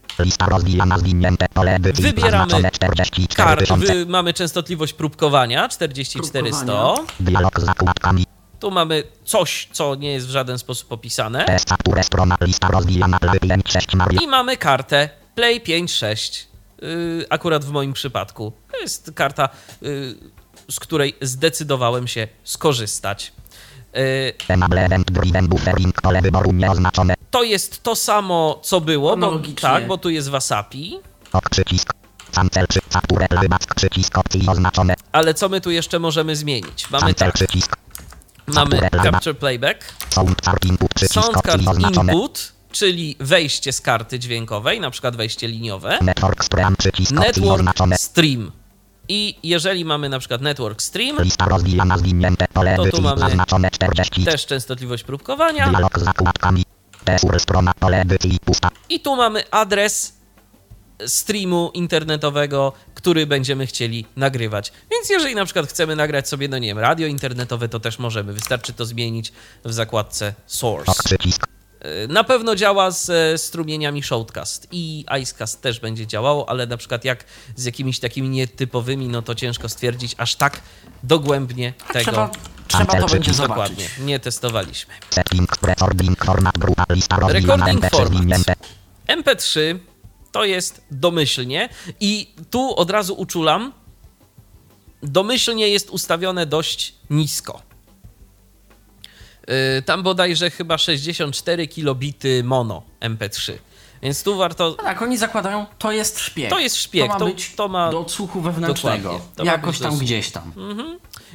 [1.94, 7.04] Wybieramy Zaznaczone 44 kar, wy, mamy częstotliwość próbkowania 44100.
[7.20, 8.24] Dialog z zakładkami.
[8.60, 11.44] Tu mamy coś, co nie jest w żaden sposób opisane.
[11.44, 12.36] Test capture strona.
[12.40, 13.18] Lista rozwijana.
[13.18, 14.20] Play 5 6 Maria.
[14.20, 16.48] I mamy kartę Play 56.
[16.86, 18.52] Yy, akurat w moim przypadku.
[18.72, 19.48] To jest karta,
[19.82, 20.16] yy,
[20.70, 23.32] z której zdecydowałem się skorzystać.
[26.58, 27.14] Nieoznaczone.
[27.30, 30.98] to jest to samo, co było, bo, tak, bo tu jest Wasapi.
[35.12, 36.90] Ale co my tu jeszcze możemy zmienić?
[36.90, 37.76] Mamy tak, przycisk.
[38.46, 38.80] mamy
[39.12, 39.84] Capture playback.
[41.22, 41.60] Soundcard.
[42.10, 45.98] Input, czyli wejście z karty dźwiękowej, na przykład wejście liniowe.
[46.02, 46.76] Network stream.
[47.10, 47.74] Network.
[47.96, 48.52] Stream.
[49.08, 51.16] I jeżeli mamy na przykład Network Stream,
[52.76, 54.24] To tu mamy Zaznaczone 40.
[54.24, 55.72] też częstotliwość próbkowania.
[58.88, 60.16] I tu mamy adres
[61.06, 64.72] streamu internetowego, który będziemy chcieli nagrywać.
[64.90, 68.32] Więc jeżeli na przykład chcemy nagrać sobie, no nie wiem, radio internetowe, to też możemy.
[68.32, 69.32] Wystarczy to zmienić
[69.64, 70.92] w zakładce Source.
[71.86, 76.76] Y, Na pewno działa z e, strumieniami Shoutcast i Icecast też będzie działało, ale na
[76.76, 77.24] przykład jak
[77.56, 80.60] z jakimiś takimi nietypowymi, no to ciężko stwierdzić aż tak
[81.02, 82.10] dogłębnie tego.
[82.10, 82.30] Trzeba,
[82.68, 83.40] trzeba to będzie przycisk.
[83.40, 84.04] Dokładnie, zobaczyć.
[84.06, 84.94] nie testowaliśmy.
[85.10, 85.50] Setting.
[85.62, 86.58] Recording format.
[86.58, 86.84] Grupa.
[86.90, 87.16] Lista.
[87.16, 88.18] Recording MP3 format.
[88.18, 88.54] zwinięte.
[89.08, 89.78] MP3
[90.32, 91.68] to jest domyślnie
[92.00, 93.72] i tu od razu uczulam,
[95.02, 97.65] domyślnie jest ustawione dość nisko.
[99.46, 103.52] Yy, Tam bodajże chyba 64 kilobity mono MP3.
[104.02, 104.72] Więc tu warto.
[104.72, 106.50] Tak, oni zakładają, to jest szpieg.
[106.50, 109.20] To jest szpieg, To ma to- być to ma- do odsłuchu wewnętrznego.
[109.44, 110.52] Jakoś tam do- gdzieś tam.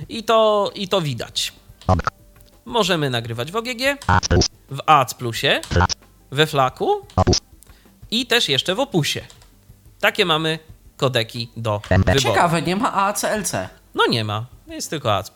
[0.09, 1.53] I to, I to widać.
[2.65, 3.97] Możemy nagrywać w OGG,
[4.29, 4.45] plus.
[4.71, 5.61] w AAC Plusie,
[6.31, 7.05] we Flaku
[8.11, 9.21] i też jeszcze w Opusie.
[9.99, 10.59] Takie mamy
[10.97, 12.19] kodeki do wyboru.
[12.19, 13.51] Ciekawe, nie ma AACLC.
[13.95, 15.31] No nie ma, jest tylko AAC+.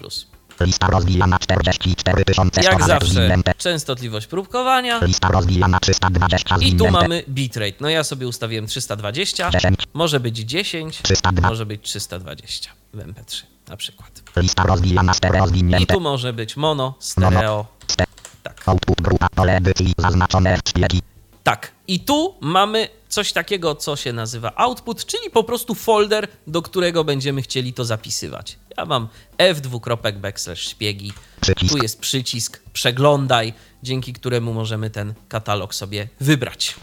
[0.59, 2.61] Lista rozwijana 44 tysiące.
[2.61, 7.77] Jak zawsze częstotliwość próbkowania Lista rozwijana 320 i tu mamy bitrate.
[7.79, 9.79] No ja sobie ustawiłem 320, 10.
[9.93, 11.49] może być 10, 302.
[11.49, 14.23] może być 320 w MP3 na przykład.
[14.35, 15.47] Lista rozwijana stereo
[15.79, 18.03] I tu może być mono, stereo, Ste.
[18.43, 18.67] tak.
[18.67, 21.01] Output grupa pole edycji zaznaczone szpiegi.
[21.43, 21.71] Tak.
[21.87, 27.03] I tu mamy coś takiego, co się nazywa output, czyli po prostu folder, do którego
[27.03, 28.57] będziemy chcieli to zapisywać.
[28.77, 29.07] Ja mam
[29.37, 31.13] f2 backslash szpiegi.
[31.41, 31.73] Przycisk.
[31.73, 33.53] Tu jest przycisk przeglądaj,
[33.83, 36.75] dzięki któremu możemy ten katalog sobie wybrać.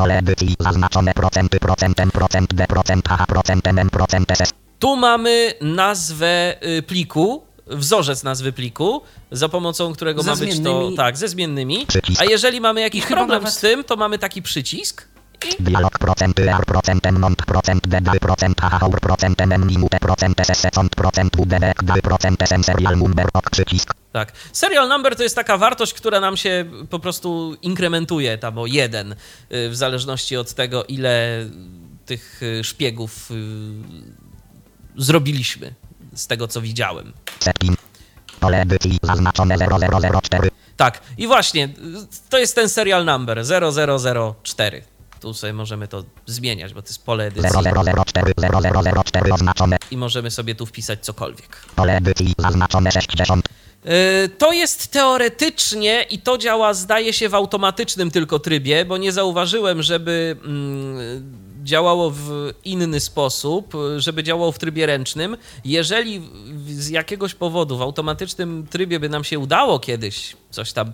[4.78, 9.02] Tu mamy nazwę y, pliku, wzorzec nazwy pliku,
[9.32, 10.56] za pomocą którego Ze ma być to.
[10.56, 10.96] zmiennymi.
[10.96, 11.86] Tak, ze zmiennymi.
[11.86, 12.20] Przycisk.
[12.20, 15.08] A jeżeli mamy jakiś I problem nawet- z tym, to mamy taki przycisk.
[15.60, 16.64] Dialog procenty r
[17.18, 18.60] mont procent d d procent
[19.00, 20.36] procent minute procent
[20.96, 23.94] procent w d d procent sm serial number ok przycisk.
[24.12, 24.32] Tak.
[24.52, 29.12] Serial number to jest taka wartość, która nam się po prostu inkrementuje tam o jeden,
[29.12, 29.16] y,
[29.70, 31.46] w zależności od tego, ile
[32.06, 33.34] tych y, szpiegów y,
[34.96, 35.74] zrobiliśmy,
[36.14, 37.12] z tego co widziałem.
[37.38, 37.78] Setting.
[38.40, 39.56] Pole edycji zaznaczone
[40.22, 40.50] 0004.
[40.76, 41.68] Tak, i właśnie,
[42.28, 43.44] to jest ten serial number
[44.44, 44.82] 0004.
[45.22, 47.50] Tu sobie możemy to zmieniać, bo to jest pole edycji
[48.04, 48.32] 0004
[49.04, 49.76] 0004 oznaczone.
[49.90, 51.56] i możemy sobie tu wpisać cokolwiek.
[51.76, 53.48] Pole edycji zaznaczone 60.
[53.84, 53.90] Yy,
[54.38, 59.82] To jest teoretycznie i to działa, zdaje się, w automatycznym tylko trybie, bo nie zauważyłem,
[59.82, 65.36] żeby mm, działało w inny sposób, żeby działało w trybie ręcznym.
[65.64, 70.92] Jeżeli w- z jakiegoś powodu w automatycznym trybie by nam się udało kiedyś coś tam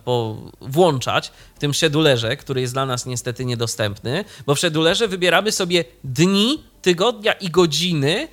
[0.61, 5.85] włączać w tym schedulerze, który jest dla nas niestety niedostępny, bo w schedulerze wybieramy sobie
[6.05, 8.28] dni, tygodnia i godziny, yy,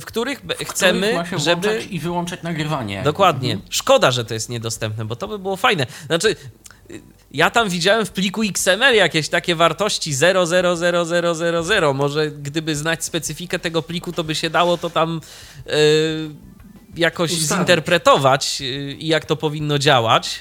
[0.00, 3.02] w których be- chcemy, Których żeby i wyłączać nagrywanie.
[3.02, 3.58] Dokładnie.
[3.70, 5.86] Szkoda, że to jest niedostępne, bo to by było fajne.
[6.06, 6.36] Znaczy,
[7.30, 11.94] ja tam widziałem w pliku XML jakieś takie wartości 0,00000.
[11.94, 15.20] Może gdyby znać specyfikę tego pliku, to by się dało to tam
[15.66, 15.70] y,
[16.96, 17.48] jakoś Ustawić.
[17.48, 18.64] zinterpretować y,
[18.98, 20.40] i jak to powinno działać,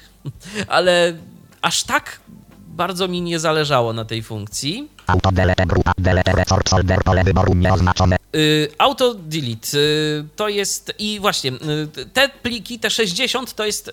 [0.68, 1.14] ale
[1.62, 2.20] aż tak
[2.68, 4.90] bardzo mi nie zależało na tej funkcji.
[5.08, 8.18] Auto delete grupa delete resort folder pole wyboru nieoznaczone.
[8.36, 13.92] Y, Auto delete y, to jest i właśnie y, te pliki, te 60 to jest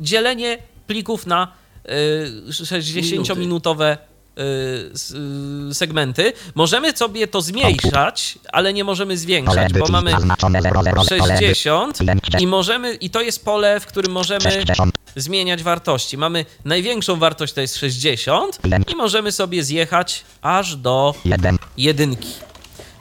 [0.00, 1.52] dzielenie plików na
[2.48, 3.96] 60-minutowe
[5.70, 6.32] y, segmenty.
[6.54, 11.98] Możemy sobie to zmniejszać, ale nie możemy zwiększać, bo mamy zaznaczone 00 pole edycji 60
[12.40, 14.94] i możemy i to jest pole, w którym możemy 60.
[15.16, 16.18] zmieniać wartości.
[16.18, 18.58] Mamy największą wartość to jest 60
[18.88, 21.58] i możemy sobie zjechać aż do 1.
[21.76, 22.28] jedynki.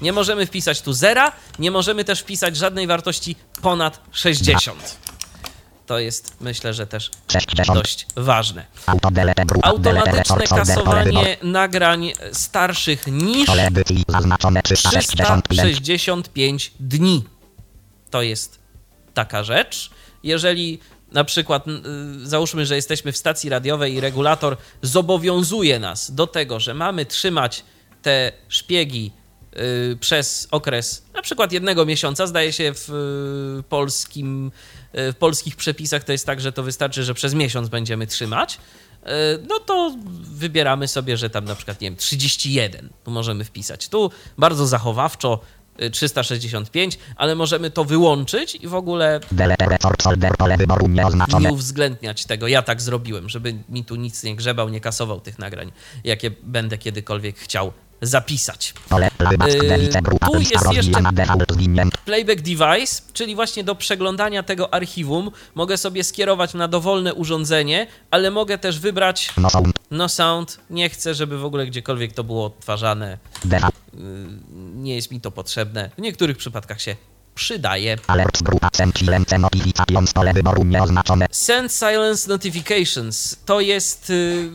[0.01, 4.97] Nie możemy wpisać tu zera, nie możemy też wpisać żadnej wartości ponad 60.
[5.87, 7.79] To jest, myślę, że też 60.
[7.79, 8.65] dość ważne.
[9.63, 15.45] Automatyczne kasowanie nagrań starszych niż Pole edycji zaznaczone 365.
[15.49, 17.23] 365 dni.
[18.09, 18.59] To jest
[19.13, 19.89] taka rzecz.
[20.23, 20.79] Jeżeli
[21.11, 21.71] na przykład y,
[22.23, 27.63] załóżmy, że jesteśmy w stacji radiowej i regulator zobowiązuje nas do tego, że mamy trzymać
[28.01, 29.11] te szpiegi
[29.91, 32.89] y, przez okres na przykład jednego miesiąca, zdaje się w
[33.59, 34.51] y, polskim,
[34.97, 39.09] w polskich przepisach to jest tak, że to wystarczy, że przez miesiąc będziemy trzymać, y,
[39.49, 43.89] no to wybieramy sobie, że tam na przykład, nie wiem, 31 tu możemy wpisać.
[43.89, 45.39] Tu bardzo zachowawczo
[45.81, 49.19] y, 365, ale możemy to wyłączyć i w ogóle
[51.39, 52.47] nie uwzględniać tego.
[52.47, 55.71] Ja tak zrobiłem, żeby mi tu nic nie grzebał, nie kasował tych nagrań,
[56.03, 57.71] jakie będę kiedykolwiek chciał
[58.01, 58.73] zapisać.
[59.51, 60.91] Yy, tu jest jeszcze-.
[62.05, 68.31] Playback device, czyli właśnie do przeglądania tego archiwum, mogę sobie skierować na dowolne urządzenie, ale
[68.31, 69.33] mogę też wybrać
[69.91, 70.57] No sound.
[70.59, 70.75] no.
[70.75, 73.17] Nie chcę, żeby w ogóle gdziekolwiek to było odtwarzane.
[73.45, 73.75] Default.
[74.75, 75.89] Nie jest mi to potrzebne.
[75.97, 76.95] W niektórych przypadkach się
[77.35, 77.97] przydaje.
[81.31, 84.49] Send silence notifications to jest y,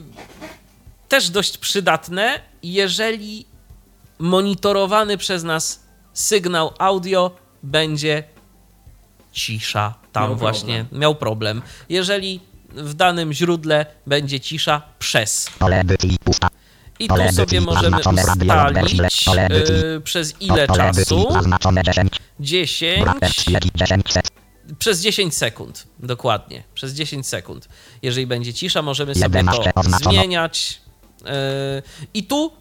[1.13, 3.47] też dość przydatne, jeżeli
[4.19, 5.83] monitorowany przez nas
[6.13, 7.31] sygnał audio
[7.63, 8.25] będzie
[9.33, 9.95] cisza.
[10.13, 11.63] Tam Miał właśnie miał problem.
[11.89, 15.51] Jeżeli w danym źródle będzie cisza przez.
[16.99, 18.45] I tu sobie możemy ustalić
[18.97, 19.09] wersle.
[19.25, 19.75] Pole edycji.
[19.75, 21.33] y, przez ile czasu.
[21.33, 22.13] zaznaczone 10.
[22.41, 24.29] 10 Bracket szpiegi 10 set.
[24.79, 26.63] przez 10 sekund, dokładnie.
[26.75, 27.69] Przez 10 sekund.
[28.03, 30.13] Jeżeli będzie cisza, możemy sobie to 11 oznaczono.
[30.13, 30.83] zmieniać.
[31.25, 31.83] Yy,
[32.15, 32.53] I tu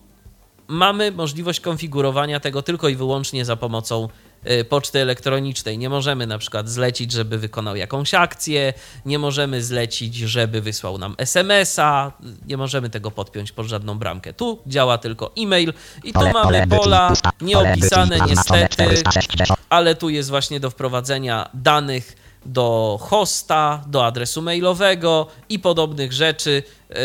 [0.68, 4.10] mamy możliwość konfigurowania tego tylko i wyłącznie za pomocą
[4.46, 5.78] yy, poczty elektronicznej.
[5.78, 8.74] Nie możemy na przykład zlecić, żeby wykonał jakąś akcję,
[9.06, 12.12] nie możemy zlecić, żeby wysłał nam SMS-a,
[12.48, 14.34] nie możemy tego podpiąć pod żadną bramkę.
[14.34, 15.74] Tu działa tylko e-mail
[16.04, 19.60] i tu Pole, mamy pola nieopisane niestety 460.
[19.70, 22.16] ale tu jest właśnie do wprowadzenia danych
[22.46, 26.64] do hosta, do adresu mailowego i podobnych rzeczy.
[26.90, 26.96] Yy,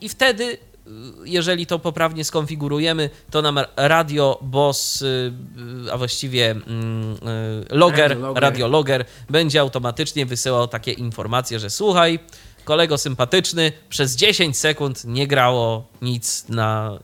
[0.00, 0.58] I wtedy,
[1.24, 8.42] jeżeli to poprawnie skonfigurujemy, to nam Radio Boss, yy, a właściwie mm, yy, logger, Radiologger.
[8.42, 12.18] radiologger będzie automatycznie wysyłał takie informacje, że słuchaj,
[12.64, 16.98] kolego sympatyczny, przez 10 sekund nie grało nic na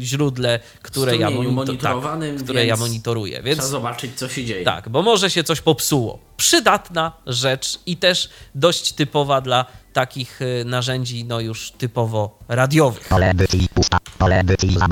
[0.00, 3.42] źródle, które, ja, Strumieniu monito- monitorowanym, tak, które ja monitoruję.
[3.42, 4.64] Więc Trzeba zobaczyć, co się dzieje.
[4.64, 6.18] tak, bo może się coś popsuło.
[6.36, 13.08] Przydatna rzecz i też dość typowa dla takich y, narzędzi, no już typowo radiowych.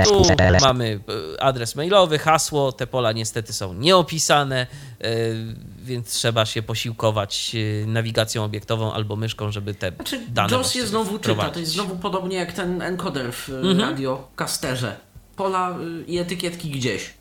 [0.07, 0.23] Tu
[0.61, 1.01] mamy
[1.35, 4.67] y, adres mailowy, hasło, te pola niestety są nieopisane,
[5.05, 5.55] y,
[5.85, 10.87] więc trzeba się posiłkować y, nawigacją obiektową albo myszką, żeby te znaczy, dane Jaws je
[10.87, 13.81] znowu czyta, to jest znowu podobnie jak ten encoder w y, mhm.
[13.81, 14.97] radiokasterze.
[15.37, 17.15] Pola y, i etykietki gdzieś.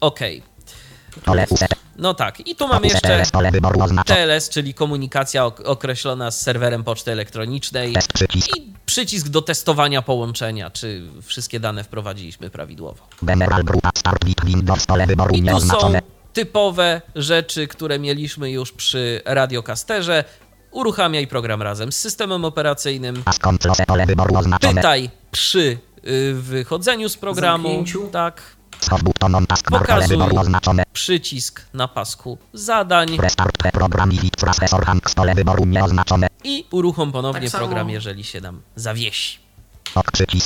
[0.00, 0.42] Okej.
[1.22, 1.80] Okay.
[1.96, 3.22] No tak, i tu mamy jeszcze
[4.06, 7.92] TLS, czyli komunikacja określona z serwerem poczty elektronicznej
[8.34, 13.06] i przycisk do testowania połączenia, czy wszystkie dane wprowadziliśmy prawidłowo.
[15.32, 15.92] I tu są
[16.32, 20.24] typowe rzeczy, które mieliśmy już przy radiokasterze.
[20.70, 23.22] Uruchamiaj program razem z systemem operacyjnym.
[24.60, 25.78] Czytaj przy
[26.08, 27.68] y, wychodzeniu z programu.
[27.68, 28.08] Zamknięciu.
[28.12, 28.42] Tak.
[29.70, 30.16] Pokazuj
[30.92, 33.08] przycisk na pasku zadań.
[36.44, 39.49] I uruchom ponownie tak program, jeżeli się nam zawiesi.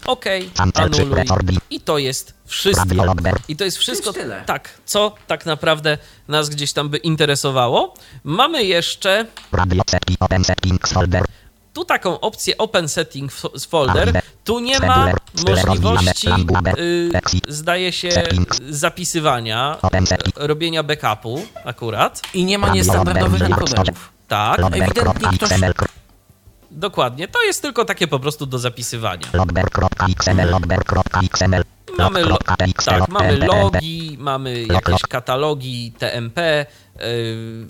[0.07, 0.25] OK,
[0.59, 1.25] anuluj.
[1.71, 3.15] I to jest wszystko.
[3.23, 3.35] Tak.
[3.49, 4.13] I to jest wszystko,
[4.47, 5.99] tak, co tak naprawdę
[6.29, 7.95] nas gdzieś tam by interesowało.
[8.25, 9.27] Mamy jeszcze
[11.75, 14.23] tu taką opcję Open Settings Folder.
[14.45, 15.13] Tu nie ma
[15.49, 16.29] możliwości,
[16.79, 17.11] y,
[17.49, 18.23] zdaje się,
[18.69, 19.79] zapisywania,
[20.39, 22.23] y, robienia backupu akurat.
[22.35, 24.13] I nie ma niestandardowych encoderów.
[24.29, 24.61] Tak.
[24.61, 25.51] Ewidentnie ktoś
[26.75, 29.27] Dokładnie, to jest tylko takie po prostu do zapisywania.
[29.33, 31.63] Logber.xml, logber.xml.
[31.99, 36.67] Mamy, lo tak, mamy logi, mamy jakieś katalogi TMP.
[37.01, 37.67] Yy,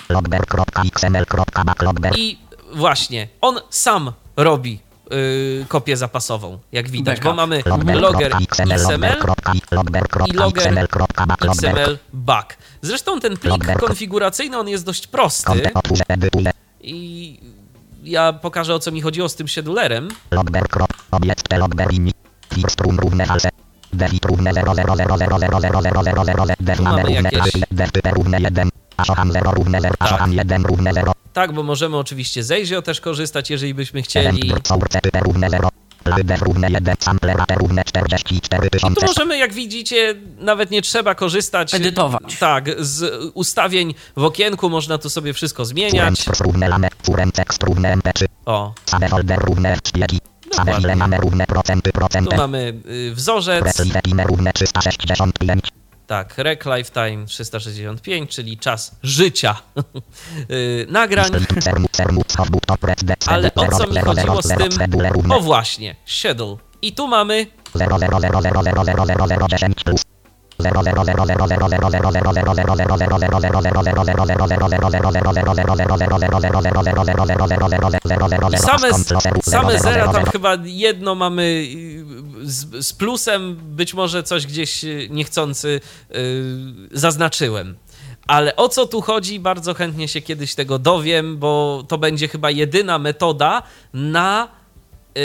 [2.16, 2.38] I
[2.72, 7.62] właśnie, on sam robi yy, kopię zapasową, jak widać, bo mamy
[7.94, 9.16] logger XML
[10.26, 10.78] i logger
[11.40, 12.56] XML back.
[12.82, 15.70] Zresztą ten plik konfiguracyjny, on jest dość prosty.
[16.80, 17.40] I
[18.04, 20.08] ja pokażę o co mi chodziło z tym schedulerem.
[31.32, 34.52] Tak, bo możemy oczywiście z Azio też korzystać, jeżeli byśmy chcieli.
[38.76, 41.74] I tu no możemy, jak widzicie, nawet nie trzeba korzystać.
[41.74, 42.36] E, Edytować.
[42.38, 45.94] Tak, z ustawień w okienku można tu sobie wszystko zmieniać.
[48.46, 48.74] O.
[50.50, 50.96] Dokładnie.
[52.24, 53.64] No tu mamy y, wzorzec.
[56.06, 59.62] Tak, Rec Lifetime 365, czyli czas życia
[60.88, 61.30] nagrań.
[63.26, 64.68] Ale o co mi chodziło z tym?
[65.32, 66.58] O właśnie, Shadow.
[66.82, 67.46] I tu mamy...
[70.58, 70.62] I
[78.58, 78.92] same,
[79.42, 82.04] same zera tam chyba jedno mamy y,
[82.42, 86.18] z, z plusem, być może coś gdzieś y, niechcący yy,
[86.92, 87.76] zaznaczyłem.
[88.26, 92.50] Ale o co tu chodzi, bardzo chętnie się kiedyś tego dowiem, bo to będzie chyba
[92.50, 93.62] jedyna metoda
[93.92, 94.48] na
[95.14, 95.22] yy,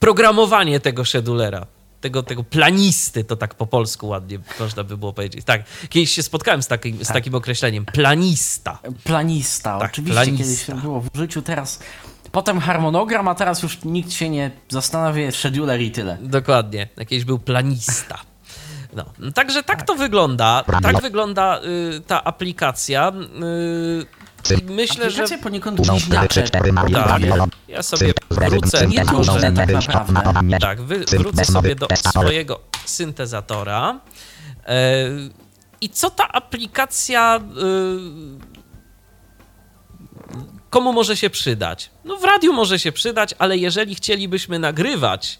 [0.00, 1.66] programowanie tego shedulera.
[2.02, 5.44] Tego, tego planisty, to tak po polsku ładnie można by było powiedzieć.
[5.44, 7.06] Tak, kiedyś się spotkałem z takim, Tak.
[7.06, 7.84] z takim określeniem.
[7.84, 8.78] Planista.
[9.04, 10.44] Planista, Tak, oczywiście planista.
[10.44, 11.78] kiedyś to było w życiu, teraz...
[12.32, 16.18] Potem harmonogram, a teraz już nikt się nie zastanawia, scheduler i tyle.
[16.20, 18.18] Dokładnie, jakiś był planista.
[18.96, 19.04] No,
[19.34, 20.64] także tak to wygląda.
[20.82, 21.60] Tak wygląda
[21.96, 23.12] y, ta aplikacja.
[23.12, 24.21] Y,
[24.70, 25.38] myślę, że.
[25.42, 25.80] Poniekąd
[26.44, 27.22] cztery, Mario, Tak,
[27.68, 28.86] ja sobie wrócę.
[28.86, 29.52] Nie duże,
[29.92, 30.58] tak naprawdę.
[30.58, 34.00] Tak, wy, wrócę sobie do swojego syntezatora.
[34.66, 35.08] E,
[35.80, 37.40] I co ta aplikacja.
[38.38, 38.52] y,
[40.70, 41.90] komu może się przydać?
[42.04, 45.38] No, w radiu może się przydać, ale jeżeli chcielibyśmy nagrywać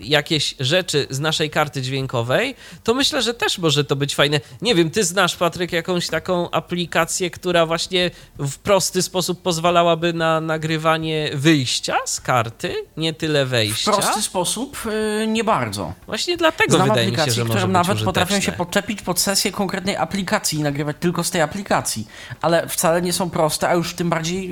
[0.00, 2.54] jakieś rzeczy z naszej karty dźwiękowej,
[2.84, 4.40] to myślę, że też może to być fajne.
[4.62, 10.40] Nie wiem, ty znasz, Patryk, jakąś taką aplikację, która właśnie w prosty sposób pozwalałaby na
[10.40, 13.92] nagrywanie wyjścia z karty, nie tyle W wejścia?
[13.92, 14.76] prosty sposób
[15.22, 15.92] y, nie bardzo.
[16.06, 19.96] Właśnie dlatego Znam wydaje mi się, że może nawet potrafią się podczepić pod sesję konkretnej
[19.96, 22.06] aplikacji i nagrywać tylko z tej aplikacji,
[22.40, 24.50] ale wcale nie są proste, a już tym bardziej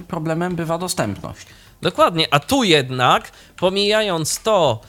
[0.00, 1.46] y, problemem bywa dostępność.
[1.82, 4.80] Dokładnie, a tu jednak, pomijając to,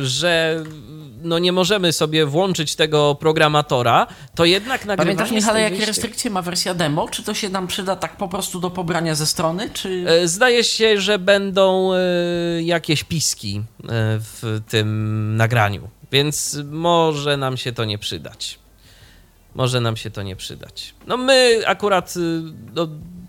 [0.00, 0.64] y, że
[1.22, 5.16] no nie możemy sobie włączyć tego programatora, to jednak nagrywanie...
[5.16, 7.08] Pamiętasz, Michale, jakie restrykcje ma wersja demo?
[7.08, 10.04] Czy to się nam przyda tak po prostu do pobrania ze strony, czy...
[10.08, 11.98] E, Zdaje się, że będą e,
[12.62, 13.62] jakieś piski e,
[14.18, 18.58] w tym nagraniu, więc może nam się to nie przydać.
[19.54, 20.94] Może nam się to nie przydać.
[21.06, 22.42] No my akurat y,
[22.74, 22.88] no,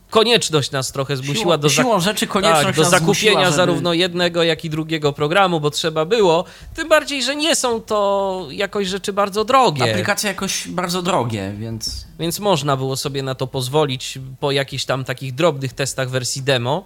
[0.09, 3.55] konieczność nas trochę zmusiła Siłą, do, siłą rzeczy konieczność tak, do zakupienia zmusiła, żeby...
[3.55, 6.45] zarówno jednego, jak i drugiego programu, bo trzeba było.
[6.75, 9.91] Tym bardziej, że nie są to jakoś rzeczy bardzo drogie.
[9.91, 12.07] Aplikacje jakoś bardzo drogie, więc...
[12.19, 16.83] Więc można było sobie na to pozwolić po jakichś tam takich drobnych testach wersji demo.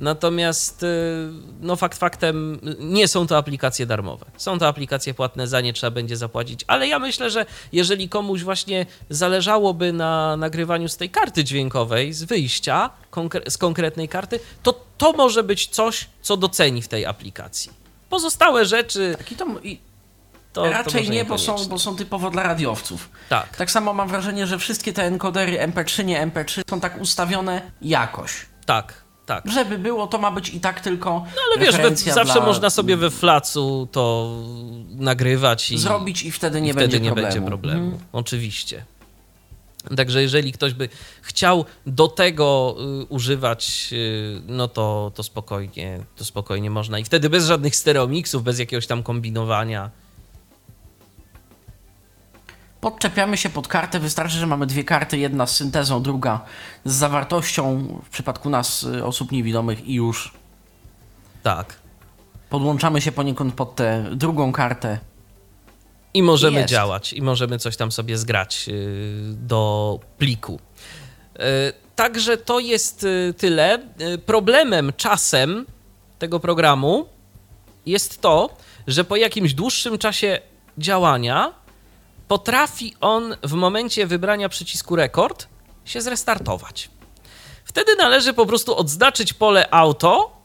[0.00, 0.86] Natomiast, y,
[1.60, 4.26] no fakt faktem, nie są to aplikacje darmowe.
[4.36, 6.64] Są to aplikacje płatne, za nie trzeba będzie zapłacić.
[6.66, 12.24] Ale ja myślę, że jeżeli komuś właśnie zależałoby na nagrywaniu z tej karty dźwiękowej, z
[12.24, 17.70] wyjścia, konkre- z konkretnej karty, to to może być coś, co doceni w tej aplikacji.
[18.08, 19.78] Pozostałe rzeczy Tak, i to, i
[20.52, 23.10] to, to raczej może nie, bo są, bo są typowo dla radiowców.
[23.28, 23.56] Tak.
[23.56, 28.46] Tak samo mam wrażenie, że wszystkie te encodery MP3, nie MP3 są tak ustawione jakoś.
[28.66, 28.94] Tak,
[29.30, 29.50] tak.
[29.52, 32.46] Żeby było, to ma być i tak tylko No ale wiesz, we, zawsze dla...
[32.46, 34.34] można sobie we flacu to
[34.90, 37.32] nagrywać i zrobić i wtedy nie i wtedy będzie nie problemu.
[37.34, 37.84] będzie problemu.
[37.84, 38.02] Mhm.
[38.12, 38.84] Oczywiście.
[39.96, 40.88] Także jeżeli ktoś by
[41.22, 46.98] chciał do tego y, używać, y, no to, to spokojnie, to spokojnie można.
[46.98, 49.90] I wtedy bez żadnych stereomiksów, bez jakiegoś tam kombinowania.
[52.80, 56.40] Podczepiamy się pod kartę, wystarczy, że mamy dwie karty, jedna z syntezą, druga
[56.84, 60.32] z zawartością, w przypadku nas, y, osób niewidomych i już
[61.42, 61.74] Tak.
[62.50, 64.98] podłączamy się poniekąd pod tę drugą kartę.
[66.14, 66.70] I możemy Jest.
[66.70, 70.60] działać, i możemy coś tam sobie zgrać y, do pliku.
[71.36, 71.40] Y,
[71.96, 73.78] Także to jest tyle.
[74.26, 75.66] Problemem czasem
[76.18, 77.06] tego programu
[77.86, 80.40] jest to, że po jakimś dłuższym czasie
[80.78, 81.52] działania
[82.30, 85.46] potrafi on w momencie wybrania przycisku rekord
[85.84, 86.90] się zrestartować.
[87.64, 90.36] Wtedy należy po prostu odznaczyć pole auto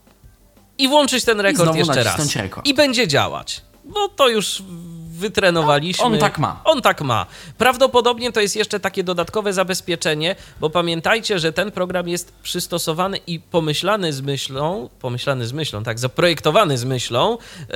[0.77, 2.35] i włączyć ten rekord jeszcze raz.
[2.35, 2.67] rekord.
[2.67, 3.61] I będzie działać.
[3.85, 4.63] No to już
[5.09, 6.05] wytrenowaliśmy.
[6.05, 6.61] No, on tak ma.
[6.63, 7.25] On tak ma.
[7.57, 13.39] Prawdopodobnie to jest jeszcze takie dodatkowe zabezpieczenie, bo pamiętajcie, że ten program jest przystosowany i
[13.39, 17.75] pomyślany z myślą, pomyślany z myślą, tak, zaprojektowany z myślą yy,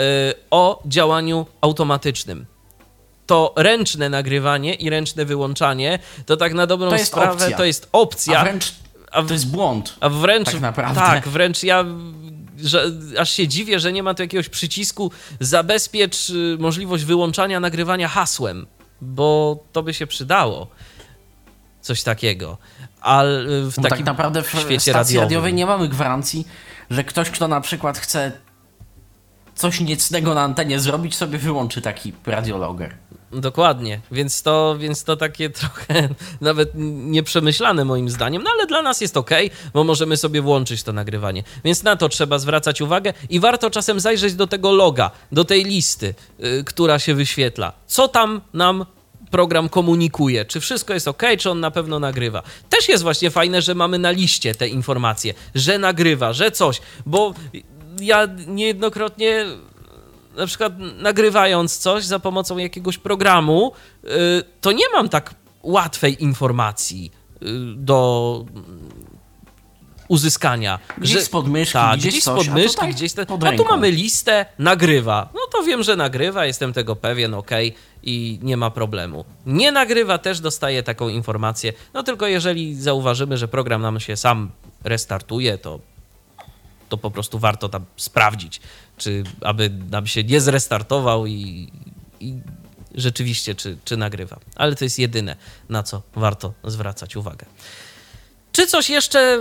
[0.51, 2.45] o działaniu automatycznym.
[3.29, 7.57] To ręczne nagrywanie i ręczne wyłączanie to tak na dobrą To sprawę opcja.
[7.57, 8.39] to jest opcja.
[8.39, 8.73] A wręcz
[9.11, 9.95] a w- to jest błąd.
[9.99, 10.51] a wręcz.
[10.51, 11.01] Tak naprawdę.
[11.01, 11.85] Tak, wręcz ja.
[12.57, 12.85] Że,
[13.19, 18.67] aż się dziwię, że nie ma tu jakiegoś przycisku zabezpiecz y, możliwość wyłączania nagrywania hasłem,
[19.01, 20.67] bo to by się przydało.
[21.81, 22.57] Coś takiego.
[23.01, 25.21] Ale w Bo takim tak naprawdę w świecie radiowym.
[25.23, 26.47] radiowej nie mamy gwarancji,
[26.89, 28.31] że ktoś, kto na przykład chce
[29.55, 32.95] coś niecnego na antenie zrobić, sobie wyłączy taki radiologer.
[33.31, 36.09] Dokładnie, więc to, więc to takie trochę
[36.41, 39.29] nawet nieprzemyślane moim zdaniem, no ale dla nas jest ok,
[39.73, 41.43] bo możemy sobie włączyć to nagrywanie.
[41.63, 45.63] Więc na to trzeba zwracać uwagę i warto czasem zajrzeć do tego loga, do tej
[45.63, 47.73] listy, y, która się wyświetla.
[47.87, 48.85] Co tam nam
[49.31, 52.43] program komunikuje, czy wszystko jest ok, czy on na pewno nagrywa.
[52.69, 57.33] Też jest właśnie fajne, że mamy na liście te informacje, że nagrywa, że coś, bo
[58.01, 59.45] ja niejednokrotnie
[60.39, 63.71] na przykład nagrywając coś za pomocą jakiegoś programu,
[64.03, 64.09] y,
[64.61, 67.11] to nie mam tak łatwej informacji
[67.41, 67.45] y,
[67.75, 68.45] do
[70.07, 70.79] uzyskania.
[70.97, 73.65] Gdzieś spod myszki, tak, gdzieś gdzieś coś, spod a myszki, tutaj gdzieś te, A tu
[73.65, 75.29] mamy listę, nagrywa.
[75.33, 77.51] No to wiem, że nagrywa, jestem tego pewien, ok,
[78.03, 79.25] i nie ma problemu.
[79.45, 81.73] Nie nagrywa, też dostaje taką informację.
[81.93, 84.51] No tylko jeżeli zauważymy, że program nam się sam
[84.83, 85.79] restartuje, to
[86.89, 88.61] to po prostu warto tam sprawdzić,
[88.97, 91.71] czy aby nam się nie zrestartował i,
[92.19, 92.33] i
[92.95, 94.39] rzeczywiście, czy, czy nagrywa.
[94.55, 95.35] Ale to jest jedyne,
[95.69, 97.45] na co warto zwracać uwagę.
[98.59, 99.39] Czy coś jeszcze,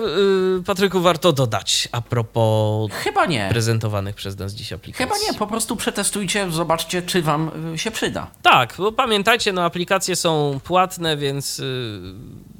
[0.56, 3.48] yy, Patryku, warto dodać a propos Chyba nie.
[3.50, 5.04] prezentowanych przez nas dziś aplikacji?
[5.04, 8.30] Chyba nie, po prostu przetestujcie, zobaczcie, czy wam y, się przyda.
[8.42, 11.64] Tak, bo pamiętajcie, no aplikacje są płatne, więc yy,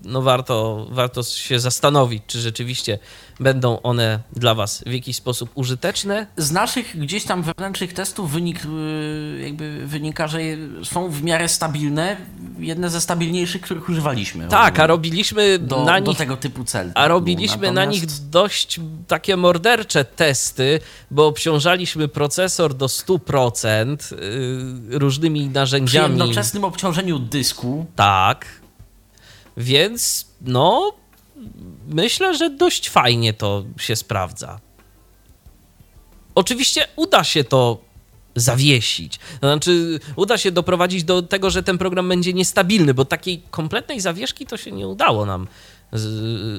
[0.05, 2.99] no warto, warto się zastanowić, czy rzeczywiście
[3.41, 6.27] będą one dla Was w jakiś sposób użyteczne.
[6.37, 10.39] Z naszych gdzieś tam wewnętrznych testów wynik, y, jakby wynika, że
[10.85, 12.17] są w miarę stabilne,
[12.59, 14.49] jedne ze stabilniejszych, których używaliśmy.
[14.49, 16.93] Tak, a robiliśmy do, na nich tego typu cel.
[16.95, 20.81] A robiliśmy na Natomiast- nich dość takie mordercze testy,
[21.11, 23.97] bo obciążaliśmy procesor do 100%
[24.91, 26.19] yy, różnymi Przy narzędziami.
[26.19, 28.47] jednoczesnym obciążeniu dysku Tak.
[29.57, 30.93] Więc no,
[31.89, 34.61] myślę, że dość fajnie to się sprawdza.
[36.35, 37.79] Oczywiście uda się to
[38.37, 39.19] zawiesić.
[39.41, 44.47] Znaczy, uda się doprowadzić do tego, że ten program będzie niestabilny, bo takiej kompletnej zawieszki
[44.47, 45.47] to się nie udało nam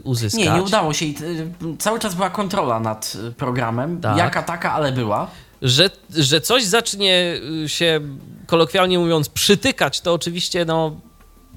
[0.03, 0.45] uzyskać.
[0.45, 1.05] Nie, nie udało się.
[1.05, 4.01] I, y, Cały czas była kontrola nad y, programem.
[4.01, 4.17] Tak.
[4.17, 5.27] Jaka taka, ale była.
[5.61, 8.01] Że, że coś zacznie y, się,
[8.47, 10.99] kolokwialnie mówiąc, przytykać, to oczywiście no,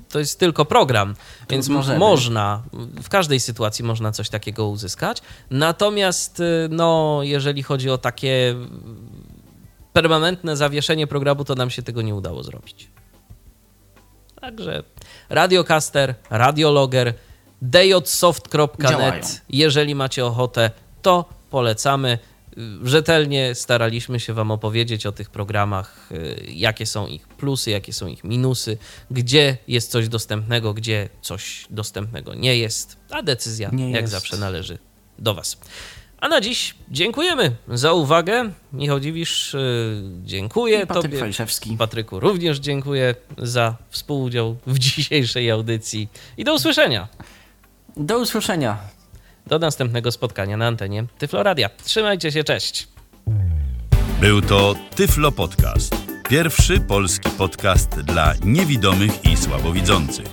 [0.09, 1.15] to jest tylko program,
[1.51, 1.99] więc możemy.
[1.99, 2.63] można,
[3.03, 5.23] w każdej sytuacji można coś takiego uzyskać.
[5.51, 8.55] Natomiast, no, jeżeli chodzi o takie
[9.93, 12.89] permanentne zawieszenie programu, to nam się tego nie udało zrobić.
[14.41, 14.83] Także
[15.29, 17.15] Radiocaster, Radiologer.
[17.63, 19.43] djsoft.net.
[19.49, 20.71] Jeżeli macie ochotę,
[21.03, 22.19] to polecamy.
[22.85, 28.07] Rzetelnie staraliśmy się Wam opowiedzieć o tych programach, y, jakie są ich plusy, jakie są
[28.07, 28.79] ich minusy,
[29.11, 34.13] gdzie jest coś dostępnego, gdzie coś dostępnego nie jest, a decyzja, Nie jak jest.
[34.13, 34.79] zawsze, należy
[35.19, 35.57] do Was.
[36.21, 38.51] A na dziś dziękujemy za uwagę.
[38.73, 41.19] Michał Dziwisz, y, dziękuję I Patryk Tobie.
[41.19, 41.77] Fajszewski.
[41.77, 47.09] Patryku również dziękuję za współudział w dzisiejszej audycji i do usłyszenia.
[47.97, 48.79] Do usłyszenia.
[49.47, 51.71] Do następnego spotkania na antenie Tyfloradia.
[51.85, 52.89] Trzymajcie się, cześć.
[54.21, 55.97] Był to Tyflo Podcast.
[56.29, 60.27] Pierwszy polski podcast dla niewidomych i słabowidzących.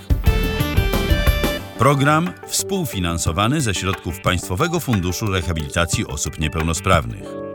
[1.78, 7.49] Program współfinansowany ze środków Państwowego Funduszu Rehabilitacji Osób Niepełnosprawnych.